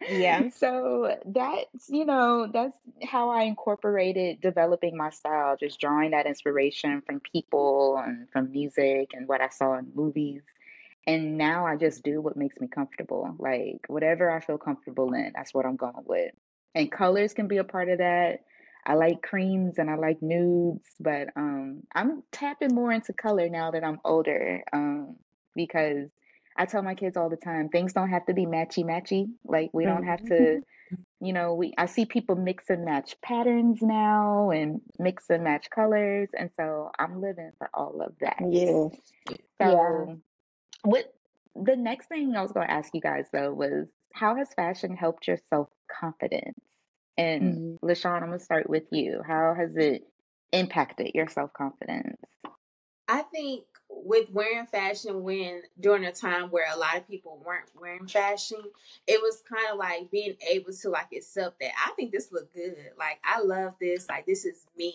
Yeah. 0.08 0.48
So 0.50 1.16
that's, 1.26 1.88
you 1.88 2.04
know, 2.04 2.48
that's 2.52 2.76
how 3.04 3.30
I 3.30 3.42
incorporated 3.42 4.40
developing 4.40 4.96
my 4.96 5.10
style, 5.10 5.56
just 5.58 5.80
drawing 5.80 6.10
that 6.12 6.26
inspiration 6.26 7.02
from 7.06 7.20
people 7.20 7.98
and 7.98 8.28
from 8.30 8.50
music 8.50 9.10
and 9.12 9.28
what 9.28 9.40
I 9.40 9.48
saw 9.48 9.78
in 9.78 9.92
movies. 9.94 10.42
And 11.06 11.38
now 11.38 11.66
I 11.66 11.76
just 11.76 12.02
do 12.02 12.20
what 12.20 12.36
makes 12.36 12.60
me 12.60 12.68
comfortable. 12.68 13.34
Like 13.38 13.80
whatever 13.88 14.30
I 14.30 14.40
feel 14.40 14.58
comfortable 14.58 15.12
in, 15.14 15.32
that's 15.34 15.54
what 15.54 15.66
I'm 15.66 15.76
going 15.76 16.04
with. 16.06 16.32
And 16.74 16.90
colors 16.90 17.34
can 17.34 17.48
be 17.48 17.58
a 17.58 17.64
part 17.64 17.88
of 17.88 17.98
that. 17.98 18.40
I 18.86 18.94
like 18.94 19.22
creams 19.22 19.78
and 19.78 19.90
I 19.90 19.96
like 19.96 20.22
nudes, 20.22 20.88
but 21.00 21.28
um 21.36 21.82
I'm 21.94 22.22
tapping 22.32 22.74
more 22.74 22.92
into 22.92 23.12
color 23.12 23.48
now 23.48 23.70
that 23.72 23.84
I'm 23.84 24.00
older. 24.04 24.62
Um 24.72 25.16
because 25.54 26.08
I 26.60 26.66
tell 26.66 26.82
my 26.82 26.94
kids 26.94 27.16
all 27.16 27.30
the 27.30 27.36
time, 27.36 27.70
things 27.70 27.94
don't 27.94 28.10
have 28.10 28.26
to 28.26 28.34
be 28.34 28.46
matchy 28.46 28.84
matchy. 28.84 29.28
Like 29.44 29.70
we 29.74 29.86
don't 29.86 30.04
have 30.04 30.24
to, 30.26 30.60
you 31.20 31.32
know, 31.32 31.54
we 31.54 31.74
I 31.78 31.86
see 31.86 32.06
people 32.06 32.36
mix 32.36 32.70
and 32.70 32.84
match 32.84 33.16
patterns 33.22 33.80
now 33.82 34.50
and 34.50 34.82
mix 34.98 35.30
and 35.30 35.44
match 35.44 35.70
colors, 35.70 36.30
and 36.38 36.50
so 36.56 36.90
I'm 36.98 37.20
living 37.22 37.52
for 37.58 37.70
all 37.74 38.02
of 38.02 38.14
that. 38.20 38.48
Yes. 38.50 38.92
Yeah. 39.60 39.76
So 39.80 40.20
what 40.82 41.04
the 41.56 41.76
next 41.76 42.08
thing 42.08 42.34
I 42.36 42.42
was 42.42 42.52
going 42.52 42.66
to 42.68 42.72
ask 42.72 42.94
you 42.94 43.00
guys 43.00 43.26
though 43.32 43.52
was 43.52 43.88
how 44.14 44.36
has 44.36 44.52
fashion 44.54 44.96
helped 44.96 45.26
your 45.28 45.38
self-confidence? 45.50 46.58
And 47.18 47.60
Mm-hmm. 47.60 47.76
LaShan, 47.84 48.16
I'm 48.22 48.30
gonna 48.30 48.40
start 48.40 48.68
with 48.70 48.84
you. 48.92 49.22
How 49.26 49.54
has 49.58 49.76
it 49.76 50.02
impacted 50.52 51.12
your 51.14 51.28
self-confidence? 51.28 52.20
I 53.12 53.22
think 53.22 53.64
with 53.88 54.30
wearing 54.30 54.66
fashion 54.66 55.24
when 55.24 55.62
during 55.80 56.04
a 56.04 56.12
time 56.12 56.48
where 56.50 56.72
a 56.72 56.78
lot 56.78 56.96
of 56.96 57.08
people 57.08 57.42
weren't 57.44 57.68
wearing 57.78 58.06
fashion, 58.06 58.58
it 59.08 59.20
was 59.20 59.42
kind 59.48 59.66
of 59.72 59.78
like 59.78 60.12
being 60.12 60.36
able 60.48 60.72
to 60.72 60.90
like 60.90 61.08
accept 61.12 61.58
that 61.60 61.72
I 61.84 61.90
think 61.96 62.12
this 62.12 62.30
look 62.30 62.54
good. 62.54 62.76
Like 62.96 63.18
I 63.24 63.40
love 63.42 63.74
this. 63.80 64.08
Like 64.08 64.26
this 64.26 64.44
is 64.44 64.64
me, 64.78 64.94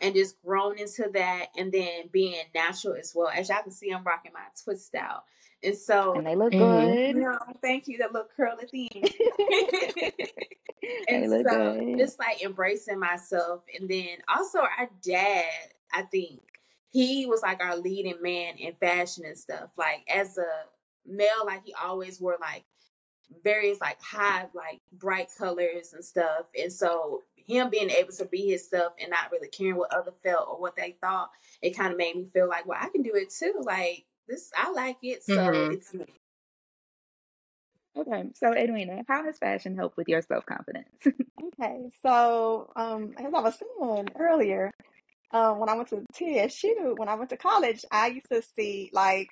and 0.00 0.14
just 0.14 0.40
grown 0.44 0.78
into 0.78 1.10
that, 1.14 1.46
and 1.58 1.72
then 1.72 2.04
being 2.12 2.40
natural 2.54 2.94
as 2.94 3.12
well. 3.16 3.28
As 3.34 3.48
y'all 3.48 3.62
can 3.62 3.72
see, 3.72 3.90
I'm 3.90 4.04
rocking 4.04 4.32
my 4.32 4.40
twist 4.62 4.94
out, 4.94 5.24
and 5.64 5.76
so 5.76 6.12
And 6.14 6.26
they 6.26 6.36
look 6.36 6.52
Mhm. 6.52 7.06
good. 7.06 7.16
no, 7.16 7.36
thank 7.60 7.88
you. 7.88 7.98
That 7.98 8.12
little 8.12 8.28
curl 8.36 8.56
at 8.62 8.70
the 8.70 8.88
end. 8.94 9.10
they 11.08 11.14
and 11.22 11.30
look 11.30 11.48
so 11.48 11.72
good. 11.80 11.98
just 11.98 12.18
like 12.20 12.42
embracing 12.44 12.98
myself 13.00 13.62
and 13.78 13.88
then 13.88 14.18
also 14.28 14.60
our 14.60 14.88
dad 15.02 15.44
i 15.92 16.02
think 16.02 16.40
he 17.04 17.26
was 17.26 17.42
like 17.42 17.62
our 17.62 17.76
leading 17.76 18.20
man 18.22 18.54
in 18.56 18.72
fashion 18.76 19.24
and 19.26 19.36
stuff 19.36 19.68
like 19.76 20.02
as 20.12 20.38
a 20.38 20.46
male 21.06 21.44
like 21.44 21.62
he 21.64 21.74
always 21.74 22.20
wore 22.20 22.36
like 22.40 22.64
various 23.42 23.80
like 23.80 24.00
high 24.00 24.46
like 24.54 24.80
bright 24.92 25.28
colors 25.36 25.92
and 25.92 26.04
stuff 26.04 26.46
and 26.60 26.72
so 26.72 27.22
him 27.34 27.68
being 27.68 27.90
able 27.90 28.12
to 28.12 28.24
be 28.24 28.46
his 28.46 28.64
stuff 28.64 28.92
and 29.00 29.10
not 29.10 29.30
really 29.30 29.48
caring 29.48 29.76
what 29.76 29.92
other 29.92 30.12
felt 30.22 30.48
or 30.48 30.58
what 30.58 30.74
they 30.76 30.96
thought 31.02 31.30
it 31.60 31.76
kind 31.76 31.92
of 31.92 31.98
made 31.98 32.16
me 32.16 32.24
feel 32.24 32.48
like 32.48 32.66
well 32.66 32.78
i 32.80 32.88
can 32.88 33.02
do 33.02 33.12
it 33.14 33.28
too 33.30 33.54
like 33.62 34.06
this 34.26 34.50
i 34.56 34.70
like 34.72 34.96
it 35.02 35.22
so 35.22 35.32
Mhm. 35.32 35.72
it's 35.72 35.92
me 35.92 36.06
Okay, 37.98 38.24
so 38.34 38.52
Edwina, 38.52 39.04
how 39.08 39.24
has 39.24 39.38
fashion 39.38 39.74
helped 39.74 39.96
with 39.96 40.06
your 40.08 40.20
self 40.22 40.44
confidence? 40.46 40.88
Okay, 41.60 41.90
so 42.02 42.70
um, 42.76 43.14
as 43.18 43.26
I 43.32 43.40
was 43.40 43.58
saying 43.80 44.08
earlier, 44.18 44.70
um, 45.32 45.58
when 45.58 45.68
I 45.68 45.74
went 45.74 45.88
to 45.88 46.04
TSU, 46.14 46.94
when 46.96 47.08
I 47.08 47.14
went 47.14 47.30
to 47.30 47.36
college, 47.36 47.84
I 47.90 48.08
used 48.08 48.30
to 48.30 48.42
see 48.42 48.90
like 48.92 49.28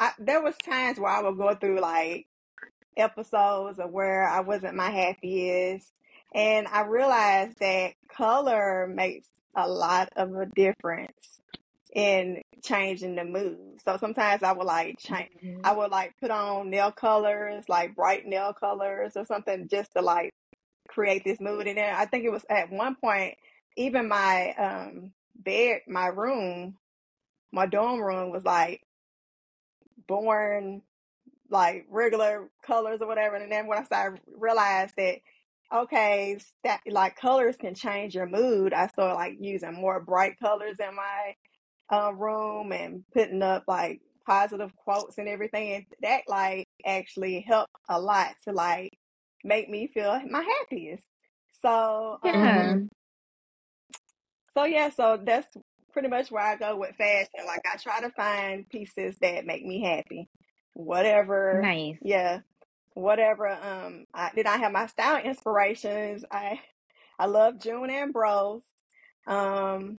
I, 0.00 0.12
there 0.18 0.42
was 0.42 0.56
times 0.58 0.98
where 0.98 1.10
I 1.12 1.22
would 1.22 1.36
go 1.38 1.54
through 1.54 1.80
like 1.80 2.26
episodes 2.96 3.78
of 3.78 3.90
where 3.90 4.28
I 4.28 4.40
wasn't 4.40 4.76
my 4.76 4.90
happiest, 4.90 5.92
and 6.34 6.66
I 6.68 6.82
realized 6.82 7.58
that 7.60 7.92
color 8.08 8.86
makes 8.92 9.28
a 9.56 9.68
lot 9.68 10.08
of 10.16 10.34
a 10.34 10.46
difference 10.46 11.40
in 11.94 12.42
changing 12.62 13.14
the 13.14 13.24
mood. 13.24 13.80
So 13.84 13.96
sometimes 13.98 14.42
I 14.42 14.52
would 14.52 14.66
like 14.66 14.98
change. 14.98 15.30
I 15.62 15.72
would 15.72 15.90
like 15.92 16.14
put 16.20 16.30
on 16.30 16.70
nail 16.70 16.90
colors, 16.90 17.64
like 17.68 17.94
bright 17.94 18.26
nail 18.26 18.52
colors 18.52 19.12
or 19.16 19.24
something, 19.24 19.68
just 19.68 19.92
to 19.96 20.02
like 20.02 20.32
create 20.88 21.22
this 21.24 21.40
mood. 21.40 21.66
And 21.68 21.78
then 21.78 21.94
I 21.94 22.06
think 22.06 22.24
it 22.24 22.30
was 22.32 22.44
at 22.50 22.70
one 22.70 22.96
point, 22.96 23.34
even 23.76 24.08
my 24.08 24.52
um 24.54 25.12
bed, 25.36 25.82
my 25.88 26.06
room, 26.08 26.76
my 27.52 27.66
dorm 27.66 28.00
room 28.00 28.30
was 28.30 28.44
like 28.44 28.82
born 30.06 30.82
like 31.50 31.86
regular 31.90 32.48
colors 32.66 33.00
or 33.02 33.08
whatever. 33.08 33.36
And 33.36 33.50
then 33.52 33.66
when 33.66 33.78
I 33.78 33.84
started 33.84 34.20
realize 34.36 34.92
that 34.96 35.18
okay, 35.74 36.38
that 36.64 36.80
like 36.88 37.16
colors 37.16 37.56
can 37.56 37.74
change 37.74 38.14
your 38.14 38.26
mood, 38.28 38.72
I 38.72 38.88
started 38.88 39.14
like 39.14 39.36
using 39.40 39.74
more 39.74 40.00
bright 40.00 40.38
colors 40.40 40.76
in 40.80 40.94
my 40.94 41.34
uh, 41.92 42.12
room 42.14 42.72
and 42.72 43.04
putting 43.12 43.42
up 43.42 43.64
like 43.68 44.00
positive 44.26 44.74
quotes 44.76 45.18
and 45.18 45.28
everything. 45.28 45.74
And 45.74 45.86
that 46.02 46.22
like 46.28 46.68
actually 46.86 47.40
helped 47.40 47.72
a 47.88 48.00
lot 48.00 48.34
to 48.44 48.52
like 48.52 48.92
make 49.44 49.68
me 49.70 49.88
feel 49.88 50.20
my 50.30 50.42
happiest. 50.42 51.04
So 51.62 52.18
Yeah. 52.22 52.32
um 52.42 52.90
so 54.56 54.64
yeah, 54.64 54.90
so 54.90 55.18
that's 55.22 55.48
pretty 55.92 56.08
much 56.08 56.30
where 56.30 56.44
I 56.44 56.56
go 56.56 56.76
with 56.76 56.96
fashion. 56.96 57.46
Like 57.46 57.62
I 57.72 57.76
try 57.76 58.00
to 58.00 58.10
find 58.10 58.68
pieces 58.68 59.16
that 59.20 59.46
make 59.46 59.64
me 59.64 59.82
happy. 59.82 60.28
Whatever 60.74 61.62
Nice. 61.62 61.98
yeah. 62.00 62.40
Whatever 62.94 63.48
um 63.48 64.04
I 64.14 64.30
did 64.34 64.46
I 64.46 64.56
have 64.58 64.72
my 64.72 64.86
style 64.86 65.22
inspirations. 65.24 66.24
I 66.30 66.60
I 67.18 67.26
love 67.26 67.60
June 67.60 67.90
Ambrose. 67.90 68.62
Um 69.26 69.96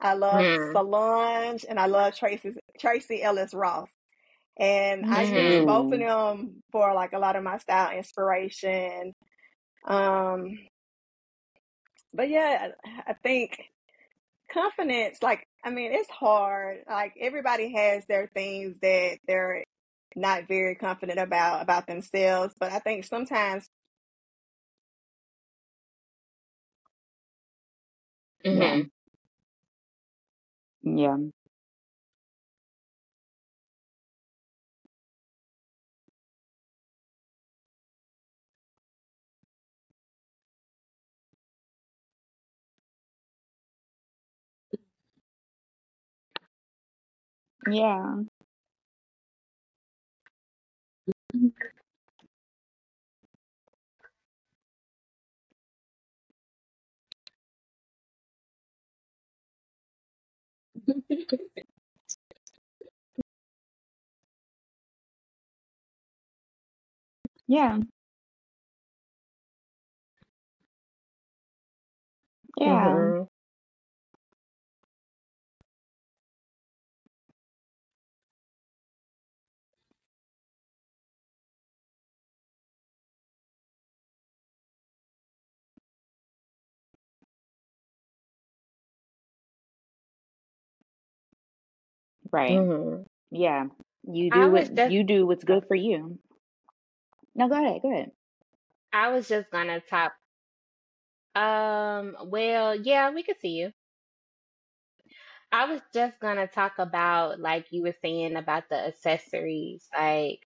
I 0.00 0.14
love 0.14 0.46
Mhm. 0.46 0.72
Solange 0.72 1.64
and 1.68 1.78
I 1.80 1.86
love 1.86 2.14
Tracee 2.16 2.52
Tracee 2.78 3.22
Ellis 3.22 3.54
Ross. 3.54 3.88
And 4.58 5.06
I 5.08 5.22
use 5.22 5.58
both 5.58 5.92
of 5.92 5.98
them 6.00 6.62
for 6.72 6.92
like 6.94 7.12
a 7.12 7.18
lot 7.18 7.36
of 7.36 7.42
my 7.44 7.58
style 7.58 7.96
inspiration. 7.96 9.14
Um 9.86 10.58
but 12.12 12.28
yeah, 12.28 12.68
I 13.06 13.14
think 13.14 13.58
confidence, 14.52 15.18
like, 15.22 15.46
I 15.64 15.70
mean, 15.70 15.92
it's 15.92 16.10
hard. 16.10 16.78
Like, 16.88 17.14
everybody 17.20 17.72
has 17.74 18.04
their 18.06 18.28
things 18.34 18.76
that 18.82 19.18
they're 19.26 19.64
not 20.16 20.48
very 20.48 20.74
confident 20.76 21.18
about 21.20 21.62
about 21.62 21.86
themselves. 21.86 22.54
But 22.60 22.72
I 22.72 22.80
think 22.80 23.04
sometimes, 23.04 23.66
mm-hmm. 28.44 28.82
Yeah. 30.82 31.16
Yeah. 47.70 48.24
Yeah. 67.46 67.80
Yeah. 72.56 72.90
Mhm. 72.92 73.29
Right. 92.32 92.64
Mhm. 92.64 93.06
Yeah. 93.30 93.66
You 94.04 94.30
do 94.30 94.50
what 94.50 94.68
just 94.76 94.86
you 94.86 95.04
do 95.04 95.26
what's 95.26 95.44
good 95.44 95.66
for 95.68 95.76
you. 95.76 96.18
No, 97.34 97.48
go 97.48 97.54
ahead. 97.54 97.82
Go 97.82 97.90
ahead. 97.92 98.12
I 98.92 99.08
was 99.08 99.26
just 99.26 99.50
gonna 99.50 99.80
top. 99.80 100.14
Um. 101.34 102.16
Well, 102.26 102.74
yeah, 102.76 103.10
we 103.10 103.22
could 103.24 103.38
see 103.40 103.50
you. 103.58 103.72
I 105.52 105.66
was 105.66 105.80
just 105.92 106.18
gonna 106.20 106.46
talk 106.46 106.78
about 106.78 107.40
like 107.40 107.72
you 107.72 107.82
were 107.82 107.92
saying 108.02 108.36
about 108.36 108.68
the 108.68 108.76
accessories. 108.76 109.88
Like 109.94 110.46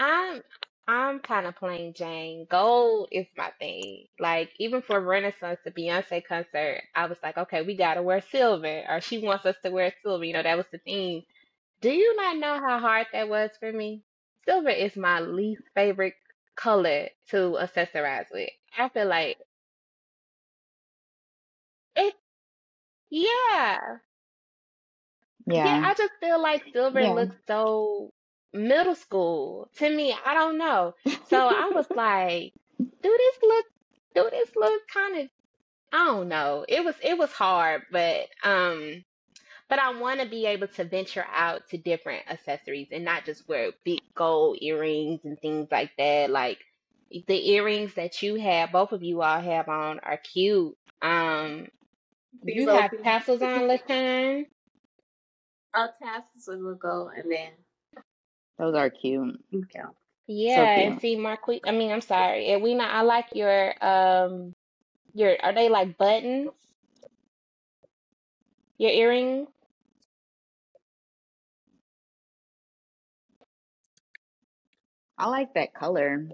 I'm 0.00 0.42
I'm 0.88 1.20
kind 1.20 1.46
of 1.46 1.56
plain 1.56 1.94
Jane. 1.94 2.46
Gold 2.50 3.08
is 3.12 3.26
my 3.36 3.50
thing. 3.58 4.06
Like 4.18 4.52
even 4.58 4.82
for 4.82 5.00
Renaissance, 5.00 5.60
the 5.64 5.70
Beyonce 5.70 6.24
concert, 6.24 6.82
I 6.94 7.06
was 7.06 7.18
like, 7.22 7.38
okay, 7.38 7.62
we 7.62 7.76
gotta 7.76 8.02
wear 8.02 8.20
silver, 8.20 8.84
or 8.88 9.00
she 9.00 9.18
wants 9.18 9.46
us 9.46 9.56
to 9.62 9.70
wear 9.70 9.92
silver. 10.02 10.24
You 10.24 10.34
know, 10.34 10.42
that 10.42 10.56
was 10.56 10.66
the 10.72 10.78
theme. 10.78 11.22
Do 11.80 11.90
you 11.90 12.16
not 12.16 12.36
know 12.38 12.60
how 12.60 12.78
hard 12.80 13.06
that 13.12 13.28
was 13.28 13.50
for 13.60 13.72
me? 13.72 14.04
Silver 14.46 14.70
is 14.70 14.96
my 14.96 15.20
least 15.20 15.62
favorite 15.74 16.14
color 16.56 17.08
to 17.30 17.36
accessorize 17.60 18.26
with. 18.32 18.50
I 18.78 18.88
feel 18.90 19.06
like 19.08 19.38
it. 21.96 22.14
Yeah, 23.10 23.78
yeah. 25.46 25.76
Yeah. 25.76 25.82
I 25.82 25.94
just 25.94 26.12
feel 26.20 26.40
like 26.42 26.64
silver 26.72 27.06
Yeah. 27.06 27.08
looks 27.08 27.36
so 27.46 28.10
middle 28.56 28.94
school 28.94 29.68
to 29.78 29.90
me. 29.94 30.16
I 30.24 30.34
don't 30.34 30.58
know. 30.58 30.94
So 31.28 31.46
I 31.46 31.70
was 31.74 31.86
like, 31.94 32.52
do 32.78 32.86
this 33.02 33.38
look? 33.42 33.66
Do 34.14 34.28
this 34.30 34.50
look 34.56 34.82
kind 34.92 35.18
of? 35.20 35.28
I 35.92 36.06
don't 36.06 36.28
know. 36.28 36.64
It 36.68 36.84
was 36.84 36.94
it 37.02 37.16
was 37.16 37.32
hard, 37.32 37.82
but 37.90 38.28
um. 38.42 39.04
But 39.68 39.80
I 39.80 39.98
want 39.98 40.20
to 40.20 40.28
be 40.28 40.46
able 40.46 40.68
to 40.68 40.84
venture 40.84 41.26
out 41.34 41.68
to 41.70 41.76
different 41.76 42.30
accessories 42.30 42.86
and 42.92 43.04
not 43.04 43.24
just 43.24 43.48
wear 43.48 43.72
big 43.82 44.00
gold 44.14 44.58
earrings 44.60 45.24
and 45.24 45.36
things 45.40 45.66
like 45.72 45.90
that. 45.98 46.30
Like 46.30 46.58
the 47.26 47.50
earrings 47.50 47.94
that 47.94 48.22
you 48.22 48.36
have, 48.36 48.70
both 48.70 48.92
of 48.92 49.02
you 49.02 49.22
all 49.22 49.40
have 49.40 49.68
on, 49.68 49.98
are 50.00 50.18
cute. 50.18 50.76
Um, 51.02 51.66
these 52.42 52.56
you 52.62 52.70
old 52.70 52.80
have 52.80 53.02
tassels 53.02 53.42
on, 53.42 53.62
LaShan. 53.62 54.46
Oh, 55.74 55.88
tassels 56.00 56.62
will 56.62 56.74
go, 56.76 57.10
and 57.14 57.30
then 57.30 57.50
Those 58.58 58.74
are 58.74 58.90
cute. 58.90 59.40
okay. 59.54 59.82
Yeah, 60.26 60.56
So 60.56 60.66
and 60.66 60.94
cute. 60.94 61.00
see, 61.00 61.16
Marquis, 61.16 61.60
I 61.66 61.72
mean, 61.72 61.90
I'm 61.92 62.00
sorry, 62.00 62.50
Edwina, 62.50 62.84
I 62.84 63.02
like 63.02 63.26
your 63.34 63.74
um 63.84 64.54
your 65.14 65.36
are 65.42 65.52
they 65.54 65.68
like 65.68 65.96
buttons? 65.98 66.50
Your 68.78 68.90
earrings? 68.92 69.48
I 75.18 75.28
like 75.28 75.54
that 75.54 75.74
color. 75.74 76.28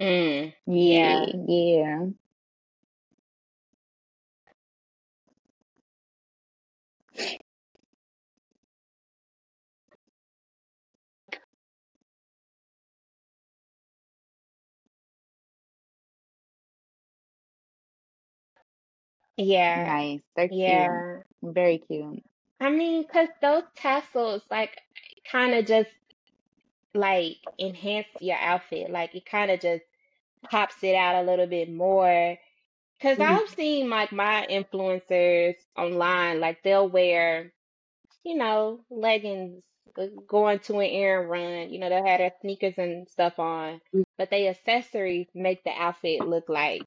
Mm, 0.00 0.52
Yeah, 0.66 1.26
yeah. 1.46 2.06
yeah. 19.36 19.68
Nice. 19.74 20.20
They're 20.36 20.48
cute. 20.48 20.66
Yeah. 20.66 21.22
Very 21.42 21.78
cute. 21.78 22.24
I 22.60 22.70
mean, 22.70 23.02
because 23.02 23.28
those 23.40 23.64
tassels 23.76 24.42
like 24.50 24.80
kind 25.30 25.54
of 25.54 25.66
just 25.66 25.90
like 26.94 27.38
enhance 27.58 28.06
your 28.20 28.36
outfit. 28.38 28.90
Like 28.90 29.14
it 29.14 29.26
kind 29.26 29.50
of 29.50 29.60
just 29.60 29.84
pops 30.48 30.82
it 30.82 30.94
out 30.94 31.16
a 31.22 31.26
little 31.26 31.46
bit 31.46 31.70
more. 31.70 32.36
'Cause 33.00 33.18
Mhm. 33.18 33.22
I've 33.22 33.48
seen 33.50 33.90
like 33.90 34.12
my 34.12 34.46
influencers 34.50 35.56
online, 35.76 36.40
like 36.40 36.62
they'll 36.62 36.88
wear, 36.88 37.52
you 38.24 38.36
know, 38.36 38.84
leggings 38.90 39.62
going 40.26 40.58
to 40.60 40.80
an 40.80 40.90
errand 40.90 41.30
run. 41.30 41.72
You 41.72 41.78
know, 41.80 41.88
they'll 41.88 42.06
have 42.06 42.18
their 42.18 42.32
sneakers 42.40 42.74
and 42.78 43.08
stuff 43.08 43.38
on, 43.38 43.80
Mm. 43.94 44.04
but 44.18 44.30
they 44.30 44.48
accessories 44.48 45.28
make 45.34 45.64
the 45.64 45.70
outfit 45.72 46.26
look 46.26 46.48
like, 46.48 46.82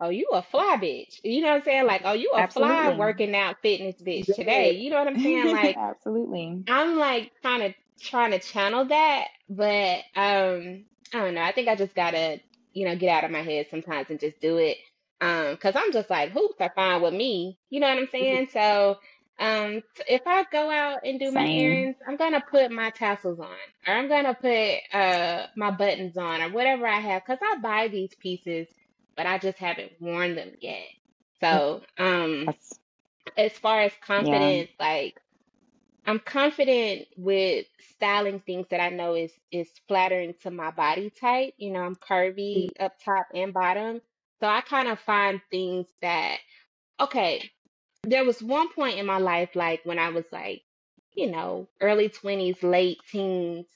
oh, 0.00 0.08
you 0.10 0.26
a 0.32 0.42
fly 0.42 0.76
bitch. 0.80 1.20
You 1.24 1.42
know 1.42 1.48
what 1.48 1.56
I'm 1.56 1.62
saying? 1.62 1.86
Like, 1.86 2.02
oh, 2.04 2.12
you 2.12 2.30
a 2.34 2.48
fly 2.48 2.90
working 2.98 3.34
out 3.36 3.60
fitness 3.62 3.96
bitch 4.02 4.26
today. 4.34 4.72
You 4.72 4.90
know 4.90 4.98
what 4.98 5.08
I'm 5.08 5.18
saying? 5.20 5.46
Like. 5.52 5.76
Absolutely. 5.76 6.64
I'm 6.68 6.96
like 6.98 7.32
kind 7.42 7.62
of 7.62 7.74
trying 8.00 8.30
to 8.32 8.38
channel 8.38 8.84
that, 8.86 9.28
but 9.48 9.98
um, 10.16 10.84
I 11.12 11.20
don't 11.20 11.34
know. 11.34 11.42
I 11.42 11.52
think 11.52 11.68
I 11.68 11.74
just 11.76 11.94
gotta, 11.94 12.40
you 12.78 12.86
know, 12.86 12.96
get 12.96 13.10
out 13.16 13.24
of 13.24 13.32
my 13.32 13.42
head 13.42 13.68
sometimes 13.70 14.10
and 14.10 14.20
just 14.20 14.40
do 14.40 14.58
it. 14.58 14.78
Um, 15.20 15.56
cause 15.58 15.74
I'm 15.76 15.92
just 15.92 16.10
like 16.10 16.30
hoops 16.30 16.60
are 16.60 16.72
fine 16.74 17.02
with 17.02 17.14
me. 17.14 17.58
You 17.70 17.80
know 17.80 17.88
what 17.88 17.98
I'm 17.98 18.08
saying? 18.12 18.48
So, 18.52 18.98
um, 19.40 19.82
if 20.08 20.22
I 20.26 20.44
go 20.52 20.70
out 20.70 21.00
and 21.04 21.20
do 21.20 21.32
my 21.32 21.48
Same. 21.48 21.52
errands, 21.52 21.98
I'm 22.08 22.16
gonna 22.16 22.42
put 22.50 22.70
my 22.72 22.90
tassels 22.90 23.40
on, 23.40 23.56
or 23.86 23.94
I'm 23.94 24.08
gonna 24.08 24.34
put 24.34 24.98
uh 24.98 25.46
my 25.56 25.70
buttons 25.72 26.16
on, 26.16 26.42
or 26.42 26.50
whatever 26.50 26.86
I 26.86 27.00
have. 27.00 27.24
Cause 27.24 27.38
I 27.42 27.56
buy 27.58 27.88
these 27.88 28.14
pieces, 28.16 28.68
but 29.16 29.26
I 29.26 29.38
just 29.38 29.58
haven't 29.58 29.92
worn 30.00 30.36
them 30.36 30.52
yet. 30.60 30.86
So, 31.40 31.82
um, 31.98 32.54
That's 32.56 32.80
as 33.36 33.52
far 33.58 33.80
as 33.82 33.92
yeah. 34.16 34.54
confidence, 34.58 34.70
like. 34.80 35.20
I'm 36.08 36.20
confident 36.20 37.06
with 37.18 37.66
styling 37.94 38.40
things 38.40 38.66
that 38.70 38.80
I 38.80 38.88
know 38.88 39.14
is 39.14 39.30
is 39.52 39.68
flattering 39.88 40.34
to 40.42 40.50
my 40.50 40.70
body 40.70 41.10
type. 41.10 41.52
You 41.58 41.70
know, 41.70 41.80
I'm 41.80 41.96
curvy 41.96 42.70
mm-hmm. 42.70 42.82
up 42.82 42.94
top 43.04 43.26
and 43.34 43.52
bottom. 43.52 44.00
So 44.40 44.46
I 44.46 44.62
kind 44.62 44.88
of 44.88 44.98
find 45.00 45.42
things 45.50 45.86
that 46.00 46.38
okay, 46.98 47.50
there 48.04 48.24
was 48.24 48.42
one 48.42 48.72
point 48.72 48.98
in 48.98 49.04
my 49.04 49.18
life 49.18 49.50
like 49.54 49.82
when 49.84 49.98
I 49.98 50.08
was 50.08 50.24
like, 50.32 50.62
you 51.14 51.30
know, 51.30 51.68
early 51.78 52.08
20s, 52.08 52.62
late 52.62 53.00
teens 53.12 53.66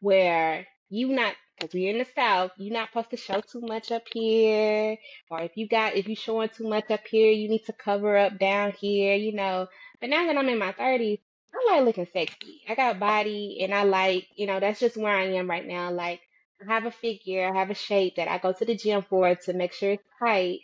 where 0.00 0.66
you 0.90 1.08
not 1.08 1.36
because 1.58 1.72
we're 1.72 1.90
in 1.90 1.98
the 1.98 2.06
South, 2.14 2.50
you're 2.58 2.74
not 2.74 2.90
supposed 2.90 3.10
to 3.10 3.16
show 3.16 3.40
too 3.40 3.62
much 3.62 3.90
up 3.92 4.02
here. 4.12 4.98
Or 5.30 5.40
if 5.40 5.56
you 5.56 5.66
got 5.66 5.96
if 5.96 6.06
you're 6.06 6.16
showing 6.16 6.50
too 6.50 6.68
much 6.68 6.90
up 6.90 7.06
here, 7.06 7.32
you 7.32 7.48
need 7.48 7.64
to 7.64 7.72
cover 7.72 8.18
up 8.18 8.38
down 8.38 8.72
here, 8.72 9.14
you 9.14 9.32
know. 9.32 9.68
But 10.02 10.10
now 10.10 10.26
that 10.26 10.36
I'm 10.36 10.50
in 10.50 10.58
my 10.58 10.72
30s, 10.72 11.20
I 11.54 11.74
like 11.76 11.84
looking 11.84 12.06
sexy. 12.12 12.62
I 12.68 12.74
got 12.74 12.98
body 13.00 13.58
and 13.62 13.74
I 13.74 13.82
like, 13.84 14.28
you 14.36 14.46
know, 14.46 14.60
that's 14.60 14.80
just 14.80 14.96
where 14.96 15.16
I 15.16 15.24
am 15.24 15.50
right 15.50 15.66
now. 15.66 15.90
Like 15.90 16.20
I 16.66 16.72
have 16.72 16.86
a 16.86 16.90
figure, 16.90 17.48
I 17.52 17.58
have 17.58 17.70
a 17.70 17.74
shape 17.74 18.16
that 18.16 18.28
I 18.28 18.38
go 18.38 18.52
to 18.52 18.64
the 18.64 18.76
gym 18.76 19.02
for 19.02 19.34
to 19.34 19.52
make 19.52 19.72
sure 19.72 19.92
it's 19.92 20.04
tight. 20.18 20.60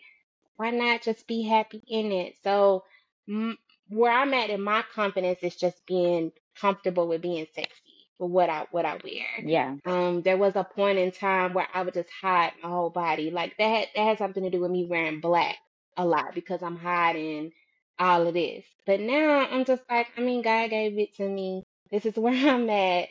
Why 0.57 0.71
not 0.71 1.03
just 1.03 1.27
be 1.27 1.43
happy 1.43 1.83
in 1.89 2.13
it? 2.13 2.37
So 2.43 2.85
m 3.29 3.59
where 3.89 4.13
I'm 4.13 4.35
at 4.35 4.51
in 4.51 4.63
my 4.63 4.83
confidence 4.95 5.41
is 5.43 5.57
just 5.57 5.87
being 5.87 6.33
comfortable 6.61 7.09
with 7.09 7.23
being 7.23 7.47
sexy 7.55 8.09
for 8.19 8.29
what 8.29 8.49
I 8.51 8.67
what 8.71 8.85
I 8.87 8.95
wear. 9.05 9.27
Yeah. 9.45 9.77
Um, 9.87 10.23
there 10.23 10.37
was 10.39 10.57
a 10.57 10.65
point 10.65 10.99
in 10.99 11.11
time 11.13 11.55
where 11.55 11.69
I 11.75 11.83
would 11.83 11.95
just 11.95 12.11
hide 12.11 12.53
my 12.63 12.69
whole 12.71 12.91
body. 12.91 13.31
Like 13.31 13.57
that 13.59 13.89
that 13.95 14.03
had 14.05 14.19
something 14.19 14.43
to 14.45 14.51
do 14.51 14.61
with 14.61 14.71
me 14.71 14.87
wearing 14.87 15.21
black 15.21 15.57
a 15.97 16.05
lot 16.05 16.35
because 16.35 16.63
I'm 16.63 16.77
hiding 16.77 17.53
all 17.99 18.27
of 18.27 18.35
this. 18.35 18.65
But 18.87 19.01
now 19.01 19.47
I'm 19.51 19.65
just 19.65 19.83
like, 19.91 20.09
I 20.17 20.21
mean, 20.21 20.43
God 20.43 20.71
gave 20.71 20.99
it 20.99 21.15
to 21.17 21.29
me. 21.29 21.65
This 21.91 22.07
is 22.07 22.17
where 22.19 22.35
I'm 22.35 22.69
at. 22.71 23.09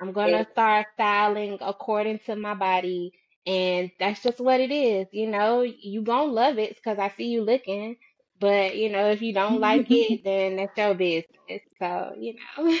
I'm 0.00 0.12
gonna 0.12 0.46
start 0.52 0.86
styling 0.94 1.58
according 1.60 2.20
to 2.26 2.36
my 2.36 2.54
body, 2.54 3.12
and 3.46 3.90
that's 3.98 4.22
just 4.22 4.40
what 4.40 4.60
it 4.60 4.70
is. 4.72 5.06
You 5.12 5.28
know, 5.28 5.62
you 5.62 6.02
gonna 6.02 6.32
love 6.32 6.58
it 6.58 6.76
because 6.76 6.98
I 6.98 7.08
see 7.16 7.26
you 7.28 7.42
looking. 7.42 7.96
But 8.40 8.76
you 8.76 8.90
know, 8.90 9.10
if 9.10 9.22
you 9.22 9.32
don't 9.34 9.60
like 9.60 9.86
it, 9.90 10.22
then 10.24 10.56
that's 10.56 10.76
your 10.76 10.94
business. 10.94 11.62
So, 11.80 12.14
you 12.18 12.34
know. 12.58 12.78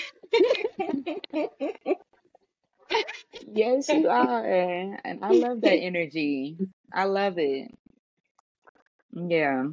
Yes, 3.54 3.92
you 3.92 4.08
are. 4.08 4.44
And 5.04 5.24
I 5.24 5.32
love 5.32 5.62
that 5.62 5.76
energy. 5.78 6.58
I 6.92 7.04
love 7.04 7.38
it. 7.38 7.70
Yeah. 9.12 9.66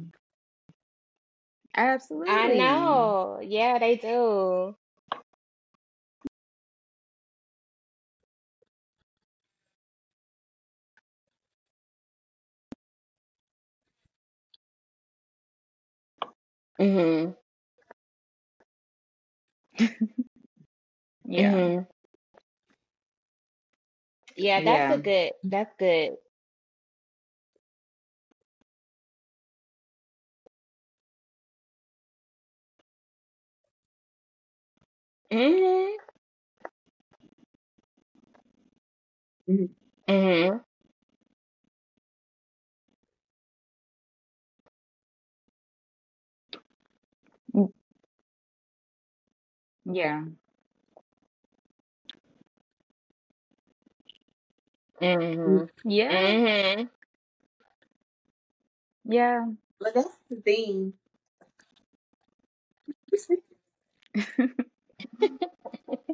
I 2.26 2.48
Absolutely. 2.48 2.50
know. 2.50 3.40
Yeah, 3.42 3.78
they 3.78 3.96
do. 3.96 4.76
Mhm. 16.80 17.34
Yeah. 21.24 21.58
Mhm. 21.58 21.86
Yeah, 24.36 24.60
that's 24.62 24.90
a 24.90 24.96
Yeah. 24.96 24.98
good. 24.98 25.32
That's 25.44 25.74
good. 25.78 26.16
Mhm. 35.34 35.96
Mhm. 39.48 39.68
Mhm. 40.08 40.64
Mm, 47.54 47.68
Yeah. 49.86 50.24
Mhm. 55.00 55.68
Yeah. 55.84 56.10
Mhm. 56.12 56.90
Yeah. 59.04 59.46
But 59.78 59.94
that's 59.94 60.16
the 60.30 60.36
thing. 60.40 60.94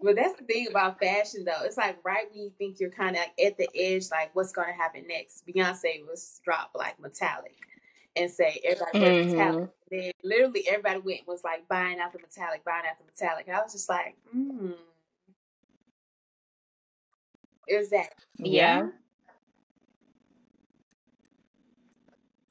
But 0.03 0.17
that's 0.17 0.39
the 0.39 0.45
thing 0.47 0.69
about 0.69 0.99
fashion, 0.99 1.45
though. 1.45 1.65
It's 1.65 1.77
like 1.77 1.99
right 2.05 2.27
when 2.31 2.43
you 2.45 2.53
think 2.59 2.81
you're 2.81 2.91
kind 2.91 3.17
of 3.17 3.23
like 3.23 3.47
at 3.47 3.59
the 3.59 3.69
edge, 3.75 4.11
like 4.11 4.35
what's 4.35 4.53
going 4.53 4.69
to 4.69 4.75
happen 4.75 5.05
next. 5.07 5.47
Beyonce 5.47 6.07
was 6.07 6.41
drop 6.45 6.71
like 6.75 6.99
metallic 6.99 7.57
and 8.17 8.31
say 8.31 8.61
everybody 8.65 8.99
wear 8.99 9.15
metallic. 9.15 9.69
Then 9.91 10.13
literally 10.25 10.67
everybody 10.69 11.01
went 11.01 11.29
was 11.29 11.45
like 11.45 11.69
buying 11.69 11.99
out 12.01 12.13
the 12.13 12.19
metallic, 12.21 12.65
buying 12.65 12.85
out 12.89 12.99
the 12.99 13.05
metallic. 13.05 13.47
And 13.47 13.57
I 13.57 13.63
was 13.63 13.73
just 13.73 13.89
like, 13.91 14.17
hmm, 14.33 14.71
it 17.69 17.77
was 17.79 17.91
that. 17.91 18.15
Yeah. 18.39 18.89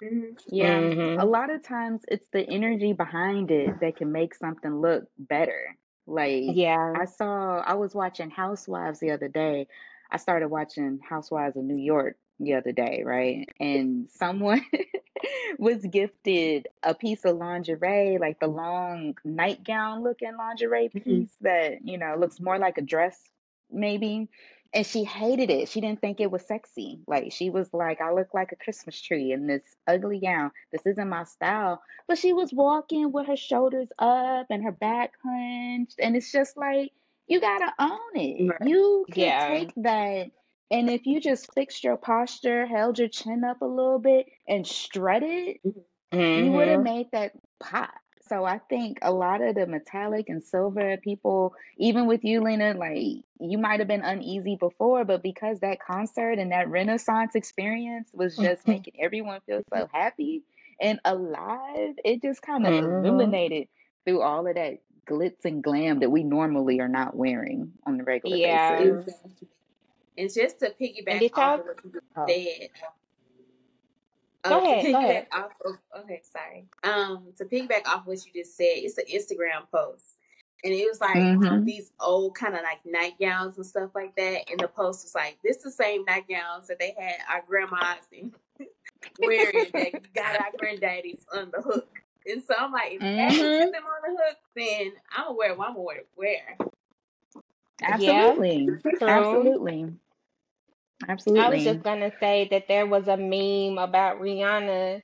Yeah. 0.01 0.07
Mhm. 0.07 0.37
Yeah, 0.47 0.77
a 1.17 1.25
hmm 1.25 1.29
lot 1.29 1.49
of 1.49 1.63
times 1.63 2.03
it's 2.07 2.27
the 2.31 2.47
energy 2.49 2.93
behind 2.93 3.51
it 3.51 3.79
that 3.81 3.97
can 3.97 4.11
make 4.11 4.35
something 4.35 4.79
look 4.81 5.05
better. 5.17 5.75
Like 6.09 6.43
Yeah. 6.55 6.93
I 6.95 7.05
saw, 7.05 7.59
I 7.59 7.75
was 7.75 7.93
watching 7.95 8.29
Housewives 8.29 8.99
the 8.99 9.11
other 9.11 9.27
day. 9.27 9.67
I 10.11 10.17
started 10.17 10.49
watching 10.49 10.99
Housewives 11.07 11.55
of 11.57 11.63
New 11.63 11.77
York 11.77 12.17
the 12.39 12.55
other 12.55 12.71
day, 12.71 13.03
right? 13.05 13.47
And 13.59 14.09
someone 14.09 14.65
was 15.59 15.85
gifted 15.85 16.67
a 16.83 16.93
piece 16.95 17.25
of 17.25 17.37
lingerie, 17.37 18.17
like 18.19 18.39
the 18.39 18.47
long 18.47 19.17
nightgown 19.23 20.03
looking 20.03 20.35
lingerie 20.37 20.89
Mhm. 20.95 21.03
piece 21.03 21.35
that, 21.41 21.85
you 21.85 21.97
know, 21.97 22.15
looks 22.17 22.39
more 22.39 22.57
like 22.57 22.77
a 22.77 22.81
dress, 22.81 23.29
maybe. 23.71 24.29
And 24.73 24.85
she 24.85 25.03
hated 25.03 25.49
it. 25.49 25.67
She 25.67 25.81
didn't 25.81 25.99
think 25.99 26.19
it 26.19 26.29
was 26.29 26.45
sexy. 26.45 26.99
Like 27.07 27.31
she 27.31 27.49
was 27.49 27.73
like, 27.73 28.01
I 28.01 28.13
look 28.13 28.33
like 28.33 28.51
a 28.51 28.55
Christmas 28.55 29.01
tree 29.01 29.31
in 29.31 29.47
this 29.47 29.63
ugly 29.87 30.19
gown. 30.19 30.51
This 30.71 30.85
isn't 30.85 31.09
my 31.09 31.23
style. 31.23 31.81
But 32.07 32.19
she 32.19 32.33
was 32.33 32.53
walking 32.53 33.11
with 33.11 33.27
her 33.27 33.35
shoulders 33.35 33.87
up 33.97 34.47
and 34.49 34.63
her 34.63 34.71
back 34.71 35.13
hunched. 35.23 35.99
And 35.99 36.15
it's 36.15 36.31
just 36.31 36.55
like, 36.55 36.91
you 37.27 37.39
gotta 37.39 37.73
own 37.79 38.15
it. 38.15 38.49
Right. 38.49 38.69
You 38.69 39.05
can 39.11 39.23
yeah. 39.23 39.47
take 39.47 39.73
that. 39.77 40.31
And 40.71 40.89
if 40.89 41.07
you 41.07 41.19
just 41.19 41.51
fixed 41.53 41.83
your 41.83 41.97
posture, 41.97 42.67
held 42.67 42.99
your 42.99 43.07
chin 43.07 43.43
up 43.43 43.61
a 43.61 43.65
little 43.65 43.97
bit, 43.97 44.27
and 44.47 44.67
strutted, 44.67 45.57
you 45.63 45.73
would 46.11 46.67
have 46.67 46.81
mm-hmm. 46.81 46.83
made 46.83 47.07
that 47.11 47.31
pop. 47.59 47.89
So 48.29 48.45
I 48.45 48.59
think 48.69 48.99
a 49.01 49.11
lot 49.11 49.41
of 49.41 49.55
the 49.55 49.65
metallic 49.65 50.29
and 50.29 50.43
silver 50.43 50.97
people, 50.97 51.55
even 51.77 52.05
with 52.05 52.23
you, 52.23 52.41
Lena, 52.41 52.75
like 52.75 53.23
you 53.39 53.57
might 53.57 53.79
have 53.79 53.87
been 53.87 54.03
uneasy 54.03 54.55
before, 54.55 55.03
but 55.03 55.23
because 55.23 55.59
that 55.61 55.79
concert 55.81 56.33
and 56.37 56.51
that 56.51 56.69
Renaissance 56.69 57.35
experience 57.35 58.11
was 58.13 58.37
just 58.37 58.67
making 58.67 58.93
everyone 59.01 59.41
feel 59.47 59.63
so 59.73 59.89
happy 59.91 60.43
and 60.79 60.99
alive, 61.05 61.95
it 62.05 62.21
just 62.21 62.43
kind 62.43 62.67
of 62.67 62.73
hmm 62.73 62.83
illuminated 62.83 63.67
through 64.05 64.21
all 64.21 64.47
of 64.47 64.55
that 64.55 64.77
glitz 65.09 65.43
and 65.45 65.63
glam 65.63 65.99
that 66.01 66.11
we 66.11 66.23
normally 66.23 66.79
are 66.81 66.87
not 66.87 67.15
wearing 67.15 67.73
on 67.87 67.97
the 67.97 68.03
regular 68.03 68.37
Yeah. 68.37 68.69
basis. 68.77 69.15
And 70.17 70.31
just 70.33 70.59
to 70.59 70.67
And 70.67 70.75
piggyback 70.79 71.19
did 71.19 71.31
off 71.33 71.37
y'all 71.37 71.59
of 71.61 71.65
what 71.65 71.77
you 71.83 71.91
just 71.91 72.05
Oh. 74.45 74.49
said, 74.49 74.51
go 74.51 74.57
uh, 74.57 74.61
to 74.61 74.67
ahead? 74.69 74.83
Go 74.83 74.99
piggyback 74.99 75.09
ahead. 75.09 75.27
off 75.33 75.51
of 75.65 75.77
okay, 76.03 76.21
sorry. 76.23 76.65
Um, 76.83 77.23
to 77.37 77.45
piggyback 77.45 77.87
off 77.87 78.05
what 78.07 78.25
you 78.25 78.31
just 78.43 78.55
said, 78.55 78.65
it's 78.69 78.97
an 78.97 79.05
Instagram 79.13 79.69
post. 79.71 80.05
And 80.63 80.73
it 80.73 80.85
was 80.89 80.99
like 80.99 81.15
Mm-hmm. 81.15 81.63
these 81.63 81.91
old 82.01 82.35
kind 82.35 82.53
of 82.55 82.61
like 82.63 82.79
nightgowns 82.85 83.55
and 83.57 83.65
stuff 83.65 83.91
like 83.95 84.15
that. 84.17 84.49
And 84.51 84.59
the 84.59 84.67
post 84.67 85.03
was 85.05 85.15
like, 85.15 85.37
this 85.43 85.57
is 85.57 85.63
the 85.63 85.71
same 85.71 86.03
nightgowns 86.05 86.67
that 86.67 86.79
they 86.79 86.93
had 86.99 87.15
our 87.29 87.43
grandmas 87.47 88.05
and 88.17 88.33
wearing 89.19 89.65
that 89.73 90.13
got 90.13 90.35
our 90.39 90.51
granddaddies 90.61 91.21
on 91.33 91.51
the 91.55 91.61
hook. 91.61 91.87
And 92.25 92.43
so 92.43 92.53
I'm 92.59 92.71
like, 92.73 92.93
if 92.93 92.99
that 92.99 93.29
can 93.31 93.39
Mm-hmm. 93.39 93.59
get 93.63 93.71
them 93.73 93.83
on 93.85 94.13
the 94.13 94.21
hook, 94.21 94.37
then 94.55 94.91
I'm 95.15 95.23
gonna 95.27 95.37
wear 95.37 95.55
what 95.55 95.67
I'm 95.69 95.73
gonna 95.75 95.83
wear. 95.85 96.01
wear. 96.17 96.57
Yeah. 97.97 98.33
Absolutely. 99.01 99.93
Absolutely. 101.07 101.39
I 101.39 101.49
was 101.49 101.63
just 101.63 101.83
gonna 101.83 102.11
say 102.19 102.47
that 102.51 102.67
there 102.67 102.85
was 102.87 103.07
a 103.07 103.17
meme 103.17 103.77
about 103.77 104.19
Rihanna 104.19 105.01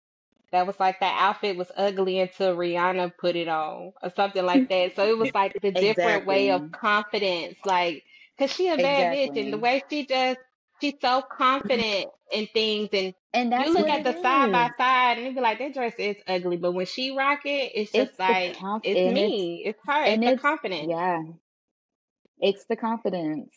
that 0.52 0.68
was 0.68 0.80
like 0.80 1.00
the 1.00 1.06
outfit 1.06 1.58
was 1.58 1.72
ugly 1.76 2.20
until 2.20 2.56
Rihanna 2.56 3.18
put 3.18 3.36
it 3.36 3.48
on 3.48 3.94
or 4.02 4.12
something 4.16 4.46
like 4.46 4.68
that. 4.70 4.96
So 4.96 5.08
it 5.08 5.18
was 5.18 5.30
like 5.34 5.56
the 5.62 5.72
different 5.72 6.26
way 6.26 6.52
of 6.52 6.62
confidence, 6.72 7.58
like, 7.66 8.04
cause 8.40 8.52
she 8.52 8.70
a 8.70 8.78
bad 8.78 9.10
bitch 9.12 9.32
and 9.36 9.54
the 9.54 9.58
way 9.60 9.84
she 9.90 10.06
just 10.06 10.40
she's 10.82 10.96
so 11.02 11.22
confident 11.22 12.08
in 12.32 12.48
things 12.48 12.90
and 12.94 13.14
And 13.52 13.66
you 13.66 13.72
look 13.74 13.90
at 13.90 14.04
the 14.04 14.14
side 14.14 14.52
by 14.52 14.70
side 14.78 15.18
and 15.18 15.28
you 15.28 15.34
be 15.34 15.42
like, 15.42 15.60
that 15.60 15.74
dress 15.74 15.96
is 16.00 16.18
ugly, 16.28 16.58
but 16.58 16.74
when 16.74 16.86
she 16.86 17.16
rock 17.16 17.46
it, 17.46 17.72
it's 17.76 17.94
just 17.96 18.20
It's 18.20 18.20
like 18.20 18.60
conf 18.60 18.84
it's 18.84 19.06
and 19.06 19.18
it's 19.20 19.36
me, 19.36 19.64
it's 19.66 19.80
her, 19.88 20.04
and 20.04 20.24
it's 20.24 20.24
the 20.24 20.34
it's 20.34 20.42
confidence. 20.42 20.96
yeah, 20.96 21.22
it's 22.40 22.66
the 22.66 22.76
confidence. 22.78 23.54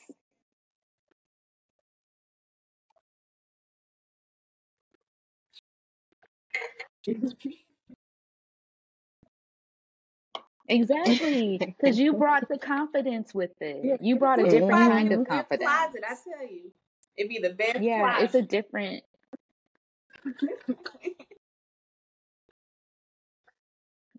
Exactly. 10.69 11.59
Because 11.59 11.99
you 11.99 12.13
brought 12.15 12.49
the 12.49 12.59
confidence 12.59 13.35
with 13.35 13.53
Yeah, 13.61 13.95
it. 13.95 14.03
You 14.03 14.17
brought 14.17 14.39
a 14.41 14.43
a 14.43 14.51
different 14.51 14.71
closet, 14.73 14.91
kind 14.91 15.13
of 15.13 15.29
best 15.29 15.49
closet, 15.49 15.63
I 15.65 16.09
confidence. 16.09 16.25
tell 16.25 16.47
you. 16.49 16.73
It'd 17.17 17.31
be 17.31 17.39
the 17.39 17.55
best 17.55 17.81
Yeah, 17.81 18.23
it's 18.23 18.35
a 18.35 18.43
different 18.43 19.03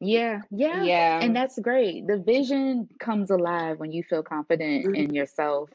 yeah, 0.01 0.41
yeah. 0.51 0.83
Yeah. 0.85 1.19
And 1.21 1.35
that's 1.35 1.59
great. 1.59 2.07
The 2.07 2.17
vision 2.17 2.89
comes 2.99 3.31
alive 3.31 3.79
when 3.79 3.91
you 3.91 4.03
feel 4.03 4.23
confident 4.23 4.85
Mhm. 4.85 4.95
in 4.95 5.13
yourself. 5.13 5.69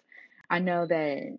I 0.51 0.59
know 0.61 0.87
that 0.87 1.39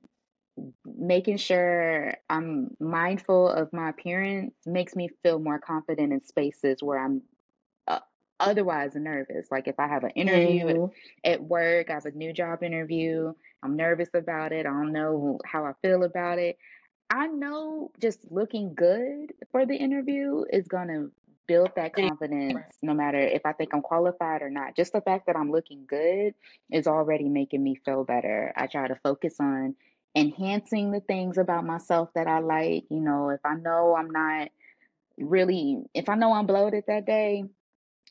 making 1.08 1.38
sure 1.38 2.16
I'm 2.30 2.76
mindful 2.80 3.50
of 3.50 3.72
my 3.74 3.90
appearance 3.90 4.54
makes 4.66 4.96
me 4.96 5.10
feel 5.24 5.40
more 5.40 5.60
confident 5.60 6.14
in 6.14 6.24
spaces 6.24 6.82
where 6.82 7.00
I'm 7.00 7.22
uh, 7.88 8.00
otherwise 8.40 8.96
nervous. 8.96 9.48
Like 9.52 9.68
if 9.68 9.80
I 9.80 9.88
have 9.88 10.04
an 10.04 10.12
interview 10.12 10.68
at, 10.70 10.78
hmm 10.78 10.86
at 11.24 11.44
work, 11.44 11.90
I 11.90 11.94
have 11.94 12.06
a 12.06 12.12
new 12.12 12.34
job 12.34 12.64
interview, 12.64 13.34
I'm 13.64 13.76
nervous 13.76 14.10
about 14.14 14.52
it, 14.52 14.66
I 14.66 14.70
don't 14.70 14.94
know 14.94 15.40
how 15.46 15.66
I 15.66 15.74
feel 15.82 16.04
about 16.04 16.40
it. 16.40 16.58
I 17.10 17.28
know 17.28 17.92
just 18.02 18.20
looking 18.32 18.74
good 18.76 19.34
for 19.52 19.66
the 19.66 19.76
interview 19.76 20.46
is 20.52 20.68
going 20.68 20.88
to 20.88 21.12
build 21.48 21.72
that 21.76 21.94
confidence 21.94 22.78
no 22.82 22.94
matter 22.94 23.20
if 23.20 23.46
I 23.46 23.54
think 23.54 23.74
I'm 23.74 23.82
qualified 23.82 24.42
or 24.42 24.50
not. 24.50 24.76
Just 24.76 24.94
the 24.94 25.02
fact 25.02 25.28
that 25.28 25.36
I'm 25.36 25.52
looking 25.52 25.86
good 25.88 26.34
is 26.72 26.88
already 26.88 27.30
making 27.30 27.64
me 27.64 27.76
feel 27.86 28.04
better. 28.04 28.54
I 28.56 28.68
try 28.68 28.88
to 28.88 28.96
focus 29.04 29.36
on 29.40 29.76
enhancing 30.16 30.92
the 30.92 31.02
things 31.02 31.38
about 31.38 31.66
myself 31.66 32.10
that 32.16 32.28
I 32.28 32.40
like. 32.40 32.86
You 32.90 33.02
know, 33.02 33.30
if 33.30 33.42
I 33.44 33.56
know 33.56 33.96
I'm 33.96 34.10
not 34.10 34.50
really, 35.18 35.84
if 35.94 36.10
I 36.10 36.16
know 36.16 36.34
I'm 36.34 36.48
bloated 36.48 36.86
that 36.88 37.06
day, 37.06 37.44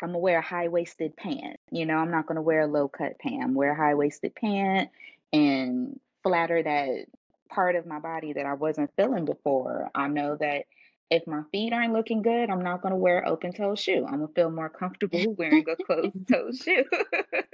I'm 0.02 0.08
gonna 0.08 0.18
wear 0.18 0.38
a 0.38 0.42
high 0.42 0.68
waisted 0.68 1.16
pant. 1.16 1.58
You 1.70 1.86
know, 1.86 1.96
I'm 1.96 2.10
not 2.10 2.26
gonna 2.26 2.42
wear 2.42 2.62
a 2.62 2.66
low 2.66 2.88
cut 2.88 3.18
pant. 3.18 3.54
Wear 3.54 3.72
a 3.72 3.76
high 3.76 3.94
waisted 3.94 4.34
pant 4.34 4.90
and 5.32 5.98
flatter 6.22 6.62
that 6.62 7.06
part 7.48 7.76
of 7.76 7.86
my 7.86 8.00
body 8.00 8.32
that 8.32 8.46
I 8.46 8.54
wasn't 8.54 8.90
feeling 8.96 9.24
before. 9.24 9.90
I 9.94 10.08
know 10.08 10.36
that 10.40 10.64
if 11.10 11.26
my 11.26 11.42
feet 11.52 11.72
aren't 11.72 11.92
looking 11.92 12.22
good, 12.22 12.50
I'm 12.50 12.62
not 12.62 12.82
gonna 12.82 12.96
wear 12.96 13.26
open 13.26 13.52
toe 13.52 13.76
shoe. 13.76 14.04
I'm 14.04 14.20
gonna 14.20 14.28
feel 14.34 14.50
more 14.50 14.68
comfortable 14.68 15.34
wearing 15.38 15.64
a 15.68 15.76
closed 15.76 16.28
toe 16.28 16.50
shoe. 16.52 16.84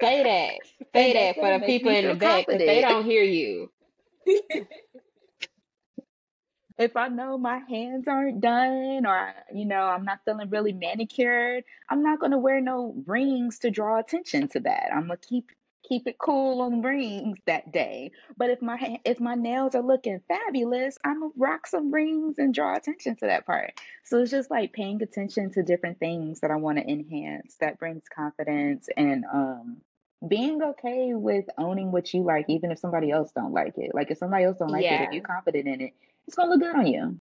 Say 0.00 0.22
that. 0.22 0.54
Say 0.94 1.12
that 1.12 1.34
for 1.36 1.58
the 1.58 1.66
people 1.66 1.90
in 1.90 2.08
the 2.08 2.14
back 2.14 2.46
they 2.46 2.80
don't 2.80 3.04
hear 3.04 3.22
you. 3.22 3.70
If 6.78 6.96
I 6.96 7.08
know 7.08 7.36
my 7.38 7.58
hands 7.68 8.08
aren't 8.08 8.40
done 8.40 9.06
or 9.06 9.34
you 9.54 9.66
know 9.66 9.82
I'm 9.82 10.04
not 10.04 10.20
feeling 10.24 10.50
really 10.50 10.72
manicured, 10.72 11.64
I'm 11.88 12.02
not 12.02 12.20
gonna 12.20 12.38
wear 12.38 12.60
no 12.60 12.94
rings 13.06 13.58
to 13.60 13.70
draw 13.70 13.98
attention 13.98 14.48
to 14.48 14.60
that. 14.60 14.90
I'm 14.94 15.02
gonna 15.02 15.18
keep 15.18 15.50
keep 15.82 16.06
it 16.06 16.18
cool 16.18 16.62
on 16.62 16.82
rings 16.82 17.38
that 17.46 17.72
day. 17.72 18.12
But 18.36 18.50
if 18.50 18.62
my 18.62 18.98
if 19.04 19.20
my 19.20 19.34
nails 19.34 19.74
are 19.74 19.82
looking 19.82 20.20
fabulous, 20.28 20.98
I'm 21.04 21.20
gonna 21.20 21.32
rock 21.36 21.66
some 21.66 21.92
rings 21.92 22.38
and 22.38 22.54
draw 22.54 22.76
attention 22.76 23.16
to 23.16 23.26
that 23.26 23.46
part. 23.46 23.72
So 24.04 24.18
it's 24.18 24.30
just 24.30 24.50
like 24.50 24.72
paying 24.72 25.02
attention 25.02 25.50
to 25.52 25.62
different 25.62 25.98
things 25.98 26.40
that 26.40 26.50
I 26.50 26.56
want 26.56 26.78
to 26.78 26.88
enhance 26.88 27.56
that 27.60 27.78
brings 27.78 28.04
confidence 28.14 28.88
and 28.96 29.24
um 29.32 29.78
being 30.26 30.62
okay 30.62 31.14
with 31.14 31.46
owning 31.56 31.92
what 31.92 32.12
you 32.12 32.22
like 32.22 32.46
even 32.48 32.70
if 32.70 32.78
somebody 32.78 33.10
else 33.10 33.32
don't 33.32 33.52
like 33.52 33.74
it. 33.78 33.94
Like 33.94 34.10
if 34.10 34.18
somebody 34.18 34.44
else 34.44 34.58
don't 34.58 34.70
like 34.70 34.84
it, 34.84 35.02
if 35.02 35.12
you're 35.12 35.22
confident 35.22 35.66
in 35.66 35.80
it, 35.80 35.92
it's 36.26 36.36
gonna 36.36 36.50
look 36.50 36.60
good 36.60 36.76
on 36.76 36.86
you. 36.86 37.20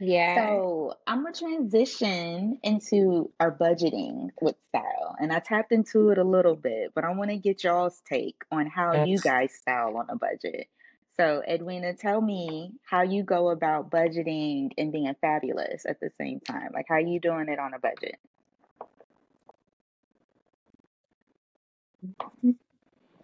Yeah. 0.00 0.34
So 0.36 0.94
I'm 1.06 1.24
gonna 1.24 1.34
transition 1.34 2.58
into 2.62 3.32
our 3.40 3.56
budgeting 3.56 4.28
with 4.40 4.54
style, 4.68 5.16
and 5.18 5.32
I 5.32 5.40
tapped 5.40 5.72
into 5.72 6.10
it 6.10 6.18
a 6.18 6.24
little 6.24 6.54
bit, 6.54 6.92
but 6.94 7.04
I 7.04 7.12
want 7.12 7.30
to 7.30 7.36
get 7.36 7.64
y'all's 7.64 8.00
take 8.08 8.36
on 8.52 8.66
how 8.66 9.04
you 9.04 9.18
guys 9.18 9.52
style 9.54 9.96
on 9.96 10.06
a 10.08 10.16
budget. 10.16 10.68
So 11.16 11.42
Edwina, 11.48 11.94
tell 11.94 12.20
me 12.20 12.72
how 12.88 13.02
you 13.02 13.24
go 13.24 13.50
about 13.50 13.90
budgeting 13.90 14.70
and 14.78 14.92
being 14.92 15.12
fabulous 15.20 15.84
at 15.84 15.98
the 16.00 16.10
same 16.16 16.38
time. 16.38 16.70
Like 16.72 16.86
how 16.88 16.98
you 16.98 17.18
doing 17.18 17.48
it 17.48 17.58
on 17.58 17.74
a 17.74 17.78
budget? 17.80 18.16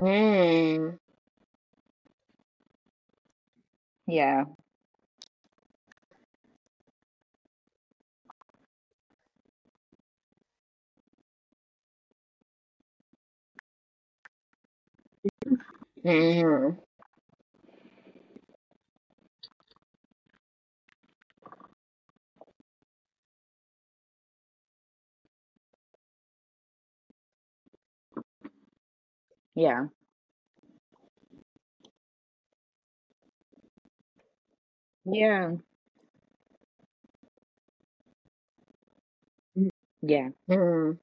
Mm. 0.01 0.99
Yeah. 4.07 4.45
hmm 16.05 16.70
Yeah. 29.55 29.87
Yeah. 35.05 35.57
Yeah. 40.03 40.31
Mm. 40.49 40.99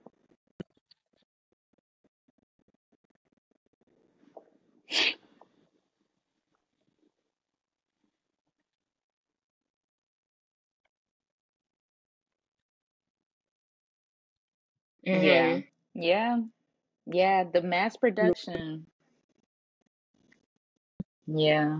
Yeah. 15.10 15.60
Mhm. 15.60 15.64
Yeah. 15.93 16.41
Yeah. 17.12 17.43
The 17.45 17.62
mass 17.62 17.97
production. 17.97 18.88
Yeah. 21.28 21.80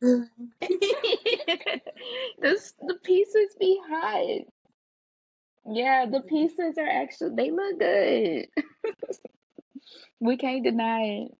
The 2.40 2.72
the 2.86 2.94
pieces 3.02 3.56
be 3.58 3.80
hot. 3.88 4.46
Yeah, 5.66 6.06
the 6.10 6.20
pieces 6.20 6.78
are 6.78 6.88
actually 6.88 7.34
they 7.36 7.50
look 7.50 7.78
good. 7.78 8.46
We 10.20 10.36
can't 10.36 10.64
deny 10.64 11.02
it. 11.26 11.32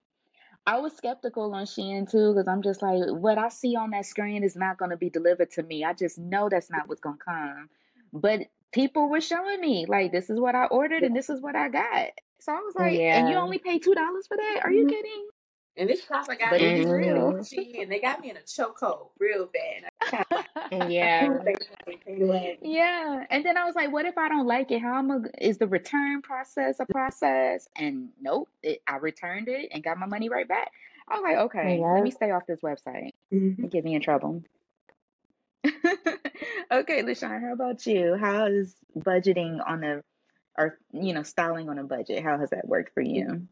I 0.66 0.78
was 0.80 0.96
skeptical 0.96 1.54
on 1.54 1.64
Shein 1.66 2.10
too 2.10 2.34
because 2.34 2.48
I'm 2.48 2.62
just 2.62 2.82
like, 2.82 3.02
what 3.08 3.38
I 3.38 3.48
see 3.48 3.76
on 3.76 3.90
that 3.90 4.06
screen 4.06 4.44
is 4.44 4.56
not 4.56 4.78
going 4.78 4.90
to 4.90 4.96
be 4.96 5.10
delivered 5.10 5.50
to 5.52 5.62
me. 5.62 5.84
I 5.84 5.94
just 5.94 6.18
know 6.18 6.48
that's 6.48 6.70
not 6.70 6.88
what's 6.88 7.00
going 7.00 7.18
to 7.18 7.24
come. 7.24 7.68
But 8.12 8.42
people 8.72 9.08
were 9.08 9.20
showing 9.20 9.60
me 9.60 9.86
like, 9.86 10.12
this 10.12 10.30
is 10.30 10.38
what 10.38 10.54
I 10.54 10.64
ordered 10.66 11.02
and 11.02 11.16
this 11.16 11.30
is 11.30 11.40
what 11.40 11.56
I 11.56 11.68
got. 11.68 12.08
So 12.40 12.52
I 12.52 12.56
was 12.60 12.74
like, 12.76 12.98
and 13.00 13.28
you 13.28 13.36
only 13.36 13.58
paid 13.58 13.82
two 13.82 13.94
dollars 13.94 14.26
for 14.26 14.36
that? 14.36 14.60
Are 14.64 14.70
you 14.72 14.84
Mhm. 14.86 14.90
kidding? 14.90 15.28
And 15.76 15.88
this 15.88 16.04
shop 16.04 16.26
I 16.28 16.34
got 16.34 16.50
But 16.50 16.60
me 16.60 16.66
it 16.68 16.80
in 16.82 16.88
real. 16.90 17.44
She 17.44 17.80
and 17.80 17.90
they 17.90 18.00
got 18.00 18.20
me 18.20 18.30
in 18.30 18.36
a 18.36 18.40
chokehold 18.40 19.10
real 19.18 19.46
bad. 19.46 19.88
I 20.00 20.24
kind 20.70 21.40
of 21.40 21.44
like, 21.46 21.66
Yeah. 22.06 22.54
Yeah, 22.62 23.24
and 23.30 23.44
then 23.44 23.56
I 23.56 23.64
was 23.64 23.74
like, 23.76 23.92
what 23.92 24.04
if 24.06 24.18
I 24.18 24.28
don't 24.28 24.46
like 24.46 24.70
it? 24.70 24.80
How 24.82 24.98
am 24.98 25.10
I, 25.10 25.18
is 25.40 25.58
the 25.58 25.66
return 25.68 26.20
process 26.22 26.80
a 26.80 26.86
process? 26.86 27.68
And 27.76 28.10
nope, 28.20 28.48
it, 28.62 28.82
I 28.88 28.96
returned 28.96 29.48
it 29.48 29.68
and 29.72 29.82
got 29.82 29.98
my 29.98 30.06
money 30.06 30.28
right 30.28 30.46
back. 30.48 30.70
I 31.08 31.14
was 31.14 31.22
like, 31.22 31.36
okay, 31.36 31.78
let 31.94 32.02
me 32.02 32.10
stay 32.10 32.30
off 32.32 32.44
this 32.46 32.60
website. 32.60 33.12
Mhm. 33.32 33.64
It 33.64 33.70
get 33.70 33.84
me 33.84 33.94
in 33.94 34.02
trouble. 34.02 34.42
Okay, 36.70 37.02
LaShan, 37.02 37.40
how 37.40 37.54
about 37.54 37.86
you? 37.86 38.14
How 38.16 38.46
is 38.46 38.74
budgeting 38.96 39.58
on 39.66 39.84
a, 39.84 40.02
or 40.58 40.78
you 40.92 41.14
know, 41.14 41.22
styling 41.22 41.70
on 41.70 41.78
a 41.78 41.84
budget? 41.84 42.22
How 42.22 42.38
has 42.38 42.50
that 42.50 42.68
worked 42.68 42.92
for 42.92 43.00
you? 43.00 43.48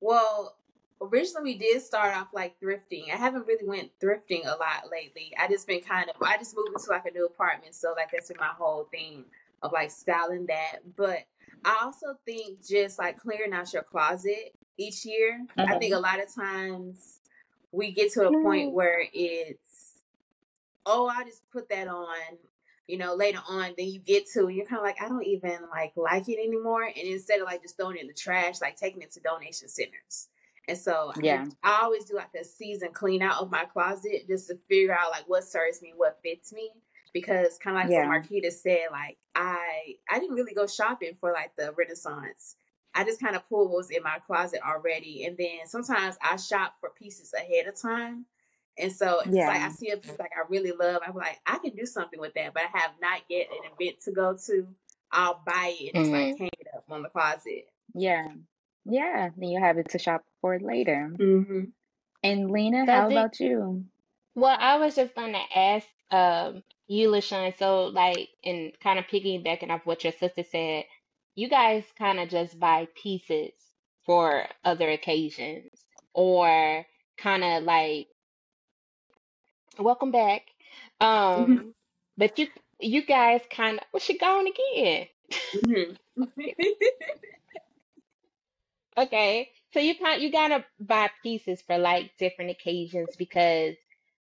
Well, 0.00 0.56
originally 1.00 1.54
we 1.54 1.58
did 1.58 1.82
start 1.82 2.14
off 2.16 2.28
like 2.32 2.54
thrifting. 2.60 3.12
I 3.12 3.16
haven't 3.16 3.46
really 3.46 3.66
went 3.66 3.90
thrifting 4.00 4.44
a 4.44 4.50
lot 4.56 4.90
lately. 4.90 5.32
I 5.38 5.48
just 5.48 5.66
been 5.66 5.80
kind 5.80 6.08
of 6.08 6.16
I 6.22 6.36
just 6.38 6.54
moved 6.56 6.70
into 6.76 6.90
like 6.90 7.06
a 7.06 7.10
new 7.10 7.26
apartment, 7.26 7.74
so 7.74 7.92
like 7.96 8.10
that's 8.12 8.28
been 8.28 8.36
my 8.38 8.52
whole 8.56 8.86
thing 8.92 9.24
of 9.62 9.72
like 9.72 9.90
styling 9.90 10.46
that. 10.46 10.78
But 10.96 11.24
I 11.64 11.80
also 11.82 12.18
think 12.24 12.64
just 12.64 12.98
like 12.98 13.18
clearing 13.18 13.52
out 13.52 13.72
your 13.72 13.82
closet 13.82 14.54
each 14.76 15.04
year. 15.04 15.44
I 15.56 15.78
think 15.78 15.92
a 15.92 15.96
mm-hmm. 15.96 16.04
lot 16.04 16.22
of 16.22 16.32
times 16.32 17.20
we 17.72 17.90
get 17.90 18.12
to 18.12 18.28
a 18.28 18.42
point 18.42 18.72
where 18.72 19.04
it's 19.12 19.79
oh, 20.86 21.08
I 21.08 21.24
just 21.24 21.42
put 21.50 21.68
that 21.68 21.88
on, 21.88 22.16
you 22.86 22.98
know, 22.98 23.14
later 23.14 23.40
on, 23.48 23.74
then 23.76 23.88
you 23.88 24.00
get 24.00 24.28
to, 24.32 24.48
you're 24.48 24.66
kind 24.66 24.78
of 24.78 24.84
like, 24.84 25.00
I 25.00 25.08
don't 25.08 25.24
even 25.26 25.58
like 25.70 25.92
like 25.96 26.28
it 26.28 26.38
anymore. 26.38 26.84
And 26.84 26.96
instead 26.96 27.40
of 27.40 27.46
like 27.46 27.62
just 27.62 27.76
throwing 27.76 27.96
it 27.96 28.02
in 28.02 28.08
the 28.08 28.14
trash, 28.14 28.60
like 28.60 28.76
taking 28.76 29.02
it 29.02 29.12
to 29.12 29.20
donation 29.20 29.68
centers. 29.68 30.28
And 30.68 30.78
so 30.78 31.12
I, 31.16 31.20
Yeah, 31.22 31.46
I 31.62 31.80
always 31.82 32.04
do 32.04 32.16
like 32.16 32.34
a 32.40 32.44
season 32.44 32.90
clean 32.92 33.22
out 33.22 33.40
of 33.40 33.50
my 33.50 33.64
closet 33.64 34.26
just 34.28 34.48
to 34.48 34.58
figure 34.68 34.96
out 34.96 35.10
like 35.10 35.28
what 35.28 35.44
serves 35.44 35.82
me, 35.82 35.92
what 35.96 36.18
fits 36.22 36.52
me. 36.52 36.70
Because 37.12 37.58
kind 37.58 37.76
of 37.76 37.82
like 37.82 37.90
what 37.90 38.04
yeah, 38.04 38.06
Marquita 38.06 38.52
said, 38.52 38.86
like 38.92 39.18
I 39.34 39.96
I 40.08 40.20
didn't 40.20 40.36
really 40.36 40.54
go 40.54 40.68
shopping 40.68 41.16
for 41.20 41.32
like 41.32 41.56
the 41.56 41.72
Renaissance. 41.76 42.54
I 42.94 43.04
just 43.04 43.20
kind 43.20 43.34
of 43.34 43.48
pulled 43.48 43.70
what 43.70 43.78
was 43.78 43.90
in 43.90 44.02
my 44.02 44.18
closet 44.26 44.60
already, 44.64 45.24
and 45.24 45.36
then 45.36 45.66
sometimes 45.66 46.16
I 46.22 46.36
shop 46.36 46.74
for 46.80 46.90
pieces 46.90 47.32
ahead 47.32 47.66
of 47.66 47.80
time. 47.80 48.26
And 48.78 48.92
so 48.92 49.20
it's 49.20 49.34
like 49.34 49.60
I 49.62 49.68
see 49.70 49.90
a 49.90 49.96
piece 49.98 50.18
like 50.18 50.30
I 50.36 50.46
really 50.48 50.72
love. 50.72 51.02
I'm 51.06 51.14
like, 51.14 51.38
I 51.46 51.58
can 51.58 51.74
do 51.76 51.84
something 51.86 52.18
with 52.20 52.34
that, 52.34 52.54
but 52.54 52.62
I 52.62 52.78
have 52.78 52.92
not 53.00 53.20
yet 53.28 53.48
an 53.50 53.70
event 53.78 54.00
to 54.04 54.12
go 54.12 54.36
to. 54.46 54.66
I'll 55.12 55.42
buy 55.44 55.74
it 55.78 55.92
and 55.94 56.04
just 56.04 56.12
like 56.12 56.34
Mhm. 56.34 56.38
hang 56.38 56.50
it 56.58 56.68
up 56.76 56.84
on 56.90 57.02
the 57.02 57.08
closet. 57.08 57.66
yeah, 57.94 58.28
yeah. 58.84 59.30
Then 59.36 59.48
you 59.50 59.60
have 59.60 59.76
it 59.78 59.90
to 59.90 59.98
shop 59.98 60.24
for 60.40 60.58
later. 60.60 61.10
Mm-hmm. 61.18 61.64
And 62.22 62.50
Lena, 62.50 62.84
So 62.86 62.92
how 62.92 63.08
did 63.08 63.18
about 63.18 63.40
you? 63.40 63.84
well, 64.34 64.56
I 64.58 64.76
was 64.76 64.94
just 64.94 65.14
gonna 65.14 65.42
ask 65.54 65.86
um 66.10 66.62
you, 66.86 67.08
LaShan, 67.10 67.56
so 67.58 67.84
like 67.86 68.28
and 68.44 68.72
kind 68.80 68.98
of 68.98 69.06
piggybacking 69.06 69.70
off 69.70 69.84
what 69.84 70.04
your 70.04 70.12
sister 70.12 70.42
said, 70.44 70.84
you 71.34 71.48
guys 71.48 71.84
kind 71.98 72.18
of 72.20 72.28
just 72.28 72.58
buy 72.58 72.88
pieces 73.00 73.52
for 74.06 74.44
other 74.64 74.90
occasions 74.90 75.70
or 76.14 76.84
kind 77.18 77.44
of 77.44 77.62
like 77.64 78.08
welcome 79.80 80.10
back. 80.10 80.42
Um, 81.00 81.74
but 82.16 82.38
you 82.38 82.48
you 82.80 83.04
guys 83.04 83.40
kind 83.50 83.78
of 83.78 83.84
well, 83.92 84.00
she 84.00 84.18
gone 84.18 84.46
again. 84.46 85.08
Mm-hmm. 85.54 86.24
Okay, 88.96 89.50
so 89.72 89.80
you 89.80 89.96
kind 89.98 90.22
you 90.22 90.30
gotta 90.30 90.64
buy 90.78 91.10
pieces 91.22 91.62
for 91.62 91.78
like 91.78 92.16
different 92.18 92.50
occasions 92.50 93.16
because 93.16 93.74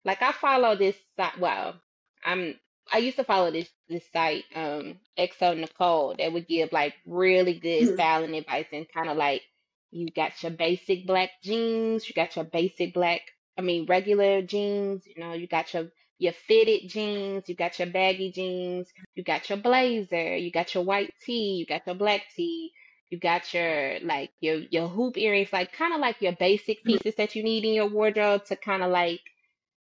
like 0.05 0.21
I 0.21 0.31
follow 0.31 0.75
this 0.75 0.95
site. 1.17 1.39
Well, 1.39 1.79
I'm 2.23 2.55
I 2.91 2.99
used 2.99 3.17
to 3.17 3.23
follow 3.23 3.51
this 3.51 3.69
this 3.87 4.05
site, 4.11 4.45
um, 4.55 4.99
Exo 5.17 5.57
Nicole, 5.57 6.15
that 6.17 6.31
would 6.33 6.47
give 6.47 6.71
like 6.71 6.95
really 7.05 7.59
good 7.59 7.87
styling 7.89 8.35
advice 8.35 8.67
and 8.71 8.87
kind 8.91 9.09
of 9.09 9.17
like 9.17 9.43
you 9.91 10.07
got 10.11 10.41
your 10.43 10.51
basic 10.51 11.05
black 11.05 11.31
jeans, 11.43 12.07
you 12.07 12.13
got 12.15 12.35
your 12.35 12.45
basic 12.45 12.93
black, 12.93 13.21
I 13.59 13.61
mean 13.61 13.85
regular 13.87 14.41
jeans, 14.41 15.05
you 15.07 15.21
know, 15.21 15.33
you 15.33 15.47
got 15.47 15.73
your 15.73 15.89
your 16.19 16.33
fitted 16.33 16.89
jeans, 16.89 17.49
you 17.49 17.55
got 17.55 17.79
your 17.79 17.89
baggy 17.89 18.31
jeans, 18.31 18.93
you 19.15 19.23
got 19.23 19.49
your 19.49 19.59
blazer, 19.59 20.37
you 20.37 20.51
got 20.51 20.73
your 20.75 20.83
white 20.83 21.13
tee, 21.25 21.55
you 21.59 21.67
got 21.67 21.85
your 21.87 21.95
black 21.95 22.23
tee 22.35 22.73
you 23.11 23.19
got 23.19 23.53
your 23.53 23.99
like 24.01 24.31
your 24.41 24.57
your 24.71 24.87
hoop 24.89 25.17
earrings, 25.17 25.53
like 25.53 25.73
kind 25.73 25.93
of 25.93 25.99
like 26.01 26.21
your 26.21 26.33
basic 26.33 26.85
pieces 26.85 27.15
that 27.15 27.35
you 27.35 27.43
need 27.43 27.65
in 27.65 27.73
your 27.73 27.87
wardrobe 27.89 28.45
to 28.45 28.55
kind 28.57 28.83
of 28.83 28.91
like 28.91 29.21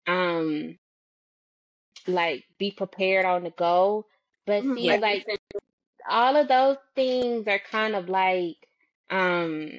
um 0.06 0.78
like 2.06 2.44
be 2.58 2.70
prepared 2.72 3.26
on 3.26 3.44
the 3.44 3.50
go. 3.50 4.06
But 4.46 4.64
Mhm, 4.64 4.74
see, 4.74 4.96
Yeah, 4.96 4.98
like 4.98 5.26
like 5.28 5.40
all 6.08 6.36
of 6.36 6.48
those 6.48 6.78
things 6.96 7.46
are 7.48 7.60
kind 7.60 7.94
of 7.96 8.08
like 8.08 8.56
um 9.10 9.70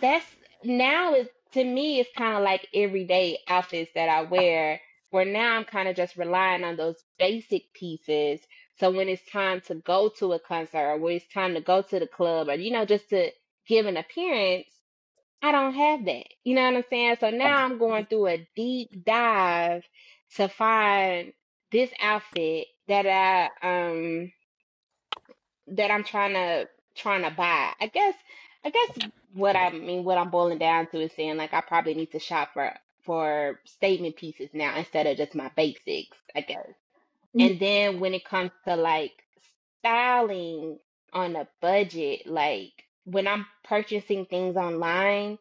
that's 0.00 0.26
now 0.64 1.14
is 1.14 1.28
to 1.52 1.64
me 1.64 2.00
it's 2.00 2.10
kind 2.16 2.36
of 2.36 2.44
like 2.44 2.68
everyday 2.74 3.38
outfits 3.48 3.92
that 3.94 4.08
I 4.08 4.22
wear 4.22 4.80
where 5.10 5.24
now 5.26 5.56
I'm 5.56 5.64
kind 5.64 5.88
of 5.88 5.96
just 5.96 6.16
relying 6.16 6.64
on 6.64 6.76
those 6.76 7.02
basic 7.18 7.72
pieces. 7.74 8.40
So 8.78 8.90
when 8.92 9.08
it's 9.08 9.28
time 9.30 9.60
to 9.62 9.76
go 9.76 10.10
to 10.18 10.34
a 10.34 10.40
concert 10.40 10.78
or 10.78 10.98
when 10.98 11.16
it's 11.16 11.28
time 11.34 11.54
to 11.54 11.60
go 11.60 11.82
to 11.82 11.98
the 12.00 12.06
club 12.06 12.48
or 12.48 12.54
you 12.54 12.72
know 12.72 12.84
just 12.86 13.10
to 13.10 13.30
give 13.66 13.86
an 13.86 13.96
appearance 13.96 14.68
I 15.42 15.52
don't 15.52 15.74
have 15.74 16.04
that. 16.06 16.26
You 16.44 16.54
know 16.56 16.64
what 16.64 16.76
I'm 16.76 16.84
saying? 16.90 17.16
So 17.20 17.30
now 17.30 17.64
I'm 17.64 17.78
going 17.78 18.06
through 18.06 18.26
a 18.28 18.48
deep 18.56 19.04
dive 19.04 19.84
to 20.36 20.48
find 20.48 21.32
this 21.72 21.90
outfit 22.00 22.66
that 22.88 23.06
I 23.06 23.50
um 23.66 24.32
that 25.68 25.90
I'm 25.90 26.04
trying 26.04 26.34
to 26.34 26.68
trying 26.96 27.22
to 27.22 27.30
buy. 27.30 27.72
I 27.80 27.88
guess 27.88 28.14
I 28.64 28.70
guess 28.70 29.08
what 29.34 29.56
I 29.56 29.70
mean 29.70 30.04
what 30.04 30.18
I'm 30.18 30.30
boiling 30.30 30.58
down 30.58 30.86
to 30.88 31.00
is 31.00 31.12
saying 31.16 31.36
like 31.36 31.54
I 31.54 31.60
probably 31.60 31.94
need 31.94 32.12
to 32.12 32.18
shop 32.18 32.50
for 32.52 32.72
for 33.04 33.60
statement 33.64 34.16
pieces 34.16 34.50
now 34.52 34.76
instead 34.76 35.06
of 35.06 35.16
just 35.16 35.34
my 35.34 35.50
basics, 35.56 36.18
I 36.34 36.42
guess. 36.42 36.68
Mm-hmm. 37.34 37.40
And 37.40 37.60
then 37.60 38.00
when 38.00 38.14
it 38.14 38.24
comes 38.24 38.50
to 38.66 38.76
like 38.76 39.12
styling 39.80 40.78
on 41.12 41.36
a 41.36 41.48
budget, 41.60 42.26
like 42.26 42.72
when 43.04 43.26
I'm 43.26 43.46
purchasing 43.64 44.26
things 44.26 44.56
online, 44.56 45.38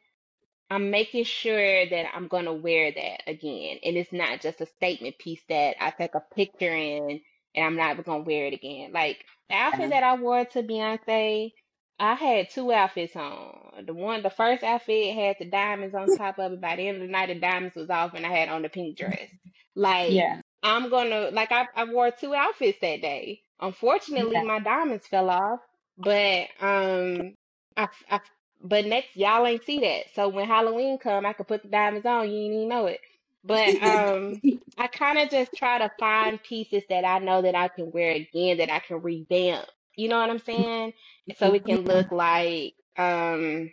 I'm 0.72 0.92
making 0.92 1.24
sure 1.24 1.90
that 1.90 2.06
I'm 2.16 2.28
gonna 2.28 2.54
wear 2.54 2.92
that 2.92 3.24
again, 3.28 3.80
and 3.84 3.98
it's 3.98 4.14
not 4.14 4.42
just 4.42 4.62
a 4.62 4.68
statement 4.68 5.18
piece 5.18 5.42
that 5.50 5.76
I 5.82 5.90
take 5.90 6.16
a 6.16 6.24
picture 6.36 6.74
in 6.76 7.22
and 7.56 7.66
I'm 7.66 7.76
not 7.76 8.04
gonna 8.06 8.24
wear 8.24 8.46
it 8.46 8.54
again. 8.54 8.92
Like 8.94 9.26
the 9.50 9.56
outfit 9.56 9.90
that 9.90 10.04
I 10.04 10.16
wore 10.16 10.46
to 10.46 10.64
Beyonce, 10.64 11.54
I 12.00 12.16
had 12.16 12.50
two 12.52 12.72
outfits 12.74 13.16
on. 13.16 13.86
The 13.86 13.94
one, 13.94 14.24
the 14.24 14.30
first 14.32 14.64
outfit 14.64 15.16
had 15.16 15.38
the 15.40 15.46
diamonds 15.46 15.96
on 15.96 16.12
top 16.12 16.40
of 16.40 16.54
it. 16.54 16.62
By 16.62 16.78
the 16.78 16.88
end 16.88 16.98
of 16.98 17.04
the 17.04 17.10
night, 17.12 17.28
the 17.30 17.36
diamonds 17.36 17.76
was 17.76 17.90
off, 17.90 18.14
and 18.16 18.26
I 18.26 18.30
had 18.30 18.50
on 18.50 18.64
the 18.64 18.70
pink 18.70 18.98
dress. 18.98 19.30
Like 19.76 20.20
yeah, 20.20 20.42
I'm 20.64 20.90
gonna, 20.90 21.32
like 21.32 21.52
I, 21.52 21.68
I 21.76 21.86
wore 21.86 22.12
two 22.12 22.36
outfits 22.36 22.80
that 22.82 23.02
day. 23.02 23.42
Unfortunately, 23.62 24.42
Yeah. 24.42 24.44
my 24.44 24.60
diamonds 24.60 25.08
fell 25.08 25.30
off, 25.30 25.62
but 25.98 26.48
um, 26.62 27.36
I, 27.78 27.90
I 28.10 28.22
but 28.62 28.86
next 28.86 29.16
y'all 29.18 29.46
ain't 29.48 29.66
see 29.66 29.80
that. 29.82 30.06
So 30.16 30.30
when 30.30 30.48
Halloween 30.48 31.00
come, 31.00 31.26
I 31.26 31.34
could 31.34 31.48
put 31.48 31.64
the 31.64 31.70
diamonds 31.70 32.06
on. 32.08 32.30
You 32.32 32.38
ain't 32.38 32.56
even 32.56 32.70
know 32.70 32.88
it. 32.88 33.02
But 33.44 33.82
um, 33.82 34.42
I 34.78 34.88
kind 34.88 35.20
of 35.20 35.30
just 35.32 35.56
try 35.56 35.80
to 35.80 35.92
find 36.00 36.42
pieces 36.44 36.84
that 36.90 37.06
I 37.06 37.20
know 37.20 37.42
that 37.44 37.56
I 37.56 37.70
can 37.70 37.92
wear 37.92 38.12
again, 38.12 38.58
that 38.58 38.72
I 38.72 38.80
can 38.80 39.02
revamp. 39.02 39.68
You 40.00 40.10
know 40.10 40.20
what 40.20 40.30
I'm 40.30 40.40
saying? 40.40 40.94
So 41.38 41.54
it 41.54 41.66
can 41.66 41.84
look 41.86 42.12
like 42.12 42.76
um, 42.98 43.72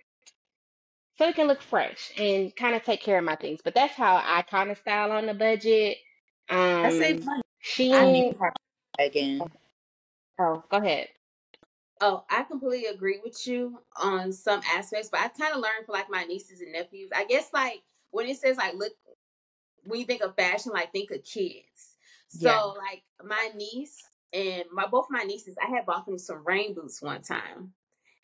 so 1.19 1.29
it 1.29 1.37
can 1.37 1.49
look 1.49 1.63
fresh 1.63 2.13
and 2.19 2.55
kind 2.57 2.75
of 2.77 2.85
take 2.85 3.03
care 3.03 3.19
of 3.19 3.25
my 3.25 3.37
things. 3.37 3.61
But 3.65 3.75
that's 3.75 3.95
how 3.95 4.17
I 4.25 4.43
kind 4.43 4.71
of 4.71 4.79
style 4.79 5.13
on 5.13 5.27
the 5.27 5.35
budget. 5.35 5.99
That 6.83 6.95
saves 6.95 7.21
Um, 7.21 7.27
money. 7.27 7.43
I 7.91 8.07
need 8.07 8.25
Shein. 8.25 8.33
to 8.33 8.39
have 8.39 8.55
again. 8.99 9.51
Oh, 10.39 10.65
go 10.71 10.79
ahead. 10.79 11.09
Oh, 12.01 12.25
I 12.31 12.43
completely 12.45 12.87
agree 12.87 13.21
with 13.25 13.47
you 13.47 13.81
on 13.97 14.33
some 14.33 14.61
aspects, 14.71 15.09
but 15.11 15.21
I 15.21 15.29
kind 15.29 15.55
of 15.55 15.61
learned 15.63 15.87
from 15.87 15.95
like 15.95 16.11
my 16.11 16.25
nieces 16.25 16.61
and 16.61 16.73
nephews. 16.73 17.11
I 17.15 17.25
guess 17.27 17.53
like 17.53 17.83
when 18.11 18.27
it 18.29 18.39
says 18.39 18.59
like 18.59 18.75
look 18.75 18.93
when 19.85 20.01
you 20.01 20.07
think 20.07 20.23
of 20.23 20.37
fashion, 20.37 20.73
like 20.73 20.93
think 20.93 21.11
of 21.11 21.25
kids. 21.25 21.97
So 22.29 22.49
Yeah. 22.49 22.63
like 22.79 23.05
my 23.25 23.51
niece 23.57 24.03
and 24.33 24.65
my 24.73 24.87
both 24.87 25.07
my 25.11 25.23
nieces, 25.25 25.57
I 25.63 25.67
had 25.71 25.87
bought 25.87 26.07
them 26.07 26.19
some 26.19 26.45
rain 26.47 26.75
boots 26.75 27.03
one 27.03 27.23
time. 27.23 27.75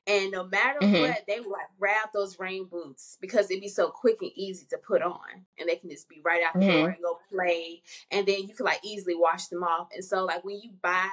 And 0.06 0.32
no 0.32 0.44
matter 0.44 0.80
Mhm. 0.80 0.92
what, 0.94 1.24
they 1.28 1.40
would 1.40 1.50
like 1.50 1.68
grab 1.78 2.10
those 2.12 2.40
rain 2.40 2.66
boots 2.66 3.18
because 3.20 3.50
it'd 3.50 3.62
be 3.62 3.68
so 3.68 3.90
quick 3.90 4.22
and 4.22 4.32
easy 4.34 4.66
to 4.70 4.78
put 4.78 5.02
on. 5.02 5.46
And 5.58 5.68
they 5.68 5.76
can 5.76 5.90
just 5.90 6.08
be 6.08 6.20
right 6.24 6.42
out 6.42 6.58
the 6.58 6.66
door 6.66 6.88
Mhm. 6.88 6.92
and 6.92 7.02
go 7.02 7.20
play. 7.30 7.82
And 8.10 8.26
then 8.26 8.48
you 8.48 8.54
can 8.54 8.66
like 8.66 8.84
easily 8.84 9.14
wash 9.14 9.46
them 9.48 9.62
off. 9.64 9.90
And 9.94 10.04
so 10.04 10.24
like 10.24 10.44
when 10.44 10.60
you 10.60 10.72
buy 10.82 11.10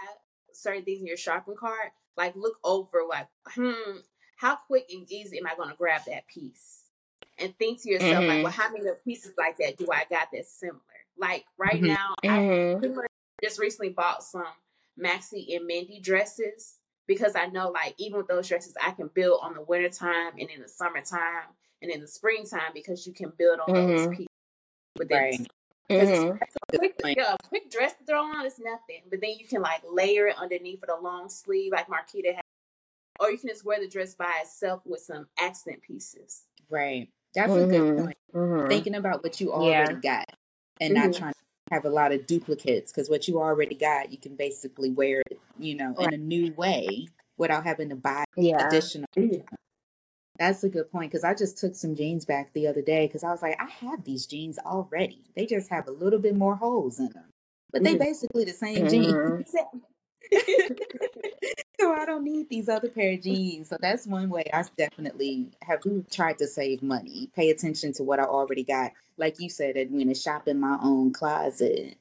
certain 0.54 0.84
things 0.86 1.02
in 1.02 1.08
your 1.08 1.18
shopping 1.18 1.56
cart, 1.56 1.92
like 2.18 2.36
look 2.36 2.60
over 2.64 3.04
like, 3.08 3.28
hmm, 3.48 4.00
how 4.38 4.56
quick 4.56 4.88
and 4.92 5.10
easy 5.12 5.38
am 5.38 5.48
I 5.48 5.56
gonna 5.56 5.76
grab 5.76 6.02
that 6.08 6.28
piece? 6.28 6.90
And 7.38 7.58
think 7.58 7.82
to 7.84 7.90
yourself, 7.90 8.26
like, 8.28 8.42
Mhm. 8.42 8.44
well, 8.44 8.52
how 8.52 8.72
many 8.72 8.86
pieces 9.06 9.34
like 9.38 9.58
that 9.58 9.78
do 9.78 9.88
I 9.92 10.06
got 10.10 10.30
that's 10.34 10.52
similar? 10.52 10.82
Like 11.18 11.46
right 11.58 11.82
Mhm. 11.82 11.86
now, 11.86 12.16
I 12.28 12.40
Mhm. 12.40 12.80
pretty 12.80 12.96
just 13.44 13.60
recently 13.60 13.90
bought 13.90 14.24
some 14.24 14.46
Maxi 15.00 15.56
and 15.56 15.66
midi 15.66 16.00
dresses 16.00 16.78
because 17.08 17.36
I 17.36 17.47
know 17.47 17.70
like 17.70 17.95
even 17.97 18.18
with 18.18 18.28
those 18.28 18.47
dresses 18.47 18.76
I 18.82 18.91
can 18.91 19.10
build 19.14 19.39
on 19.41 19.54
the 19.54 19.62
wintertime 19.62 20.34
and 20.39 20.50
in 20.50 20.62
the 20.62 20.68
summertime 20.70 21.47
and 21.82 21.91
in 21.91 22.02
the 22.02 22.08
springtime 22.08 22.72
because 22.74 23.08
you 23.08 23.14
can 23.14 23.32
build 23.38 23.60
on 23.60 23.74
those 23.74 24.08
Mhm. 24.08 24.12
pieces 24.12 24.28
within 24.97 25.18
Right. 25.18 25.47
Mhm. 25.89 26.39
a 26.74 26.78
quick, 26.78 27.02
yeah, 27.18 27.34
a 27.34 27.47
quick 27.47 27.72
dress 27.72 27.95
to 27.95 28.04
throw 28.04 28.22
on 28.22 28.45
is 28.45 28.60
nothing. 28.60 29.02
But 29.10 29.22
then 29.22 29.32
you 29.39 29.47
can 29.47 29.62
like 29.62 29.82
layer 29.89 30.28
it 30.28 30.38
underneath 30.38 30.82
with 30.82 30.91
a 30.91 30.95
long 31.00 31.30
sleeve 31.30 31.72
like 31.72 31.88
Marquita 31.88 32.36
has. 32.36 32.43
Or 33.20 33.32
you 33.32 33.38
can 33.38 33.50
just 33.50 33.66
wear 33.66 33.80
the 33.80 33.88
dress 33.88 34.14
by 34.16 34.32
itself 34.41 34.86
with 34.86 35.02
some 35.02 35.28
accent 35.39 35.82
pieces. 35.82 36.45
Right. 36.70 37.10
That's 37.34 37.52
a 37.52 37.66
good 37.66 37.82
Mhm. 37.82 38.06
point. 38.06 38.18
Mhm. 38.34 38.70
Thinking 38.70 38.95
about 38.95 39.24
what 39.24 39.41
you 39.41 39.50
Yeah. 39.50 39.56
already 39.56 39.95
got 39.95 40.26
and 40.80 40.93
not 40.93 41.10
Mhm. 41.10 41.18
trying 41.18 41.34
to 41.34 41.39
have 41.72 41.86
a 41.86 41.90
lot 41.90 42.12
of 42.12 42.26
duplicates 42.28 42.92
because 42.92 43.10
what 43.10 43.28
you 43.28 43.40
already 43.40 43.76
got, 43.76 44.12
you 44.12 44.18
can 44.18 44.36
basically 44.36 44.92
wear 44.92 45.22
it, 45.30 45.40
you 45.58 45.76
know, 45.76 45.96
in 46.00 46.14
a 46.14 46.18
new 46.18 46.54
way 46.54 47.08
without 47.38 47.64
having 47.64 47.90
to 47.90 47.96
buy 47.96 48.24
Yeah. 48.36 48.68
additional. 48.68 49.08
That's 50.38 50.64
a 50.64 50.70
good 50.70 50.90
point 50.90 51.12
because 51.12 51.26
I 51.26 51.34
just 51.34 51.58
took 51.58 51.76
some 51.76 51.96
jeans 51.96 52.24
back 52.24 52.54
the 52.54 52.68
other 52.68 52.82
day 52.82 53.08
because 53.08 53.24
I 53.24 53.32
was 53.32 53.42
like, 53.42 53.60
I 53.60 53.70
have 53.86 54.06
these 54.06 54.26
jeans 54.26 54.58
already. 54.58 55.22
They 55.36 55.46
just 55.46 55.70
have 55.70 55.88
a 55.88 55.92
little 55.92 56.20
bit 56.20 56.36
more 56.36 56.56
holes 56.56 57.00
in 57.00 57.10
them, 57.10 57.26
but 57.72 57.84
they 57.84 57.96
Mhm. 57.96 58.00
basically 58.00 58.46
the 58.46 58.54
same 58.54 58.88
jeans. 58.88 59.54
So 61.80 61.94
I 61.94 62.06
don't 62.06 62.26
need 62.26 62.50
these 62.50 62.68
other 62.68 62.90
pair 62.90 63.14
of 63.14 63.22
jeans. 63.22 63.70
So 63.70 63.78
that's 63.80 64.06
one 64.06 64.30
way 64.30 64.44
I 64.54 64.64
definitely 64.78 65.50
have 65.62 65.82
tried 66.12 66.38
to 66.40 66.48
save 66.48 66.84
money. 66.84 67.30
Pay 67.36 67.52
attention 67.52 67.94
to 67.94 68.04
what 68.04 68.20
I 68.20 68.24
already 68.24 68.64
got. 68.64 68.92
Like 69.18 69.40
you 69.40 69.50
said, 69.50 69.78
Edwina, 69.78 70.14
shop 70.14 70.48
in 70.50 70.60
my 70.60 70.78
own 70.84 71.14
closet. 71.14 71.98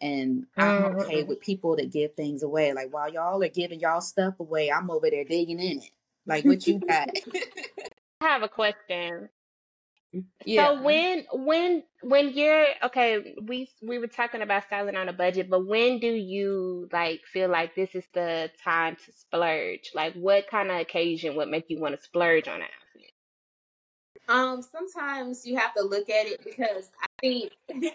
And 0.00 0.46
I'm 0.56 0.84
okay 0.84 1.22
Mhm. 1.22 1.28
with 1.28 1.40
people 1.40 1.76
that 1.76 1.92
give 1.92 2.14
things 2.14 2.42
away. 2.42 2.72
Like 2.72 2.92
while 2.92 3.12
y'all 3.12 3.42
are 3.42 3.48
giving 3.48 3.80
y'all 3.80 4.00
stuff 4.00 4.40
away, 4.40 4.70
I'm 4.70 4.90
over 4.90 5.08
there 5.10 5.24
digging 5.24 5.60
in 5.60 5.78
it. 5.78 5.90
Like 6.26 6.44
what 6.44 6.66
you 6.66 6.78
got. 6.80 7.10
I 8.20 8.26
have 8.26 8.42
a 8.42 8.48
question. 8.48 9.28
Yeah. 10.44 10.66
So 10.66 10.82
when 10.82 11.24
when 11.32 11.82
when 12.02 12.30
you're 12.30 12.66
okay, 12.84 13.36
we 13.42 13.70
we 13.82 13.98
were 13.98 14.08
talking 14.08 14.42
about 14.42 14.64
styling 14.64 14.96
on 14.96 15.08
a 15.08 15.12
budget, 15.12 15.48
but 15.48 15.66
when 15.66 16.00
do 16.00 16.08
you 16.08 16.88
like 16.92 17.20
feel 17.32 17.48
like 17.48 17.74
this 17.74 17.94
is 17.94 18.04
the 18.12 18.50
time 18.62 18.96
to 18.96 19.12
splurge? 19.12 19.90
Like 19.94 20.14
what 20.14 20.48
kind 20.50 20.70
of 20.70 20.80
occasion 20.80 21.36
would 21.36 21.48
make 21.48 21.66
you 21.68 21.80
want 21.80 21.96
to 21.96 22.02
splurge 22.02 22.48
on 22.48 22.56
an 22.56 22.62
outfit? 22.62 23.12
Um, 24.28 24.62
sometimes 24.62 25.46
you 25.46 25.56
have 25.56 25.74
to 25.74 25.82
look 25.82 26.10
at 26.10 26.26
it 26.26 26.44
because 26.44 26.90
I 27.02 27.06
think 27.20 27.52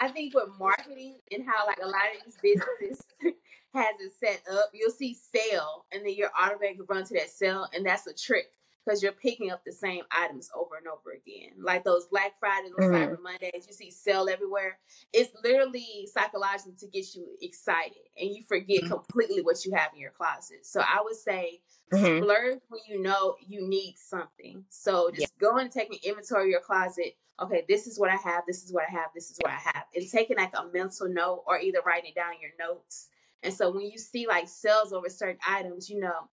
I 0.00 0.08
think 0.08 0.34
with 0.34 0.50
marketing 0.58 1.18
and 1.32 1.46
how 1.46 1.66
like 1.66 1.78
a 1.82 1.86
lot 1.86 2.02
of 2.14 2.24
these 2.24 2.36
businesses 2.42 3.06
has 3.74 3.94
it 4.00 4.12
set 4.20 4.42
up, 4.52 4.70
you'll 4.74 4.90
see 4.90 5.14
sale 5.14 5.86
and 5.92 6.04
then 6.04 6.14
you're 6.14 6.30
automatically 6.38 6.84
run 6.88 7.04
to 7.04 7.14
that 7.14 7.30
sale, 7.30 7.66
and 7.72 7.86
that's 7.86 8.06
a 8.06 8.12
trick 8.12 8.50
because 8.88 9.02
you're 9.02 9.12
picking 9.12 9.50
up 9.50 9.62
the 9.66 9.72
same 9.72 10.02
items 10.10 10.50
over 10.54 10.76
and 10.76 10.86
over 10.86 11.10
again. 11.10 11.52
Like 11.60 11.84
those 11.84 12.06
Black 12.06 12.38
Friday, 12.40 12.70
those 12.70 12.88
Mhm. 12.88 12.94
Cyber 12.94 13.20
Mondays, 13.22 13.66
you 13.66 13.74
see 13.74 13.90
sell 13.90 14.30
everywhere. 14.30 14.78
It's 15.12 15.30
literally 15.44 16.08
psychological 16.10 16.72
to 16.72 16.86
get 16.86 17.14
you 17.14 17.36
excited, 17.42 18.08
and 18.16 18.34
you 18.34 18.44
forget 18.44 18.84
Mhm. 18.84 18.88
completely 18.88 19.42
what 19.42 19.64
you 19.66 19.72
have 19.72 19.92
in 19.92 20.00
your 20.00 20.12
closet. 20.12 20.64
So 20.64 20.80
I 20.80 21.02
would 21.02 21.16
say 21.16 21.60
Mhm. 21.92 22.20
splurge 22.20 22.62
when 22.68 22.80
you 22.88 23.02
know 23.02 23.36
you 23.40 23.60
need 23.66 23.98
something. 23.98 24.64
So 24.70 25.10
just 25.10 25.36
go 25.38 25.58
and 25.58 25.70
take 25.70 25.90
an 25.90 25.98
inventory 26.02 26.44
of 26.44 26.48
your 26.50 26.60
closet. 26.60 27.18
Okay, 27.40 27.66
this 27.68 27.86
is 27.86 27.98
what 27.98 28.10
I 28.10 28.16
have, 28.16 28.46
this 28.46 28.64
is 28.64 28.72
what 28.72 28.84
I 28.88 28.90
have, 28.90 29.12
this 29.14 29.30
is 29.30 29.36
what 29.38 29.52
I 29.52 29.58
have. 29.58 29.84
And 29.94 30.10
taking 30.10 30.38
like 30.38 30.54
a 30.56 30.66
mental 30.66 31.08
note 31.08 31.44
or 31.46 31.58
either 31.58 31.82
writing 31.82 32.10
it 32.10 32.14
down 32.14 32.34
in 32.34 32.40
your 32.40 32.56
notes. 32.58 33.10
And 33.42 33.52
so 33.52 33.70
when 33.70 33.82
you 33.82 33.98
see 33.98 34.26
like 34.26 34.48
sales 34.48 34.92
over 34.92 35.08
certain 35.08 35.40
items, 35.46 35.88
you 35.90 36.00
know, 36.00 36.28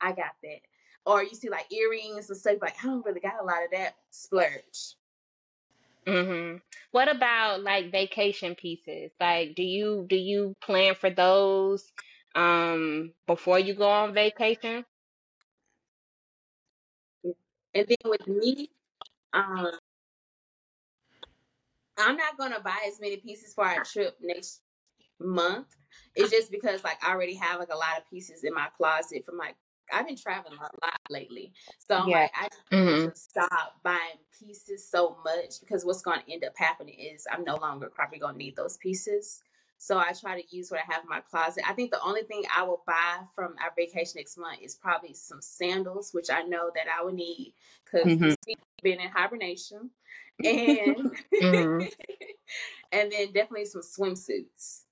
I 0.00 0.12
got 0.12 0.36
that. 0.42 0.60
Or 1.06 1.22
you 1.22 1.34
see 1.34 1.48
like 1.48 1.72
earrings 1.72 2.28
and 2.30 2.38
stuff, 2.38 2.58
like 2.60 2.76
I 2.82 2.86
don't 2.86 3.04
really 3.04 3.20
got 3.20 3.40
a 3.40 3.44
lot 3.44 3.64
of 3.64 3.70
that. 3.72 3.94
Splurge. 4.10 4.96
Mhm. 6.06 6.60
What 6.92 7.08
about 7.08 7.62
like 7.62 7.92
vacation 7.92 8.54
pieces? 8.54 9.12
Like 9.20 9.54
do 9.54 9.62
you 9.62 10.06
do 10.08 10.16
you 10.16 10.56
plan 10.60 10.94
for 10.94 11.10
those 11.10 11.84
um 12.34 13.12
before 13.26 13.58
you 13.58 13.74
go 13.74 13.88
on 13.88 14.14
vacation? 14.14 14.84
And 17.74 17.86
then 17.86 17.96
with 18.04 18.26
me, 18.26 18.70
um, 19.32 19.70
I'm 21.98 22.16
not 22.16 22.36
gonna 22.38 22.60
buy 22.60 22.78
as 22.86 23.00
many 23.00 23.16
pieces 23.18 23.54
for 23.54 23.64
our 23.64 23.84
trip 23.84 24.16
next 24.20 24.62
month. 25.20 25.66
It's 26.14 26.30
just 26.30 26.50
because 26.50 26.82
like 26.82 26.98
I 27.04 27.12
already 27.12 27.34
have 27.34 27.60
like 27.60 27.72
a 27.72 27.76
lot 27.76 27.98
of 27.98 28.08
pieces 28.10 28.42
in 28.44 28.54
my 28.54 28.68
closet 28.76 29.24
from 29.24 29.36
like 29.36 29.56
I've 29.92 30.06
been 30.06 30.16
traveling 30.16 30.58
a 30.58 30.62
lot 30.62 31.00
lately. 31.08 31.52
So 31.78 31.96
I'm 31.96 32.10
Yeah. 32.10 32.10
like 32.10 32.30
I 32.34 32.48
need 32.48 32.54
Mhm. 32.72 33.12
to 33.14 33.14
stop 33.14 33.80
buying 33.82 34.18
pieces 34.38 34.86
so 34.88 35.18
much 35.24 35.60
because 35.60 35.84
what's 35.84 36.02
gonna 36.02 36.22
end 36.28 36.44
up 36.44 36.56
happening 36.56 36.94
is 36.98 37.26
I'm 37.30 37.44
no 37.44 37.56
longer 37.56 37.90
probably 37.90 38.18
gonna 38.18 38.38
need 38.38 38.56
those 38.56 38.76
pieces. 38.76 39.42
So 39.78 39.98
I 39.98 40.12
try 40.12 40.40
to 40.40 40.56
use 40.56 40.70
what 40.70 40.80
I 40.80 40.92
have 40.92 41.02
in 41.04 41.08
my 41.08 41.20
closet. 41.20 41.64
I 41.68 41.72
think 41.72 41.90
the 41.90 42.02
only 42.02 42.22
thing 42.22 42.44
I 42.54 42.62
will 42.64 42.82
buy 42.86 43.20
from 43.34 43.56
our 43.62 43.72
vacation 43.76 44.18
next 44.18 44.36
month 44.36 44.60
is 44.60 44.74
probably 44.76 45.14
some 45.14 45.40
sandals, 45.40 46.12
which 46.12 46.28
I 46.30 46.42
know 46.42 46.70
that 46.74 46.86
I 46.88 47.02
will 47.02 47.12
need 47.14 47.54
because 47.84 48.18
Mhm. 48.18 48.34
week 48.46 48.58
been 48.82 49.00
in 49.00 49.08
hibernation. 49.10 49.90
And 50.42 51.14
Mhm. 51.40 51.90
and 52.92 53.12
then 53.12 53.32
definitely 53.32 53.66
some 53.66 53.82
swimsuits. 53.82 54.84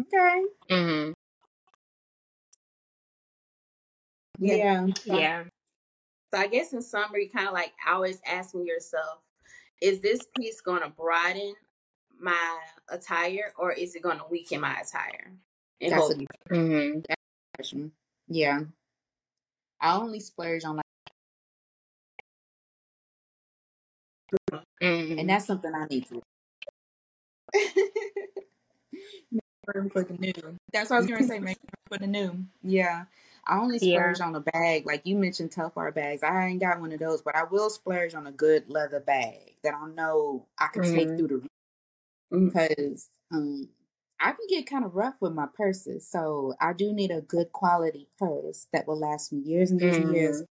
Okay. 0.00 0.46
Mhm. 0.70 1.15
Yeah. 4.38 4.86
So, 5.06 5.18
Yeah. 5.18 5.44
so 6.34 6.40
I 6.40 6.48
guess 6.48 6.72
in 6.72 6.82
summary, 6.82 7.28
kind 7.28 7.48
of 7.48 7.54
like 7.54 7.72
always 7.88 8.20
asking 8.26 8.66
yourself, 8.66 9.20
is 9.82 10.00
this 10.00 10.26
piece 10.36 10.60
going 10.60 10.82
to 10.82 10.90
broaden 10.90 11.54
my 12.20 12.58
attire 12.90 13.52
or 13.58 13.72
is 13.72 13.94
it 13.96 14.02
going 14.02 14.18
to 14.18 14.24
weaken 14.30 14.60
my 14.60 14.74
attire? 14.80 15.32
And 15.80 15.92
That's 15.92 16.10
a 16.10 16.14
Mhm. 16.54 17.04
question. 17.56 17.92
Yeah. 18.28 18.60
I 19.80 19.96
only 19.96 20.20
splurge 20.20 20.64
on 20.64 20.76
like, 20.76 20.84
and 24.80 25.20
Mhm. 25.20 25.28
that's 25.28 25.46
something 25.46 25.74
I 25.74 25.86
need 25.86 26.06
to 26.08 26.22
make 29.32 29.42
room 29.74 29.90
for 29.90 30.04
the 30.04 30.14
new. 30.14 30.32
That's 30.72 30.90
what 30.90 30.96
I 30.96 31.00
was 31.00 31.08
going 31.08 31.22
to 31.22 31.28
say. 31.28 31.38
Make 31.40 31.58
room 31.58 31.88
for 31.88 31.98
the 31.98 32.06
new. 32.06 32.46
Yeah. 32.62 33.06
I 33.46 33.58
only 33.58 33.78
Yeah. 33.78 34.12
splurge 34.12 34.20
on 34.20 34.34
a 34.34 34.40
bag. 34.40 34.86
Like 34.86 35.02
you 35.06 35.16
mentioned, 35.16 35.50
Telfar 35.52 35.94
bags. 35.94 36.22
I 36.22 36.46
ain't 36.46 36.60
got 36.60 36.80
one 36.80 36.92
of 36.92 36.98
those, 36.98 37.22
but 37.22 37.36
I 37.36 37.44
will 37.44 37.70
splurge 37.70 38.14
on 38.14 38.26
a 38.26 38.32
good 38.32 38.68
leather 38.68 39.00
bag 39.00 39.54
that 39.62 39.74
I 39.74 39.88
know 39.90 40.46
I 40.58 40.68
can 40.68 40.82
take 40.82 41.08
Mhm. 41.08 41.18
through 41.18 41.28
the 41.28 41.48
Mhm. 42.36 42.46
because 42.46 43.10
um 43.32 43.68
I 44.18 44.32
can 44.32 44.46
get 44.48 44.66
kind 44.66 44.84
of 44.84 44.94
rough 44.96 45.20
with 45.20 45.32
my 45.34 45.46
purses, 45.46 46.06
so 46.08 46.54
I 46.60 46.72
do 46.72 46.92
need 46.92 47.10
a 47.10 47.20
good 47.20 47.52
quality 47.52 48.08
purse 48.18 48.66
that 48.72 48.86
will 48.86 48.98
last 48.98 49.32
me 49.32 49.40
years 49.40 49.70
and 49.70 49.80
years 49.80 49.98
and 49.98 50.14
years. 50.14 50.42
Mm. 50.42 50.46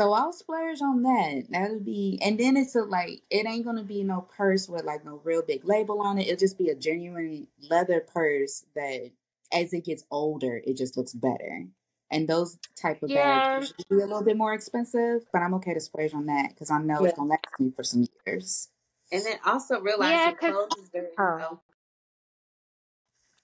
So 0.00 0.12
I'll 0.12 0.32
splurge 0.32 0.82
on 0.82 1.02
that. 1.02 1.44
That'll 1.50 1.80
be, 1.80 2.18
and 2.22 2.38
then 2.40 2.56
it's 2.56 2.74
a 2.74 2.82
like, 2.84 3.22
it 3.30 3.46
ain't 3.46 3.64
gonna 3.66 3.84
be 3.84 4.02
no 4.04 4.22
purse 4.22 4.68
with 4.68 4.84
like 4.84 5.04
no 5.04 5.20
real 5.24 5.42
big 5.42 5.64
label 5.66 6.00
on 6.00 6.18
it. 6.18 6.26
It'll 6.28 6.38
just 6.38 6.58
be 6.58 6.70
a 6.70 6.74
genuine 6.74 7.48
leather 7.70 8.00
purse 8.00 8.64
that, 8.74 9.10
as 9.52 9.72
it 9.74 9.84
gets 9.84 10.04
older, 10.10 10.62
it 10.66 10.74
just 10.78 10.96
looks 10.96 11.12
better. 11.12 11.66
And 12.12 12.28
those 12.28 12.58
type 12.76 13.02
of 13.02 13.08
bags 13.08 13.14
Yeah, 13.14 13.60
usually 13.60 13.84
be 13.88 13.96
a 13.96 14.06
little 14.06 14.22
bit 14.22 14.36
more 14.36 14.52
expensive, 14.52 15.22
but 15.32 15.40
I'm 15.40 15.54
okay 15.54 15.72
to 15.74 15.80
splurge 15.80 16.12
on 16.12 16.26
that 16.26 16.50
because 16.50 16.70
I 16.70 16.78
know 16.78 17.02
Yeah. 17.02 17.08
it's 17.08 17.18
gonna 17.18 17.30
last 17.30 17.58
me 17.58 17.72
for 17.74 17.82
some 17.82 18.06
years. 18.26 18.68
And 19.10 19.24
then 19.24 19.38
also 19.46 19.76
yeah, 19.76 19.82
realizing 19.82 20.36
clothes 20.36 20.76
is 20.76 20.90
very 20.90 21.06
oh, 21.18 21.22
oh, 21.40 21.60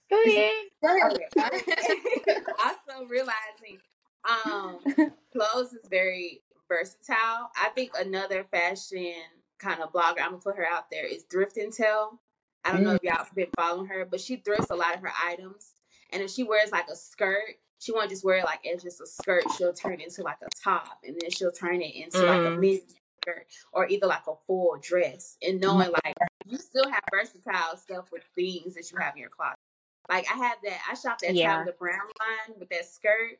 go 0.09 0.23
ahead. 0.23 0.53
Go 0.81 0.97
ahead. 0.97 1.97
also 2.63 3.05
realizing 3.07 3.79
um 4.29 5.11
clothes 5.33 5.73
is 5.73 5.87
very 5.89 6.41
versatile. 6.67 7.49
I 7.59 7.69
think 7.73 7.91
another 7.97 8.45
fashion 8.51 9.13
kind 9.57 9.81
of 9.81 9.91
blogger, 9.91 10.21
I'm 10.21 10.31
gonna 10.31 10.37
put 10.37 10.57
her 10.57 10.65
out 10.65 10.91
there, 10.91 11.05
is 11.05 11.23
Thrift 11.23 11.57
and 11.57 11.73
Tell. 11.73 12.19
I 12.63 12.71
don't 12.71 12.83
know 12.83 12.91
Mm, 12.91 12.95
if 12.97 13.03
y'all 13.03 13.17
have 13.17 13.33
been 13.35 13.47
following 13.55 13.87
her, 13.87 14.05
but 14.05 14.19
she 14.21 14.35
thrifts 14.37 14.69
a 14.69 14.75
lot 14.75 14.93
of 14.95 15.01
her 15.01 15.11
items. 15.25 15.73
And 16.11 16.21
if 16.21 16.29
she 16.31 16.43
wears 16.43 16.71
like 16.71 16.87
a 16.89 16.95
skirt, 16.95 17.55
she 17.79 17.91
won't 17.91 18.09
just 18.09 18.23
wear 18.23 18.37
it 18.37 18.45
like 18.45 18.65
as 18.67 18.83
just 18.83 19.01
a 19.01 19.07
skirt. 19.07 19.43
She'll 19.57 19.73
turn 19.73 19.93
it 19.93 20.01
into 20.01 20.21
like 20.23 20.37
a 20.43 20.47
top, 20.63 20.99
and 21.05 21.15
then 21.19 21.29
she'll 21.31 21.51
turn 21.51 21.81
it 21.81 21.95
into 21.95 22.19
like 22.25 22.39
a 22.41 22.51
Mm. 22.55 22.59
mini 22.59 22.81
skirt 23.21 23.47
or 23.73 23.87
either 23.87 24.07
like 24.07 24.27
a 24.27 24.35
full 24.47 24.77
dress. 24.81 25.37
And 25.41 25.59
knowing 25.59 25.91
like 26.05 26.15
you 26.45 26.57
still 26.57 26.89
have 26.89 27.03
versatile 27.11 27.77
stuff 27.77 28.11
with 28.11 28.23
things 28.35 28.75
that 28.75 28.91
you 28.91 28.97
have 28.99 29.15
in 29.15 29.21
your 29.21 29.29
closet. 29.29 29.57
Like 30.09 30.25
I 30.31 30.35
had 30.37 30.55
that, 30.63 30.79
I 30.89 30.93
shopped 30.95 31.21
that 31.21 31.35
Yeah. 31.35 31.57
Tabitha 31.59 31.77
Brown 31.77 31.99
line 32.19 32.59
with 32.59 32.69
that 32.69 32.85
skirt, 32.85 33.39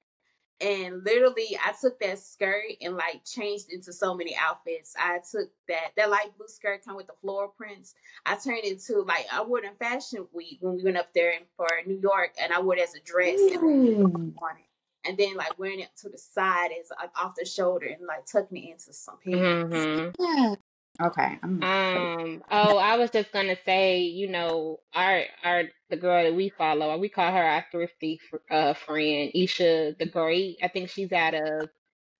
and 0.61 1.03
literally 1.03 1.57
I 1.63 1.73
took 1.79 1.99
that 1.99 2.19
skirt 2.19 2.75
and 2.81 2.95
like 2.95 3.23
changed 3.25 3.71
into 3.71 3.93
so 3.93 4.13
many 4.13 4.35
outfits. 4.35 4.95
I 4.99 5.19
took 5.19 5.49
that 5.67 5.91
that 5.95 6.09
light 6.09 6.37
blue 6.37 6.47
skirt 6.47 6.83
come 6.85 6.95
with 6.95 7.07
the 7.07 7.13
floral 7.21 7.53
prints. 7.55 7.95
I 8.25 8.35
turned 8.35 8.63
into 8.63 9.01
like 9.01 9.25
I 9.31 9.41
wore 9.41 9.59
it 9.59 9.65
in 9.65 9.75
Fashion 9.75 10.27
Week 10.33 10.57
when 10.61 10.75
we 10.75 10.83
went 10.83 10.97
up 10.97 11.13
there 11.13 11.33
for 11.55 11.67
New 11.85 11.99
York, 12.01 12.31
and 12.41 12.51
I 12.51 12.59
wore 12.59 12.75
it 12.75 12.81
as 12.81 12.95
a 12.95 12.99
dress 12.99 13.39
and 13.39 13.63
Ooh. 13.63 14.33
on 14.41 14.57
it. 14.57 15.07
And 15.07 15.17
then 15.17 15.35
like 15.35 15.57
wearing 15.57 15.79
it 15.79 15.89
to 16.01 16.09
the 16.09 16.17
side 16.17 16.71
as 16.79 16.91
like 16.99 17.11
off 17.17 17.35
the 17.37 17.45
shoulder 17.45 17.85
and 17.87 18.05
like 18.05 18.25
tucking 18.25 18.57
it 18.57 18.71
into 18.71 18.93
some 18.93 19.17
pants. 19.23 19.75
hmm 19.75 20.09
Yeah. 20.19 20.55
Okay. 21.01 21.39
I'm 21.41 21.63
Um. 21.63 22.43
Oh, 22.51 22.77
I 22.77 22.97
was 22.97 23.09
just 23.11 23.31
gonna 23.31 23.55
say, 23.65 24.01
you 24.01 24.29
know, 24.29 24.79
our 24.93 25.23
our 25.43 25.63
the 25.89 25.97
girl 25.97 26.23
that 26.23 26.35
we 26.35 26.49
follow, 26.49 26.97
we 26.97 27.09
call 27.09 27.31
her 27.31 27.43
our 27.43 27.65
thrifty 27.71 28.19
uh 28.51 28.73
friend, 28.73 29.31
Isha 29.33 29.95
the 29.97 30.05
Great. 30.05 30.57
I 30.61 30.67
think 30.67 30.89
she's 30.89 31.11
out 31.11 31.33
of 31.33 31.69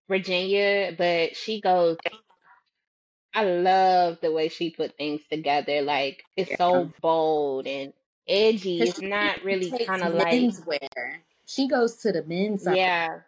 Virginia, 0.07 0.93
but 0.97 1.35
she 1.35 1.61
goes. 1.61 1.97
I 3.33 3.43
love 3.43 4.17
the 4.21 4.31
way 4.31 4.49
she 4.49 4.71
put 4.71 4.97
things 4.97 5.21
together. 5.31 5.81
Like 5.81 6.23
it's 6.35 6.57
so 6.57 6.91
bold 7.01 7.67
and 7.67 7.93
edgy. 8.27 8.81
It's 8.81 9.01
not 9.01 9.43
really 9.43 9.71
kind 9.71 10.03
of 10.03 10.13
like, 10.15 10.33
men's 10.33 10.65
wear. 10.65 11.23
She 11.45 11.67
goes 11.67 11.97
to 11.97 12.11
the 12.11 12.23
men's 12.23 12.63
side. 12.63 12.77
yeah. 12.77 13.19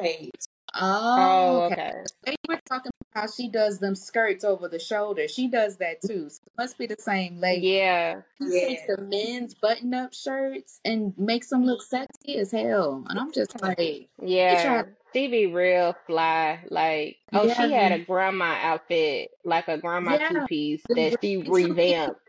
Page. 0.00 0.30
Oh, 0.78 1.16
Oh, 1.18 1.62
okay. 1.64 1.74
okay. 1.74 1.92
They 2.24 2.36
were 2.48 2.60
talking 2.68 2.90
about 3.12 3.22
how 3.22 3.30
she 3.30 3.48
does 3.48 3.78
them 3.78 3.94
skirts 3.94 4.44
over 4.44 4.68
the 4.68 4.78
shoulder. 4.78 5.28
She 5.28 5.48
does 5.48 5.76
that 5.78 6.00
too. 6.02 6.28
So 6.28 6.40
it 6.46 6.52
must 6.58 6.78
be 6.78 6.86
the 6.86 6.96
same 6.98 7.40
lady. 7.40 7.68
Yeah. 7.68 8.22
She 8.40 8.50
takes 8.50 8.82
the 8.86 8.98
men's 9.02 9.54
button 9.54 9.94
up 9.94 10.12
shirts 10.12 10.80
and 10.84 11.14
makes 11.18 11.48
them 11.48 11.64
look 11.64 11.82
sexy 11.82 12.36
as 12.38 12.52
hell. 12.52 13.04
And 13.08 13.18
I'm 13.18 13.32
just 13.32 13.60
like, 13.60 14.08
Yeah. 14.22 14.84
She 15.14 15.28
be 15.28 15.46
real 15.46 15.96
fly. 16.06 16.60
Like, 16.68 17.16
oh, 17.32 17.48
she 17.48 17.72
had 17.72 17.92
a 17.92 17.98
grandma 17.98 18.54
outfit, 18.60 19.30
like 19.44 19.66
a 19.68 19.78
grandma 19.78 20.18
two 20.28 20.42
piece 20.46 20.82
that 20.90 21.16
she 21.22 21.38
revamped. 21.38 22.20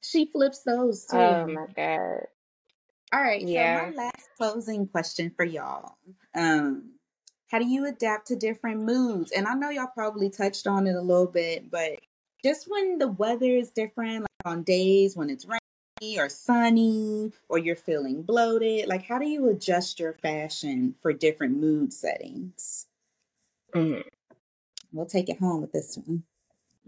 She 0.00 0.30
flips 0.32 0.62
those 0.62 1.04
too. 1.04 1.16
Oh 1.18 1.46
my 1.46 1.66
God. 1.76 2.20
All 3.12 3.20
right, 3.20 3.42
so 3.42 3.46
my 3.46 3.50
Yeah. 3.52 3.90
last 3.94 4.28
closing 4.38 4.88
question 4.88 5.32
for 5.36 5.44
y'all. 5.44 5.96
Um, 6.34 6.93
how 7.54 7.60
do 7.60 7.68
you 7.68 7.86
adapt 7.86 8.26
to 8.26 8.34
different 8.34 8.80
moods? 8.80 9.30
And 9.30 9.46
I 9.46 9.54
know 9.54 9.70
y'all 9.70 9.86
probably 9.86 10.28
touched 10.28 10.66
on 10.66 10.88
it 10.88 10.96
a 10.96 11.00
little 11.00 11.28
bit, 11.28 11.70
but 11.70 12.00
just 12.42 12.68
when 12.68 12.98
the 12.98 13.06
weather 13.06 13.46
is 13.46 13.70
different, 13.70 14.22
like 14.22 14.28
on 14.44 14.64
days 14.64 15.16
when 15.16 15.30
it's 15.30 15.46
rainy 15.46 16.18
or 16.18 16.28
sunny, 16.28 17.30
or 17.48 17.58
you're 17.58 17.76
feeling 17.76 18.22
bloated, 18.22 18.88
like 18.88 19.04
how 19.04 19.20
do 19.20 19.26
you 19.28 19.48
adjust 19.48 20.00
your 20.00 20.14
fashion 20.14 20.96
for 21.00 21.12
different 21.12 21.56
mood 21.56 21.92
settings? 21.92 22.88
Mm-hmm. 23.72 24.00
We'll 24.92 25.06
take 25.06 25.28
it 25.28 25.38
home 25.38 25.60
with 25.60 25.70
this 25.70 25.96
one. 25.96 26.24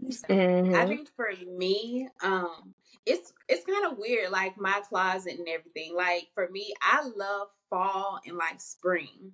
I 0.03 0.27
Mm-hmm. 0.27 0.89
think 0.89 1.07
for 1.15 1.29
me, 1.47 2.09
um, 2.21 2.73
it's 3.05 3.31
it's 3.47 3.65
kind 3.65 3.89
of 3.89 3.97
weird, 3.97 4.31
like 4.31 4.59
my 4.59 4.81
closet 4.89 5.39
and 5.39 5.47
everything. 5.47 5.95
Like 5.95 6.27
for 6.33 6.49
me, 6.49 6.73
I 6.81 7.09
love 7.15 7.47
fall 7.69 8.19
and 8.27 8.35
like 8.35 8.59
spring. 8.59 9.31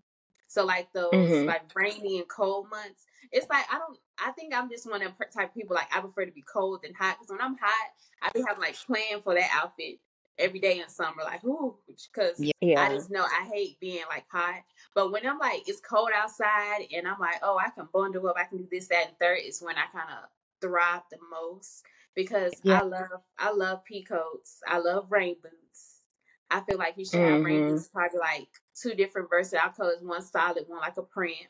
So 0.54 0.66
like 0.66 0.94
those 0.94 1.42
Mm-hmm. 1.42 1.48
like 1.48 1.64
rainy 1.76 2.20
and 2.20 2.28
cold 2.30 2.70
months. 2.70 3.08
It's 3.32 3.50
like 3.50 3.66
I 3.72 3.80
don't. 3.80 3.98
I 4.24 4.32
think 4.32 4.54
I'm 4.54 4.70
just 4.70 4.90
one 4.90 5.02
of 5.02 5.12
the 5.18 5.26
type 5.26 5.50
of 5.50 5.56
people 5.56 5.76
like 5.76 5.94
I 5.96 6.00
prefer 6.02 6.26
to 6.26 6.32
be 6.32 6.44
cold 6.44 6.82
than 6.84 6.94
hot. 6.94 7.18
Because 7.20 7.32
when 7.32 7.42
I'm 7.42 7.58
hot, 7.58 7.92
I 8.22 8.30
be 8.34 8.44
have 8.48 8.60
like 8.60 8.76
plan 8.86 9.22
for 9.24 9.34
that 9.36 9.50
outfit 9.54 10.00
every 10.38 10.60
day 10.60 10.80
in 10.80 10.90
summer. 10.90 11.24
Like 11.24 11.44
ooh, 11.44 11.76
because 11.88 12.52
Yeah. 12.62 12.76
I 12.76 12.90
just 12.90 13.10
know 13.12 13.24
I 13.24 13.48
hate 13.52 13.80
being 13.80 14.04
like 14.10 14.26
hot. 14.32 14.64
But 14.94 15.12
when 15.12 15.26
I'm 15.28 15.40
like 15.40 15.68
it's 15.68 15.80
cold 15.82 16.10
outside 16.16 16.86
and 16.96 17.08
I'm 17.08 17.20
like 17.20 17.38
oh 17.44 17.58
I 17.58 17.70
can 17.70 17.88
bundle 17.92 18.28
up, 18.28 18.38
I 18.38 18.46
can 18.46 18.60
do 18.60 18.68
this 18.72 18.88
that 18.90 19.08
and 19.08 19.20
third 19.20 19.40
is 19.44 19.62
when 19.62 19.78
I 19.78 19.88
kind 19.92 20.10
of 20.12 20.30
thrive 20.62 21.02
the 21.12 21.18
most 21.32 21.84
because 22.16 22.62
Yeah. 22.64 22.80
I 22.80 22.84
love 22.84 23.10
I 23.40 23.52
love 23.52 23.84
pea 23.86 24.04
coats. 24.04 24.62
I 24.68 24.78
love 24.80 25.12
rain 25.12 25.38
boots. 25.42 26.02
I 26.50 26.62
feel 26.62 26.78
like 26.78 26.98
you 26.98 27.06
should 27.06 27.22
have 27.22 27.44
rain 27.44 27.64
Mm-hmm. 27.64 27.68
boots 27.68 27.88
probably 27.88 28.20
like 28.20 28.50
two 28.80 28.94
different 28.94 29.30
verses. 29.30 29.54
versatile 29.54 29.74
colors, 29.74 30.02
one 30.02 30.22
solid, 30.22 30.66
one 30.68 30.80
like 30.80 30.98
a 30.98 31.04
print. 31.04 31.48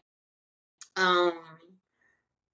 Um 0.96 1.34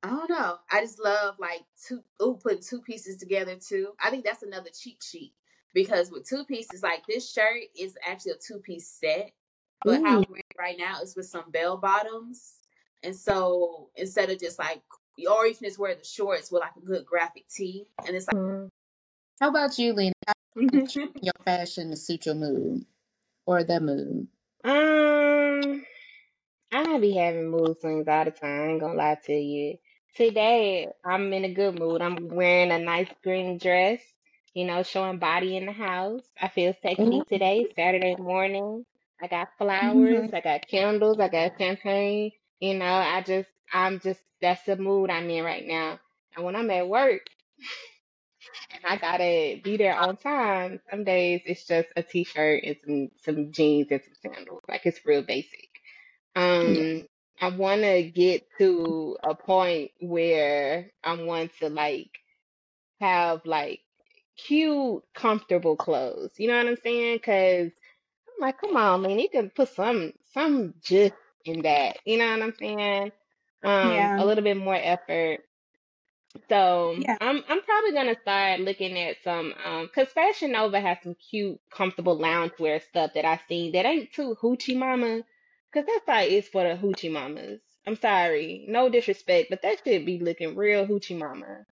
I 0.01 0.09
don't 0.09 0.29
know. 0.29 0.57
I 0.71 0.81
just 0.81 0.99
love 0.99 1.35
like 1.39 1.61
two 1.85 2.01
ooh, 2.21 2.39
putting 2.41 2.61
two 2.61 2.81
pieces 2.81 3.17
together 3.17 3.55
too. 3.55 3.89
I 4.03 4.09
think 4.09 4.23
that's 4.23 4.43
another 4.43 4.69
cheat 4.69 5.03
sheet. 5.03 5.33
Because 5.73 6.11
with 6.11 6.27
two 6.27 6.45
pieces, 6.45 6.81
like 6.81 7.05
this 7.07 7.31
shirt 7.31 7.63
is 7.77 7.95
actually 8.07 8.31
a 8.31 8.35
two 8.35 8.59
piece 8.59 8.87
set. 8.87 9.33
But 9.83 10.01
how 10.01 10.19
Ooh. 10.19 10.23
I'm 10.23 10.41
right 10.57 10.77
now 10.77 11.01
is 11.01 11.15
with 11.15 11.25
some 11.25 11.51
bell 11.51 11.77
bottoms. 11.77 12.55
And 13.03 13.15
so 13.15 13.89
instead 13.95 14.29
of 14.29 14.39
just 14.39 14.57
like 14.57 14.81
or 15.29 15.47
you 15.47 15.55
can 15.55 15.67
just 15.67 15.79
wear 15.79 15.95
the 15.95 16.03
shorts 16.03 16.51
with 16.51 16.61
like 16.61 16.75
a 16.77 16.85
good 16.85 17.05
graphic 17.05 17.47
tee. 17.49 17.87
And 18.07 18.15
it's 18.15 18.27
like 18.27 18.69
How 19.41 19.49
about 19.49 19.77
you, 19.77 19.93
Lena? 19.93 20.13
How 20.27 20.33
do 20.55 20.61
you 20.61 20.69
like 20.73 20.89
change 20.89 21.11
your 21.21 21.33
fashion 21.45 21.89
to 21.89 21.97
suit 21.97 22.25
your 22.25 22.35
mood 22.35 22.85
or 23.45 23.63
the 23.63 23.79
mood? 23.79 24.27
Um, 24.63 25.85
I 26.71 26.99
be 26.99 27.15
having 27.15 27.49
mood 27.49 27.77
swings 27.79 28.07
all 28.07 28.25
the 28.25 28.31
time. 28.31 28.61
I 28.61 28.67
ain't 28.71 28.81
gonna 28.81 28.93
lie 28.95 29.17
to 29.25 29.33
you. 29.33 29.77
Today, 30.15 30.89
I'm 31.05 31.31
in 31.33 31.45
a 31.45 31.53
good 31.53 31.79
mood. 31.79 32.01
I'm 32.01 32.27
wearing 32.29 32.71
a 32.71 32.79
nice 32.79 33.09
green 33.23 33.57
dress, 33.57 34.01
you 34.53 34.65
know, 34.65 34.83
showing 34.83 35.19
body 35.19 35.57
in 35.57 35.65
the 35.65 35.71
house. 35.71 36.23
I 36.41 36.47
feel 36.49 36.73
sexy 36.81 37.21
Ooh. 37.21 37.25
today, 37.29 37.67
Saturday 37.75 38.15
morning. 38.17 38.85
I 39.21 39.27
got 39.27 39.49
flowers, 39.57 40.29
Mhm. 40.29 40.33
I 40.33 40.41
got 40.41 40.67
candles, 40.67 41.19
I 41.19 41.29
got 41.29 41.57
champagne. 41.57 42.31
You 42.59 42.75
know, 42.75 42.85
I 42.85 43.21
just, 43.21 43.49
I'm 43.73 43.99
just, 43.99 44.21
that's 44.41 44.63
the 44.63 44.75
mood 44.75 45.09
I'm 45.09 45.29
in 45.29 45.43
right 45.43 45.65
now. 45.65 45.99
And 46.35 46.45
when 46.45 46.55
I'm 46.55 46.69
at 46.71 46.87
work 46.87 47.21
and 48.73 48.83
I 48.85 48.97
gotta 48.97 49.61
be 49.63 49.77
there 49.77 49.95
on 49.97 50.17
time, 50.17 50.79
some 50.89 51.03
days 51.03 51.41
it's 51.45 51.65
just 51.65 51.89
a 51.95 52.03
t-shirt 52.03 52.63
and 52.63 52.77
some, 52.85 53.11
some 53.23 53.51
jeans 53.51 53.87
and 53.91 54.01
some 54.03 54.33
sandals. 54.33 54.61
Like 54.67 54.85
it's 54.85 55.05
real 55.05 55.23
basic. 55.23 55.69
Yeah. 56.61 56.83
Um, 56.83 57.07
I 57.41 57.49
want 57.55 57.81
to 57.81 58.03
get 58.03 58.47
to 58.59 59.17
a 59.23 59.35
point 59.35 59.91
where 60.01 60.91
I 61.03 61.13
want 61.23 61.51
to 61.59 61.69
like 61.69 62.11
have 63.01 63.41
like 63.45 63.81
cute, 64.37 65.03
comfortable 65.13 65.75
clothes. 65.75 66.31
You 66.37 66.47
know 66.49 66.57
what 66.57 66.67
I'm 66.67 66.77
saying? 66.83 67.19
Cause 67.19 67.71
I'm 68.27 68.41
like, 68.41 68.59
come 68.61 68.77
on, 68.77 69.01
man, 69.03 69.19
you 69.19 69.29
can 69.29 69.49
put 69.49 69.69
some 69.75 70.13
some 70.33 70.75
gist 70.83 71.15
in 71.45 71.63
that. 71.63 71.97
You 72.05 72.19
know 72.19 72.31
what 72.31 72.43
I'm 72.43 72.53
saying? 72.59 73.11
Um, 73.63 74.11
Yeah. 74.13 74.17
a 74.17 74.25
little 74.25 74.43
bit 74.43 74.57
more 74.57 74.75
effort. 74.75 75.41
So 76.49 76.95
Yeah. 76.97 77.17
I'm 77.19 77.43
I'm 77.47 77.61
probably 77.63 77.91
gonna 77.93 78.15
start 78.21 78.59
looking 78.61 78.97
at 78.99 79.17
some 79.23 79.53
um 79.63 79.89
cause 79.93 80.09
Fashion 80.09 80.51
Nova 80.51 80.79
has 80.79 80.97
some 81.03 81.15
cute, 81.15 81.59
comfortable 81.71 82.17
loungewear 82.17 82.81
stuff 82.81 83.13
that 83.15 83.25
I've 83.25 83.41
seen 83.47 83.71
that 83.73 83.85
ain't 83.85 84.11
too 84.13 84.35
hoochie 84.41 84.77
mama. 84.77 85.23
Cause 85.73 85.85
that 85.85 86.01
site 86.05 86.31
is 86.31 86.47
for 86.49 86.63
the 86.63 86.75
hoochie 86.75 87.11
mamas. 87.11 87.61
I'm 87.85 87.95
sorry, 87.95 88.65
no 88.67 88.89
disrespect, 88.89 89.49
but 89.49 89.61
that 89.61 89.79
should 89.83 90.05
be 90.05 90.19
looking 90.19 90.55
real 90.55 90.85
hoochie 90.87 91.17
mama. 91.17 91.65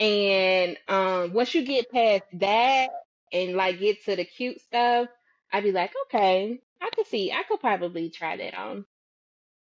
And 0.00 0.78
um 0.88 1.32
once 1.32 1.54
you 1.54 1.64
get 1.64 1.90
past 1.90 2.24
that, 2.34 2.90
and 3.32 3.54
like 3.56 3.78
get 3.80 4.04
to 4.04 4.16
the 4.16 4.24
cute 4.24 4.60
stuff, 4.60 5.08
I'd 5.52 5.64
be 5.64 5.72
like, 5.72 5.92
okay, 6.06 6.60
I 6.80 6.90
could 6.94 7.06
see, 7.06 7.32
I 7.32 7.42
could 7.44 7.60
probably 7.60 8.10
try 8.10 8.36
that 8.36 8.54
on. 8.54 8.86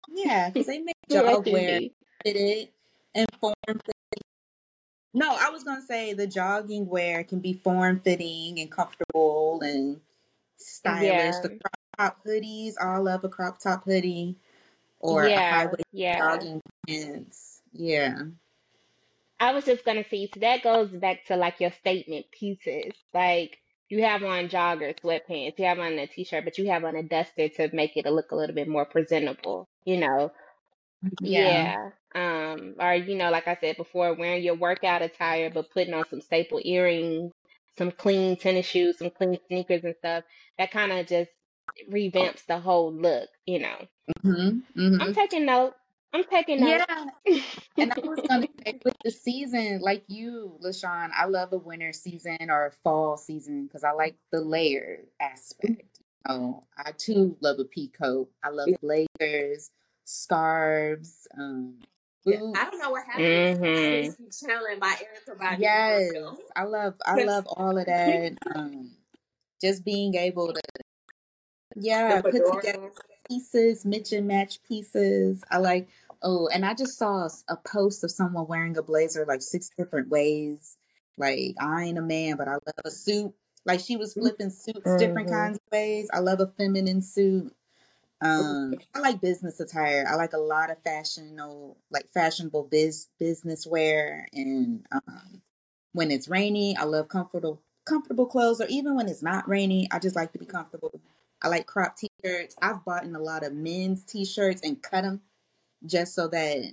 Yeah, 0.09 0.51
because 0.51 0.67
they 0.67 0.79
make 0.81 0.97
What 1.09 1.27
jog 1.27 1.47
you 1.47 1.53
wear 1.53 1.81
think? 1.81 1.95
fitted 2.25 2.73
and 3.15 3.27
form. 3.41 3.55
No, 5.13 5.37
I 5.39 5.51
was 5.51 5.65
gonna 5.65 5.83
say 5.83 6.13
the 6.13 6.27
jogging 6.27 6.87
wear 6.87 7.25
can 7.25 7.41
be 7.41 7.55
form 7.55 8.01
fitting 8.01 8.61
and 8.61 8.71
comfortable 8.71 9.61
and 9.63 10.01
stylish. 10.57 11.07
Yeah, 11.07 11.41
The 11.43 11.49
crop 11.49 11.81
top 11.97 12.25
hoodies, 12.25 12.75
all 12.81 13.05
love 13.05 13.25
a 13.25 13.29
crop 13.29 13.59
top 13.59 13.85
hoodie 13.85 14.37
or 15.01 15.25
a 15.25 15.31
high 15.35 15.39
yeah, 15.39 15.67
waist 15.67 15.85
yeah. 15.93 16.19
jogging 16.19 16.63
pants. 16.87 17.63
Yeah. 17.73 18.23
I 19.41 19.53
was 19.53 19.65
just 19.65 19.85
gonna 19.85 20.05
say, 20.09 20.29
so 20.33 20.41
that 20.41 20.63
goes 20.63 20.91
back 20.91 21.25
to 21.27 21.37
like 21.37 21.61
your 21.61 21.73
statement 21.73 22.27
pieces. 22.31 22.93
Like 23.13 23.59
you 23.89 24.05
have 24.05 24.23
on 24.23 24.49
joggers, 24.49 25.01
sweatpants, 25.01 25.59
you 25.59 25.65
have 25.65 25.79
on 25.79 25.99
a 25.99 26.07
t-shirt, 26.07 26.45
but 26.45 26.59
you 26.59 26.71
have 26.71 26.85
on 26.85 26.95
a 26.95 27.03
duster 27.03 27.49
to 27.49 27.75
make 27.75 27.97
it 27.97 28.07
look 28.07 28.31
a 28.31 28.37
little 28.37 28.55
bit 28.55 28.69
more 28.69 28.85
presentable, 28.85 29.67
you 29.85 29.97
know. 29.97 30.31
Yeah. 31.21 31.49
Yeah. 31.49 31.91
Um, 32.15 32.75
or 32.79 32.95
you 32.95 33.17
know, 33.17 33.31
like 33.31 33.49
I 33.49 33.57
said 33.61 33.77
before, 33.77 34.15
wearing 34.15 34.43
your 34.43 34.55
workout 34.57 35.03
attire 35.03 35.51
but 35.51 35.71
putting 35.71 35.95
on 35.95 36.05
some 36.09 36.21
staple 36.21 36.61
earrings, 36.65 37.33
some 37.79 37.93
clean 37.93 38.37
tennis 38.37 38.67
shoes, 38.67 38.99
some 38.99 39.11
clean 39.11 39.39
sneakers 39.49 39.85
and 39.85 39.95
stuff. 39.99 40.25
That 40.59 40.71
kind 40.71 40.93
of 40.93 41.07
just 41.07 41.31
revamps 41.91 42.47
the 42.47 42.59
whole 42.59 42.93
look, 42.93 43.29
you 43.47 43.61
know. 43.61 43.87
hmm 44.23 44.59
I'm 44.99 45.13
hmm 45.13 45.13
taking 45.13 45.47
note. 45.47 45.75
I'm 46.13 46.25
taking 46.25 46.61
note. 46.61 46.83
Yeah. 46.89 47.05
And 47.79 47.93
I 47.93 48.01
was 48.09 48.21
gonna 48.29 48.47
say 48.67 48.81
with 48.85 48.97
the 49.05 49.11
season, 49.11 49.81
like 49.81 50.05
you, 50.09 50.59
LaShan, 50.65 51.11
I 51.17 51.27
love 51.27 51.53
a 51.53 51.59
winter 51.59 51.93
season 51.93 52.39
or 52.51 52.73
fall 52.85 53.17
season 53.17 53.67
because 53.67 53.85
I 53.85 53.93
like 53.93 54.17
the 54.33 54.41
layer 54.41 55.05
aspect. 55.21 56.01
Oh, 56.29 56.65
I 56.77 56.93
too 56.93 57.37
love 57.41 57.59
a 57.59 57.65
pea 57.65 57.89
coat. 57.89 58.31
I 58.45 58.51
love 58.51 58.69
blazers, 58.83 59.71
scarves, 60.05 61.27
um, 61.39 61.79
Yeah, 62.25 62.41
I 62.55 62.65
don't 62.71 62.79
know 62.79 62.91
what 62.91 63.05
happened. 63.07 63.59
hmm 63.59 64.03
This 64.03 64.17
keeps 64.17 64.41
channeling 64.41 64.79
my 64.79 64.95
Erykah 64.95 65.39
Badu 65.39 65.61
Yes, 65.61 66.13
I 66.55 66.65
love 66.65 66.95
I 67.07 67.17
love 67.25 67.47
all 67.47 67.79
of 67.79 67.87
that. 67.87 68.33
Um, 68.55 68.91
just 69.61 69.85
being 69.85 70.15
able 70.15 70.53
to, 70.53 70.61
yeah, 71.77 72.21
put 72.23 72.47
together 72.47 72.91
pieces, 73.29 73.85
match 73.85 74.13
and 74.13 74.27
match 74.27 74.63
pieces. 74.65 75.43
I 75.51 75.59
like, 75.59 75.89
oh, 76.23 76.49
and 76.49 76.65
I 76.65 76.75
just 76.75 76.99
saw 76.99 77.29
a 77.49 77.57
post 77.57 78.05
of 78.05 78.11
someone 78.11 78.47
wearing 78.47 78.77
a 78.77 78.83
blazer 78.83 79.25
like 79.27 79.43
six 79.43 79.71
different 79.77 80.09
ways. 80.09 80.77
Like, 81.17 81.55
I 81.61 81.85
ain't 81.85 81.99
a 81.99 82.03
man, 82.03 82.37
but 82.37 82.49
I 82.49 82.53
love 82.55 82.75
a 82.85 82.91
suit. 82.91 83.33
Like, 83.67 83.81
she 83.81 83.97
was 83.97 84.15
flipping 84.15 84.51
suits 84.51 84.95
different 84.97 85.29
hmm 85.29 85.35
kinds 85.35 85.57
of 85.59 85.63
ways. 85.73 86.09
I 86.13 86.21
love 86.21 86.41
a 86.41 86.47
feminine 86.59 87.03
suit. 87.03 87.53
Um, 88.23 88.75
I 88.95 89.01
like 89.01 89.21
business 89.21 89.61
attire. 89.61 90.07
I 90.09 90.15
like 90.17 90.33
a 90.35 90.39
lot 90.39 90.71
of 90.71 90.83
fashionable, 90.83 91.79
like 91.91 92.09
fashionable 92.13 92.65
biz 92.65 93.09
business 93.19 93.67
wear. 93.67 94.29
And 94.33 94.85
um, 94.93 95.43
when 95.93 96.11
it's 96.11 96.29
rainy, 96.29 96.77
I 96.77 96.85
love 96.85 97.09
comfortable 97.09 97.63
comfortable 97.87 98.27
clothes. 98.27 98.61
Or 98.61 98.67
even 98.69 98.95
when 98.95 99.09
it's 99.09 99.23
not 99.23 99.49
rainy, 99.49 99.89
I 99.91 99.99
just 99.99 100.17
like 100.17 100.33
to 100.33 100.39
be 100.39 100.47
comfortable. 100.47 101.01
I 101.43 101.49
like 101.49 101.67
crop 101.67 101.97
t-shirts. 101.97 102.55
I've 102.61 102.85
bought 102.85 103.05
in 103.05 103.17
a 103.17 103.21
lot 103.21 103.45
of 103.45 103.55
men's 103.55 104.05
t-shirts 104.05 104.61
and 104.63 104.83
cut 104.83 105.03
them 105.03 105.23
just 105.87 106.15
so 106.15 106.29
that 106.29 106.73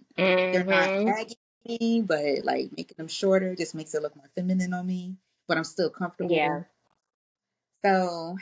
they're 0.51 0.63
not 0.65 0.89
hmm 0.91 1.05
baggy, 1.05 1.35
me, 1.65 2.03
but 2.05 2.43
like 2.43 2.71
making 2.75 2.95
them 2.97 3.07
shorter 3.07 3.55
just 3.55 3.75
makes 3.75 3.93
it 3.93 4.01
look 4.01 4.15
more 4.15 4.29
feminine 4.35 4.73
on 4.73 4.85
me. 4.85 5.15
But 5.47 5.57
I'm 5.57 5.63
still 5.63 5.89
comfortable. 5.89 6.35
Yeah. 6.35 6.47
comfortable. 6.47 6.67
So 7.85 8.37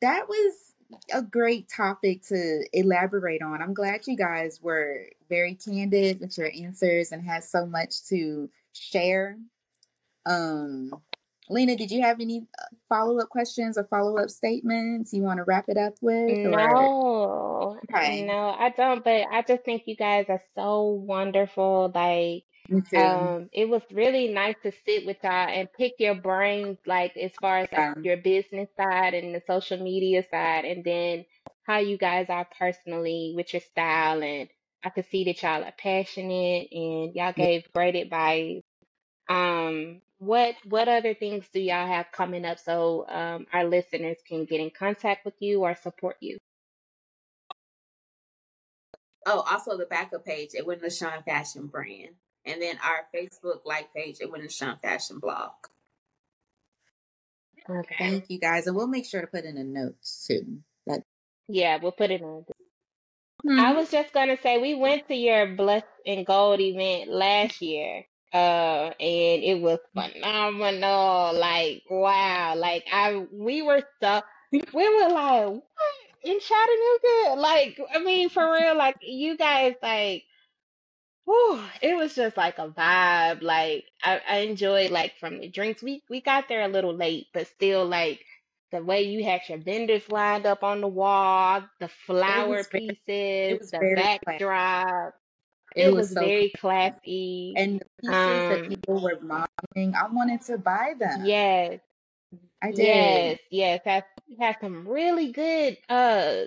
that 0.00 0.28
was 0.28 0.74
a 1.12 1.22
great 1.22 1.68
topic 1.68 2.22
to 2.28 2.64
elaborate 2.72 3.42
on. 3.42 3.62
I'm 3.62 3.74
glad 3.74 4.06
you 4.06 4.16
guys 4.16 4.60
were 4.62 5.06
very 5.28 5.54
candid 5.54 6.20
with 6.20 6.36
your 6.38 6.50
answers 6.54 7.12
and 7.12 7.22
had 7.22 7.44
so 7.44 7.66
much 7.66 8.04
to 8.08 8.50
share. 8.72 9.38
Um, 10.24 10.92
Lena, 11.48 11.76
did 11.76 11.90
you 11.90 12.02
have 12.02 12.20
any 12.20 12.46
follow 12.88 13.20
up 13.20 13.28
questions 13.28 13.78
or 13.78 13.84
follow 13.84 14.18
up 14.18 14.30
statements 14.30 15.12
you 15.12 15.22
want 15.22 15.38
to 15.38 15.44
wrap 15.44 15.66
it 15.68 15.76
up 15.76 15.94
with? 16.00 16.46
Or 16.46 16.50
No, 16.50 17.78
okay, 17.84 18.24
no, 18.24 18.48
I 18.48 18.70
don't, 18.70 19.04
but 19.04 19.26
I 19.30 19.42
just 19.46 19.64
think 19.64 19.84
you 19.86 19.94
guys 19.94 20.26
are 20.28 20.42
so 20.56 20.82
wonderful. 20.82 21.92
Like, 21.94 22.44
me 22.68 22.80
too. 22.82 22.96
um, 22.96 23.48
it 23.52 23.68
was 23.68 23.82
really 23.92 24.28
nice 24.28 24.56
to 24.62 24.72
sit 24.86 25.06
with 25.06 25.18
y'all 25.22 25.48
and 25.48 25.72
pick 25.72 25.94
your 25.98 26.14
brains, 26.14 26.78
like, 26.86 27.16
as 27.16 27.32
far 27.40 27.58
as 27.60 27.68
like 27.72 27.86
Yeah, 27.86 27.94
your 28.02 28.16
business 28.16 28.68
side 28.76 29.14
and 29.14 29.34
the 29.34 29.42
social 29.46 29.78
media 29.82 30.24
side, 30.30 30.64
and 30.64 30.84
then 30.84 31.24
how 31.64 31.78
you 31.78 31.98
guys 31.98 32.26
are 32.30 32.46
personally 32.58 33.32
with 33.36 33.52
your 33.52 33.60
style. 33.62 34.22
And 34.22 34.48
I 34.84 34.90
could 34.90 35.06
see 35.06 35.24
that 35.24 35.42
y'all 35.42 35.64
are 35.64 35.72
passionate 35.78 36.68
and 36.72 37.14
y'all 37.14 37.32
yeah. 37.36 37.46
gave 37.46 37.72
great 37.74 37.96
advice. 37.96 38.62
Um, 39.28 40.02
what 40.18 40.54
what 40.64 40.88
other 40.88 41.14
things 41.14 41.48
do 41.52 41.60
y'all 41.60 41.86
have 41.86 42.06
coming 42.12 42.44
up 42.44 42.58
so 42.58 43.06
um 43.08 43.46
our 43.52 43.64
listeners 43.64 44.16
can 44.26 44.44
get 44.46 44.60
in 44.60 44.70
contact 44.70 45.24
with 45.24 45.34
you 45.40 45.62
or 45.62 45.74
support 45.74 46.16
you? 46.20 46.38
Oh, 49.26 49.40
also 49.42 49.76
the 49.76 49.86
backup 49.86 50.24
page, 50.24 50.54
Edwina 50.54 50.82
LaShan 50.82 51.24
Fashion 51.24 51.66
Brand. 51.66 52.16
And 52.46 52.62
then 52.62 52.78
our 52.82 53.06
Facebook 53.14 53.60
like 53.66 53.92
page, 53.94 54.18
Edwina 54.22 54.46
LaShan 54.46 54.80
Fashion 54.82 55.18
Blog. 55.18 55.52
Okay. 57.68 58.10
Thank 58.10 58.30
you 58.30 58.38
guys, 58.38 58.66
and 58.66 58.76
we'll 58.76 58.86
make 58.88 59.06
sure 59.06 59.20
to 59.20 59.26
put 59.26 59.44
in 59.44 59.56
the 59.56 59.64
notes 59.64 60.26
too. 60.28 60.60
That 60.86 61.02
Yeah, 61.48 61.78
we'll 61.82 61.92
put 61.92 62.10
it 62.12 62.22
on. 62.22 62.46
I 63.58 63.72
hmm 63.72 63.74
was 63.74 63.90
just 63.90 64.12
gonna 64.12 64.38
say 64.42 64.58
we 64.58 64.74
went 64.74 65.08
to 65.08 65.14
your 65.14 65.46
Blessed 65.56 65.86
and 66.06 66.26
Gold 66.26 66.60
event 66.60 67.10
last 67.10 67.60
year. 67.62 68.04
Uh, 68.32 68.92
and 69.00 69.42
it 69.44 69.60
was 69.62 69.78
phenomenal. 69.94 71.32
Like, 71.38 71.82
wow. 71.90 72.54
Like 72.56 72.84
I 72.92 73.26
we 73.32 73.62
were 73.62 73.82
so 74.02 74.22
we 74.72 74.88
were 74.88 75.10
like, 75.10 75.46
what? 75.46 75.62
In 76.24 76.40
Chattanooga? 76.40 77.40
Like, 77.40 77.80
I 77.94 77.98
mean, 78.00 78.28
for 78.30 78.52
real, 78.52 78.76
like 78.76 78.96
you 79.02 79.36
guys 79.36 79.74
like 79.82 80.24
Whew, 81.26 81.62
it 81.82 81.96
was 81.96 82.16
just 82.16 82.36
like 82.38 82.58
a 82.58 82.68
vibe. 82.68 83.42
Like 83.42 83.86
I, 84.04 84.22
I 84.28 84.36
enjoyed 84.38 84.90
like 84.92 85.18
from 85.20 85.40
the 85.40 85.48
drinks. 85.48 85.82
We 85.82 86.02
we 86.10 86.22
got 86.22 86.48
there 86.48 86.62
a 86.64 86.68
little 86.68 86.94
late, 86.94 87.28
but 87.34 87.48
still 87.48 87.86
like 87.86 88.24
the 88.72 88.82
way 88.84 89.02
you 89.04 89.24
had 89.24 89.42
your 89.48 89.58
vendors 89.58 90.10
lined 90.10 90.46
up 90.46 90.64
on 90.64 90.82
the 90.82 90.88
wall, 90.88 91.64
the 91.80 91.88
flower 91.88 92.64
very, 92.72 92.74
pieces, 92.74 93.06
it 93.48 93.60
was 93.60 93.72
the 93.72 93.84
classy. 94.24 94.44
backdrop. 94.44 95.14
It 95.76 95.88
It 95.88 95.94
was 95.94 96.08
was 96.08 96.12
so 96.12 96.32
very 96.34 96.50
classy. 96.50 97.62
And 97.62 97.80
the 97.80 97.86
pieces 98.00 98.46
that 98.48 98.62
Um, 98.62 98.68
people 98.68 99.00
were 99.00 99.18
modeling, 99.20 99.94
I 99.94 100.06
wanted 100.08 100.42
to 100.42 100.58
buy 100.58 100.94
them. 100.98 101.20
yes, 101.22 101.80
I 102.62 102.72
did. 102.72 103.24
yes, 103.26 103.38
yes. 103.50 103.80
Has 103.84 104.04
had 104.38 104.56
some 104.60 104.88
really 104.88 105.32
good 105.32 105.78
uh 105.88 106.44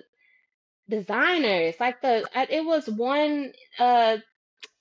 designers. 0.89 1.75
Like 1.79 2.01
the 2.01 2.27
it 2.49 2.65
was 2.65 2.89
one 2.89 3.53
uh 3.79 4.17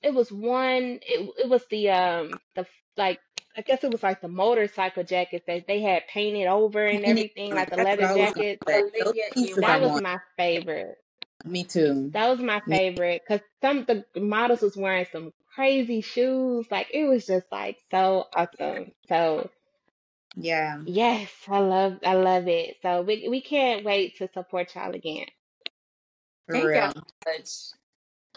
it 0.02 0.14
was 0.14 0.32
one 0.32 1.00
it, 1.02 1.30
it 1.38 1.48
was 1.48 1.64
the 1.70 1.90
um 1.90 2.40
the 2.56 2.66
like 2.96 3.20
I 3.56 3.62
guess 3.62 3.84
it 3.84 3.92
was 3.92 4.02
like 4.02 4.20
the 4.20 4.28
motorcycle 4.28 5.04
jackets 5.04 5.46
that 5.46 5.66
they 5.66 5.80
had 5.82 6.06
painted 6.08 6.46
over 6.46 6.86
and 6.86 7.04
everything, 7.04 7.54
like 7.54 7.70
the 7.70 7.76
That's 7.76 7.78
leather 7.78 8.06
I 8.06 8.08
jackets. 8.08 8.62
say. 8.66 8.82
Those 9.00 9.14
Olivia 9.14 9.24
pieces 9.32 9.58
and 9.58 9.66
I 9.66 9.76
That 9.76 9.82
was 9.82 9.96
my 9.96 10.18
favorite. 10.36 10.98
Me 11.44 11.64
too. 11.64 12.12
That 12.12 12.28
was 12.30 12.40
my 12.40 12.62
favorite 12.68 13.22
because 13.26 13.42
some 13.62 13.80
of 13.80 13.86
the 13.88 14.04
models 14.20 14.62
was 14.62 14.76
wearing 14.76 15.06
some 15.12 15.32
crazy 15.54 16.00
shoes. 16.02 16.66
Like 16.70 16.88
it 16.92 17.04
was 17.06 17.26
just 17.26 17.46
like 17.52 17.78
so 17.90 18.26
awesome. 18.34 18.92
So 19.08 19.50
Yeah. 20.36 20.80
yes, 20.84 21.30
I 21.48 21.60
love 21.60 21.98
I 22.04 22.14
love 22.14 22.48
it. 22.48 22.76
So 22.82 23.02
we 23.02 23.28
we 23.30 23.40
can't 23.42 23.84
wait 23.84 24.18
to 24.18 24.28
support 24.34 24.74
y'all 24.74 24.94
again. 24.94 25.26
For 26.46 26.54
Thank 26.54 26.74
y'all 26.74 26.90
so 26.90 27.02
much. 27.26 27.50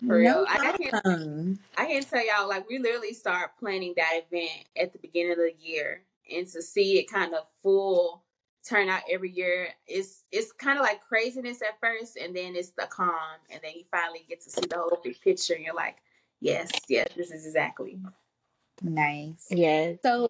For 0.05 0.17
real. 0.17 0.33
No 0.33 0.41
Like 0.43 0.61
I 0.61 0.77
can't. 0.77 1.59
I 1.77 1.85
can 1.85 2.03
tell 2.03 2.25
y'all, 2.25 2.49
like 2.49 2.67
we 2.67 2.79
literally 2.79 3.13
start 3.13 3.51
planning 3.59 3.93
that 3.97 4.21
event 4.27 4.65
at 4.75 4.93
the 4.93 4.99
beginning 4.99 5.33
of 5.33 5.37
the 5.37 5.53
year, 5.59 6.03
and 6.33 6.47
to 6.47 6.61
see 6.61 6.99
it 6.99 7.11
kind 7.11 7.33
of 7.33 7.45
full 7.61 8.23
turn 8.67 8.89
out 8.89 9.01
every 9.11 9.31
year, 9.31 9.69
it's 9.87 10.23
it's 10.31 10.51
kind 10.51 10.79
of 10.79 10.83
like 10.83 11.01
craziness 11.01 11.61
at 11.61 11.79
first, 11.79 12.17
and 12.17 12.35
then 12.35 12.55
it's 12.55 12.71
the 12.71 12.87
calm, 12.89 13.39
and 13.51 13.61
then 13.63 13.73
you 13.75 13.83
finally 13.91 14.25
get 14.27 14.41
to 14.41 14.49
see 14.49 14.65
the 14.67 14.77
whole 14.77 14.99
big 15.03 15.19
picture, 15.21 15.53
and 15.53 15.63
you're 15.63 15.75
like, 15.75 15.97
yes, 16.39 16.71
yes, 16.87 17.07
this 17.15 17.31
is 17.31 17.45
exactly. 17.45 17.99
Nice. 18.81 19.47
Yes. 19.51 19.99
So 20.03 20.27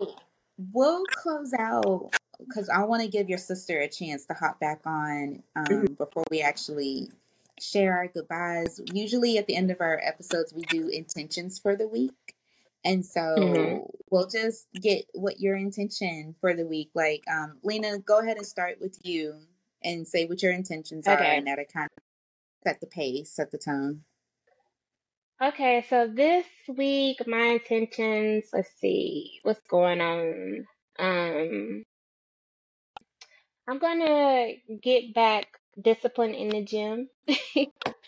we'll 0.73 1.03
close 1.05 1.53
out 1.57 2.13
because 2.39 2.69
I 2.69 2.83
want 2.83 3.01
to 3.03 3.07
give 3.07 3.29
your 3.29 3.37
sister 3.37 3.79
a 3.79 3.87
chance 3.87 4.25
to 4.25 4.33
hop 4.33 4.59
back 4.59 4.81
on 4.85 5.43
um, 5.55 5.85
before 5.97 6.23
we 6.29 6.41
actually 6.41 7.09
share 7.61 7.95
our 7.95 8.07
goodbyes. 8.07 8.79
Usually 8.91 9.37
at 9.37 9.47
the 9.47 9.55
end 9.55 9.71
of 9.71 9.81
our 9.81 10.01
episodes, 10.03 10.53
we 10.53 10.63
do 10.63 10.87
intentions 10.87 11.59
for 11.59 11.75
the 11.75 11.87
week. 11.87 12.35
And 12.83 13.05
so 13.05 13.91
we'll 14.09 14.27
just 14.27 14.67
get 14.73 15.05
what 15.13 15.39
your 15.39 15.55
intention 15.55 16.35
for 16.41 16.55
the 16.55 16.65
week. 16.65 16.89
Like, 16.95 17.23
um, 17.31 17.59
Lena, 17.63 17.99
go 17.99 18.19
ahead 18.19 18.37
and 18.37 18.45
start 18.45 18.81
with 18.81 18.97
you 19.03 19.35
and 19.83 20.07
say 20.07 20.25
what 20.25 20.41
your 20.41 20.51
intentions 20.51 21.07
are, 21.07 21.17
and 21.17 21.47
that'll 21.47 21.65
kind 21.65 21.89
of 21.97 22.03
set 22.63 22.81
the 22.81 22.87
pace, 22.87 23.31
set 23.31 23.51
the 23.51 23.57
tone. 23.57 24.01
Okay, 25.41 25.85
so 25.89 26.07
this 26.07 26.45
week 26.67 27.17
my 27.27 27.59
intentions, 27.59 28.45
let's 28.53 28.69
see, 28.79 29.39
what's 29.43 29.61
going 29.67 30.01
on? 30.01 30.65
Um, 30.99 31.83
I'm 33.67 33.79
gonna 33.79 34.53
get 34.81 35.13
back 35.13 35.60
discipline 35.79 36.33
in 36.33 36.49
the 36.49 36.63
gym. 36.63 37.09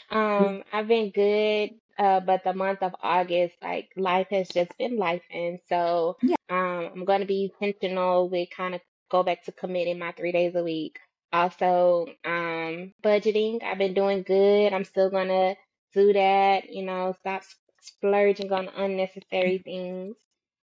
Um, 0.09 0.63
I've 0.71 0.87
been 0.87 1.09
good, 1.11 1.71
uh, 1.97 2.19
but 2.19 2.43
the 2.43 2.53
month 2.53 2.83
of 2.83 2.95
August, 3.01 3.55
like 3.63 3.89
life 3.97 4.27
has 4.29 4.47
just 4.49 4.77
been 4.77 4.97
life, 4.97 5.23
and 5.31 5.59
so 5.67 6.17
Yeah. 6.21 6.35
um, 6.49 6.91
I'm 6.93 7.05
gonna 7.05 7.25
be 7.25 7.51
intentional 7.59 8.29
with 8.29 8.49
kind 8.55 8.75
of 8.75 8.81
go 9.09 9.23
back 9.23 9.43
to 9.45 9.51
committing 9.51 9.97
my 9.99 10.11
three 10.11 10.31
days 10.31 10.55
a 10.55 10.63
week. 10.63 10.99
Also, 11.31 12.07
um, 12.25 12.93
budgeting. 13.03 13.63
I've 13.63 13.79
been 13.79 13.95
doing 13.95 14.23
good. 14.23 14.71
I'm 14.73 14.83
still 14.85 15.09
gonna 15.09 15.55
do 15.93 16.13
that. 16.13 16.69
You 16.69 16.83
know, 16.85 17.15
stop 17.21 17.41
s- 17.41 17.55
splurging 17.81 18.51
on 18.51 18.67
unnecessary 18.69 19.57
things 19.59 20.15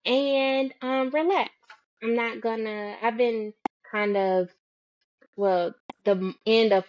and 0.06 0.73
um, 0.82 1.11
relax. 1.11 1.51
I'm 2.02 2.15
not 2.15 2.40
gonna. 2.40 2.97
I've 3.02 3.16
been 3.16 3.52
kind 3.90 4.16
of 4.16 4.51
well, 5.36 5.74
the 6.05 6.35
end 6.47 6.73
of 6.73 6.85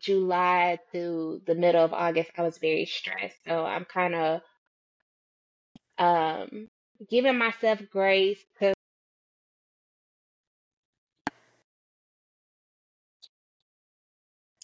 July 0.00 0.78
to 0.92 1.40
the 1.46 1.54
middle 1.54 1.84
of 1.84 1.92
August, 1.92 2.30
I 2.36 2.42
was 2.42 2.58
very 2.58 2.86
stressed. 2.86 3.36
So 3.46 3.64
I'm 3.64 3.84
kind 3.84 4.14
of 4.14 4.40
um 5.98 6.68
giving 7.10 7.38
myself 7.38 7.80
grace 7.90 8.38
to 8.60 8.74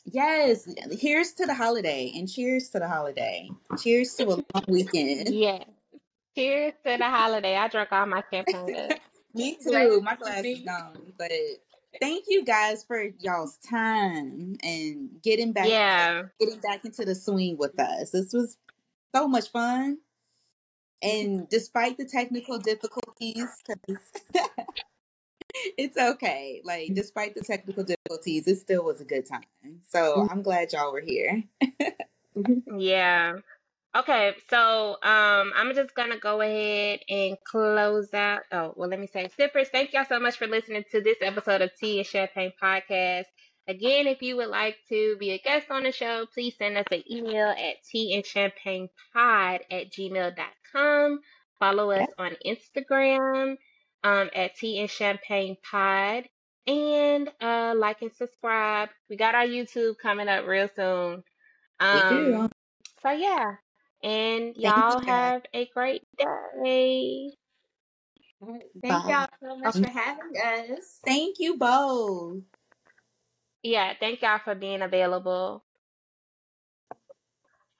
Yes, 0.05 0.69
here's 1.01 1.33
to 1.35 1.47
the 1.47 1.55
holiday 1.55 2.12
and 2.15 2.31
cheers 2.31 2.69
to 2.70 2.79
the 2.81 2.89
holiday. 2.89 3.49
Cheers 3.83 4.15
to 4.16 4.24
a 4.24 4.37
long 4.55 4.65
weekend. 4.69 5.29
yeah. 5.35 5.65
Cheers 6.37 6.74
to 6.87 6.97
the 6.99 7.05
holiday. 7.05 7.57
I 7.57 7.69
drank 7.69 7.93
all 7.93 8.07
my 8.07 8.23
champagne. 8.33 8.99
Me 9.35 9.57
too. 9.62 10.01
My 10.03 10.16
glass 10.16 10.45
is 10.45 10.61
gone. 10.61 11.12
But 11.19 11.33
thank 12.01 12.24
you 12.28 12.44
guys 12.44 12.85
for 12.85 13.02
y'all's 13.20 13.59
time 13.59 14.56
and 14.62 15.10
getting 15.23 15.52
back 15.52 15.69
Yeah. 15.69 16.24
getting 16.40 16.60
back 16.60 16.85
into 16.85 17.05
the 17.05 17.14
swing 17.14 17.56
with 17.56 17.78
us. 17.78 18.10
This 18.10 18.32
was 18.32 18.56
so 19.14 19.28
much 19.28 19.51
fun. 19.51 19.98
And 21.02 21.48
despite 21.48 21.98
the 21.98 22.05
technical 22.05 22.59
difficulties, 22.59 23.48
it's 25.77 25.98
okay. 25.98 26.62
Like 26.64 26.90
mm. 26.90 26.94
despite 26.94 27.35
the 27.35 27.43
technical 27.43 27.85
difficulties, 27.85 28.47
it 28.47 28.56
still 28.59 28.85
was 28.85 29.01
a 29.01 29.05
good 29.05 29.27
time. 29.27 29.81
So 29.89 30.19
mm. 30.19 30.28
I'm 30.31 30.43
glad 30.43 30.73
y'all 30.73 30.93
were 30.93 31.01
here. 31.01 31.44
Yeah. 32.78 33.35
Okay, 33.94 34.35
so 34.48 34.93
um, 35.02 35.52
I'm 35.55 35.74
just 35.74 35.94
gonna 35.94 36.19
go 36.19 36.40
ahead 36.40 37.01
and 37.10 37.36
close 37.44 38.14
out. 38.14 38.40
Oh, 38.51 38.73
well, 38.74 38.89
let 38.89 38.98
me 38.98 39.06
say, 39.06 39.28
sippers, 39.36 39.69
thank 39.69 39.93
y'all 39.93 40.06
so 40.09 40.19
much 40.19 40.39
for 40.39 40.47
listening 40.47 40.85
to 40.93 41.02
this 41.02 41.19
episode 41.20 41.60
of 41.60 41.70
Tea 41.78 41.98
and 41.98 42.06
Champagne 42.06 42.52
Podcast. 42.60 43.27
Again, 43.69 44.06
if 44.06 44.23
you 44.23 44.36
would 44.36 44.48
like 44.48 44.78
to 44.89 45.16
be 45.20 45.32
a 45.32 45.39
guest 45.39 45.66
on 45.70 45.82
the 45.82 45.93
show, 45.93 46.27
please 46.32 46.55
send 46.56 46.78
us 46.78 46.86
an 46.90 47.02
email 47.10 47.48
at 47.48 47.77
teaandchampagnepod 47.94 48.89
at 49.14 49.93
gmail.com. 49.93 51.20
Follow 51.59 51.90
us 51.90 52.09
on 52.19 52.36
Instagram 52.47 53.56
um, 54.05 54.31
at 54.35 54.56
Tea 54.56 54.81
and 54.81 54.90
Champagne 54.90 55.56
Pod. 55.70 56.24
And 56.66 57.31
uh, 57.40 57.74
like 57.77 58.02
and 58.02 58.12
subscribe. 58.12 58.89
We 59.10 59.16
got 59.16 59.35
our 59.35 59.47
YouTube 59.47 59.98
coming 59.98 60.28
up 60.28 60.47
real 60.47 60.69
soon. 60.74 61.23
We 61.81 62.01
do. 62.09 62.36
Um, 62.36 62.51
so 63.02 63.10
yeah. 63.10 63.56
And 64.03 64.55
Thank 64.55 64.57
you, 64.57 64.62
y'all 64.62 65.01
guys. 65.01 65.07
have 65.07 65.43
a 65.55 65.66
great 65.74 66.03
day. 66.19 67.31
Thank 68.83 69.05
Bye. 69.05 69.09
y'all 69.09 69.29
so 69.41 69.57
much 69.59 69.77
um, 69.77 69.85
for 69.85 69.91
having 69.91 70.77
us. 70.77 71.01
Thank 71.05 71.37
you 71.39 71.57
both. 71.57 72.43
Yeah, 73.62 73.93
thank 74.01 74.23
y'all 74.23 74.41
for 74.45 74.55
being 74.57 74.83
available. 74.83 75.65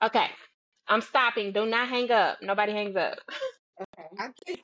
Okay. 0.03 0.27
I'm 0.89 1.01
stopping. 1.01 1.53
Do 1.53 1.67
not 1.67 1.89
hang 1.89 2.11
up. 2.11 2.39
Nobody 2.43 2.73
hangs 2.73 2.97
up. 2.97 3.19
Okay. 3.81 4.09
I 4.19 4.29
can't 4.47 4.63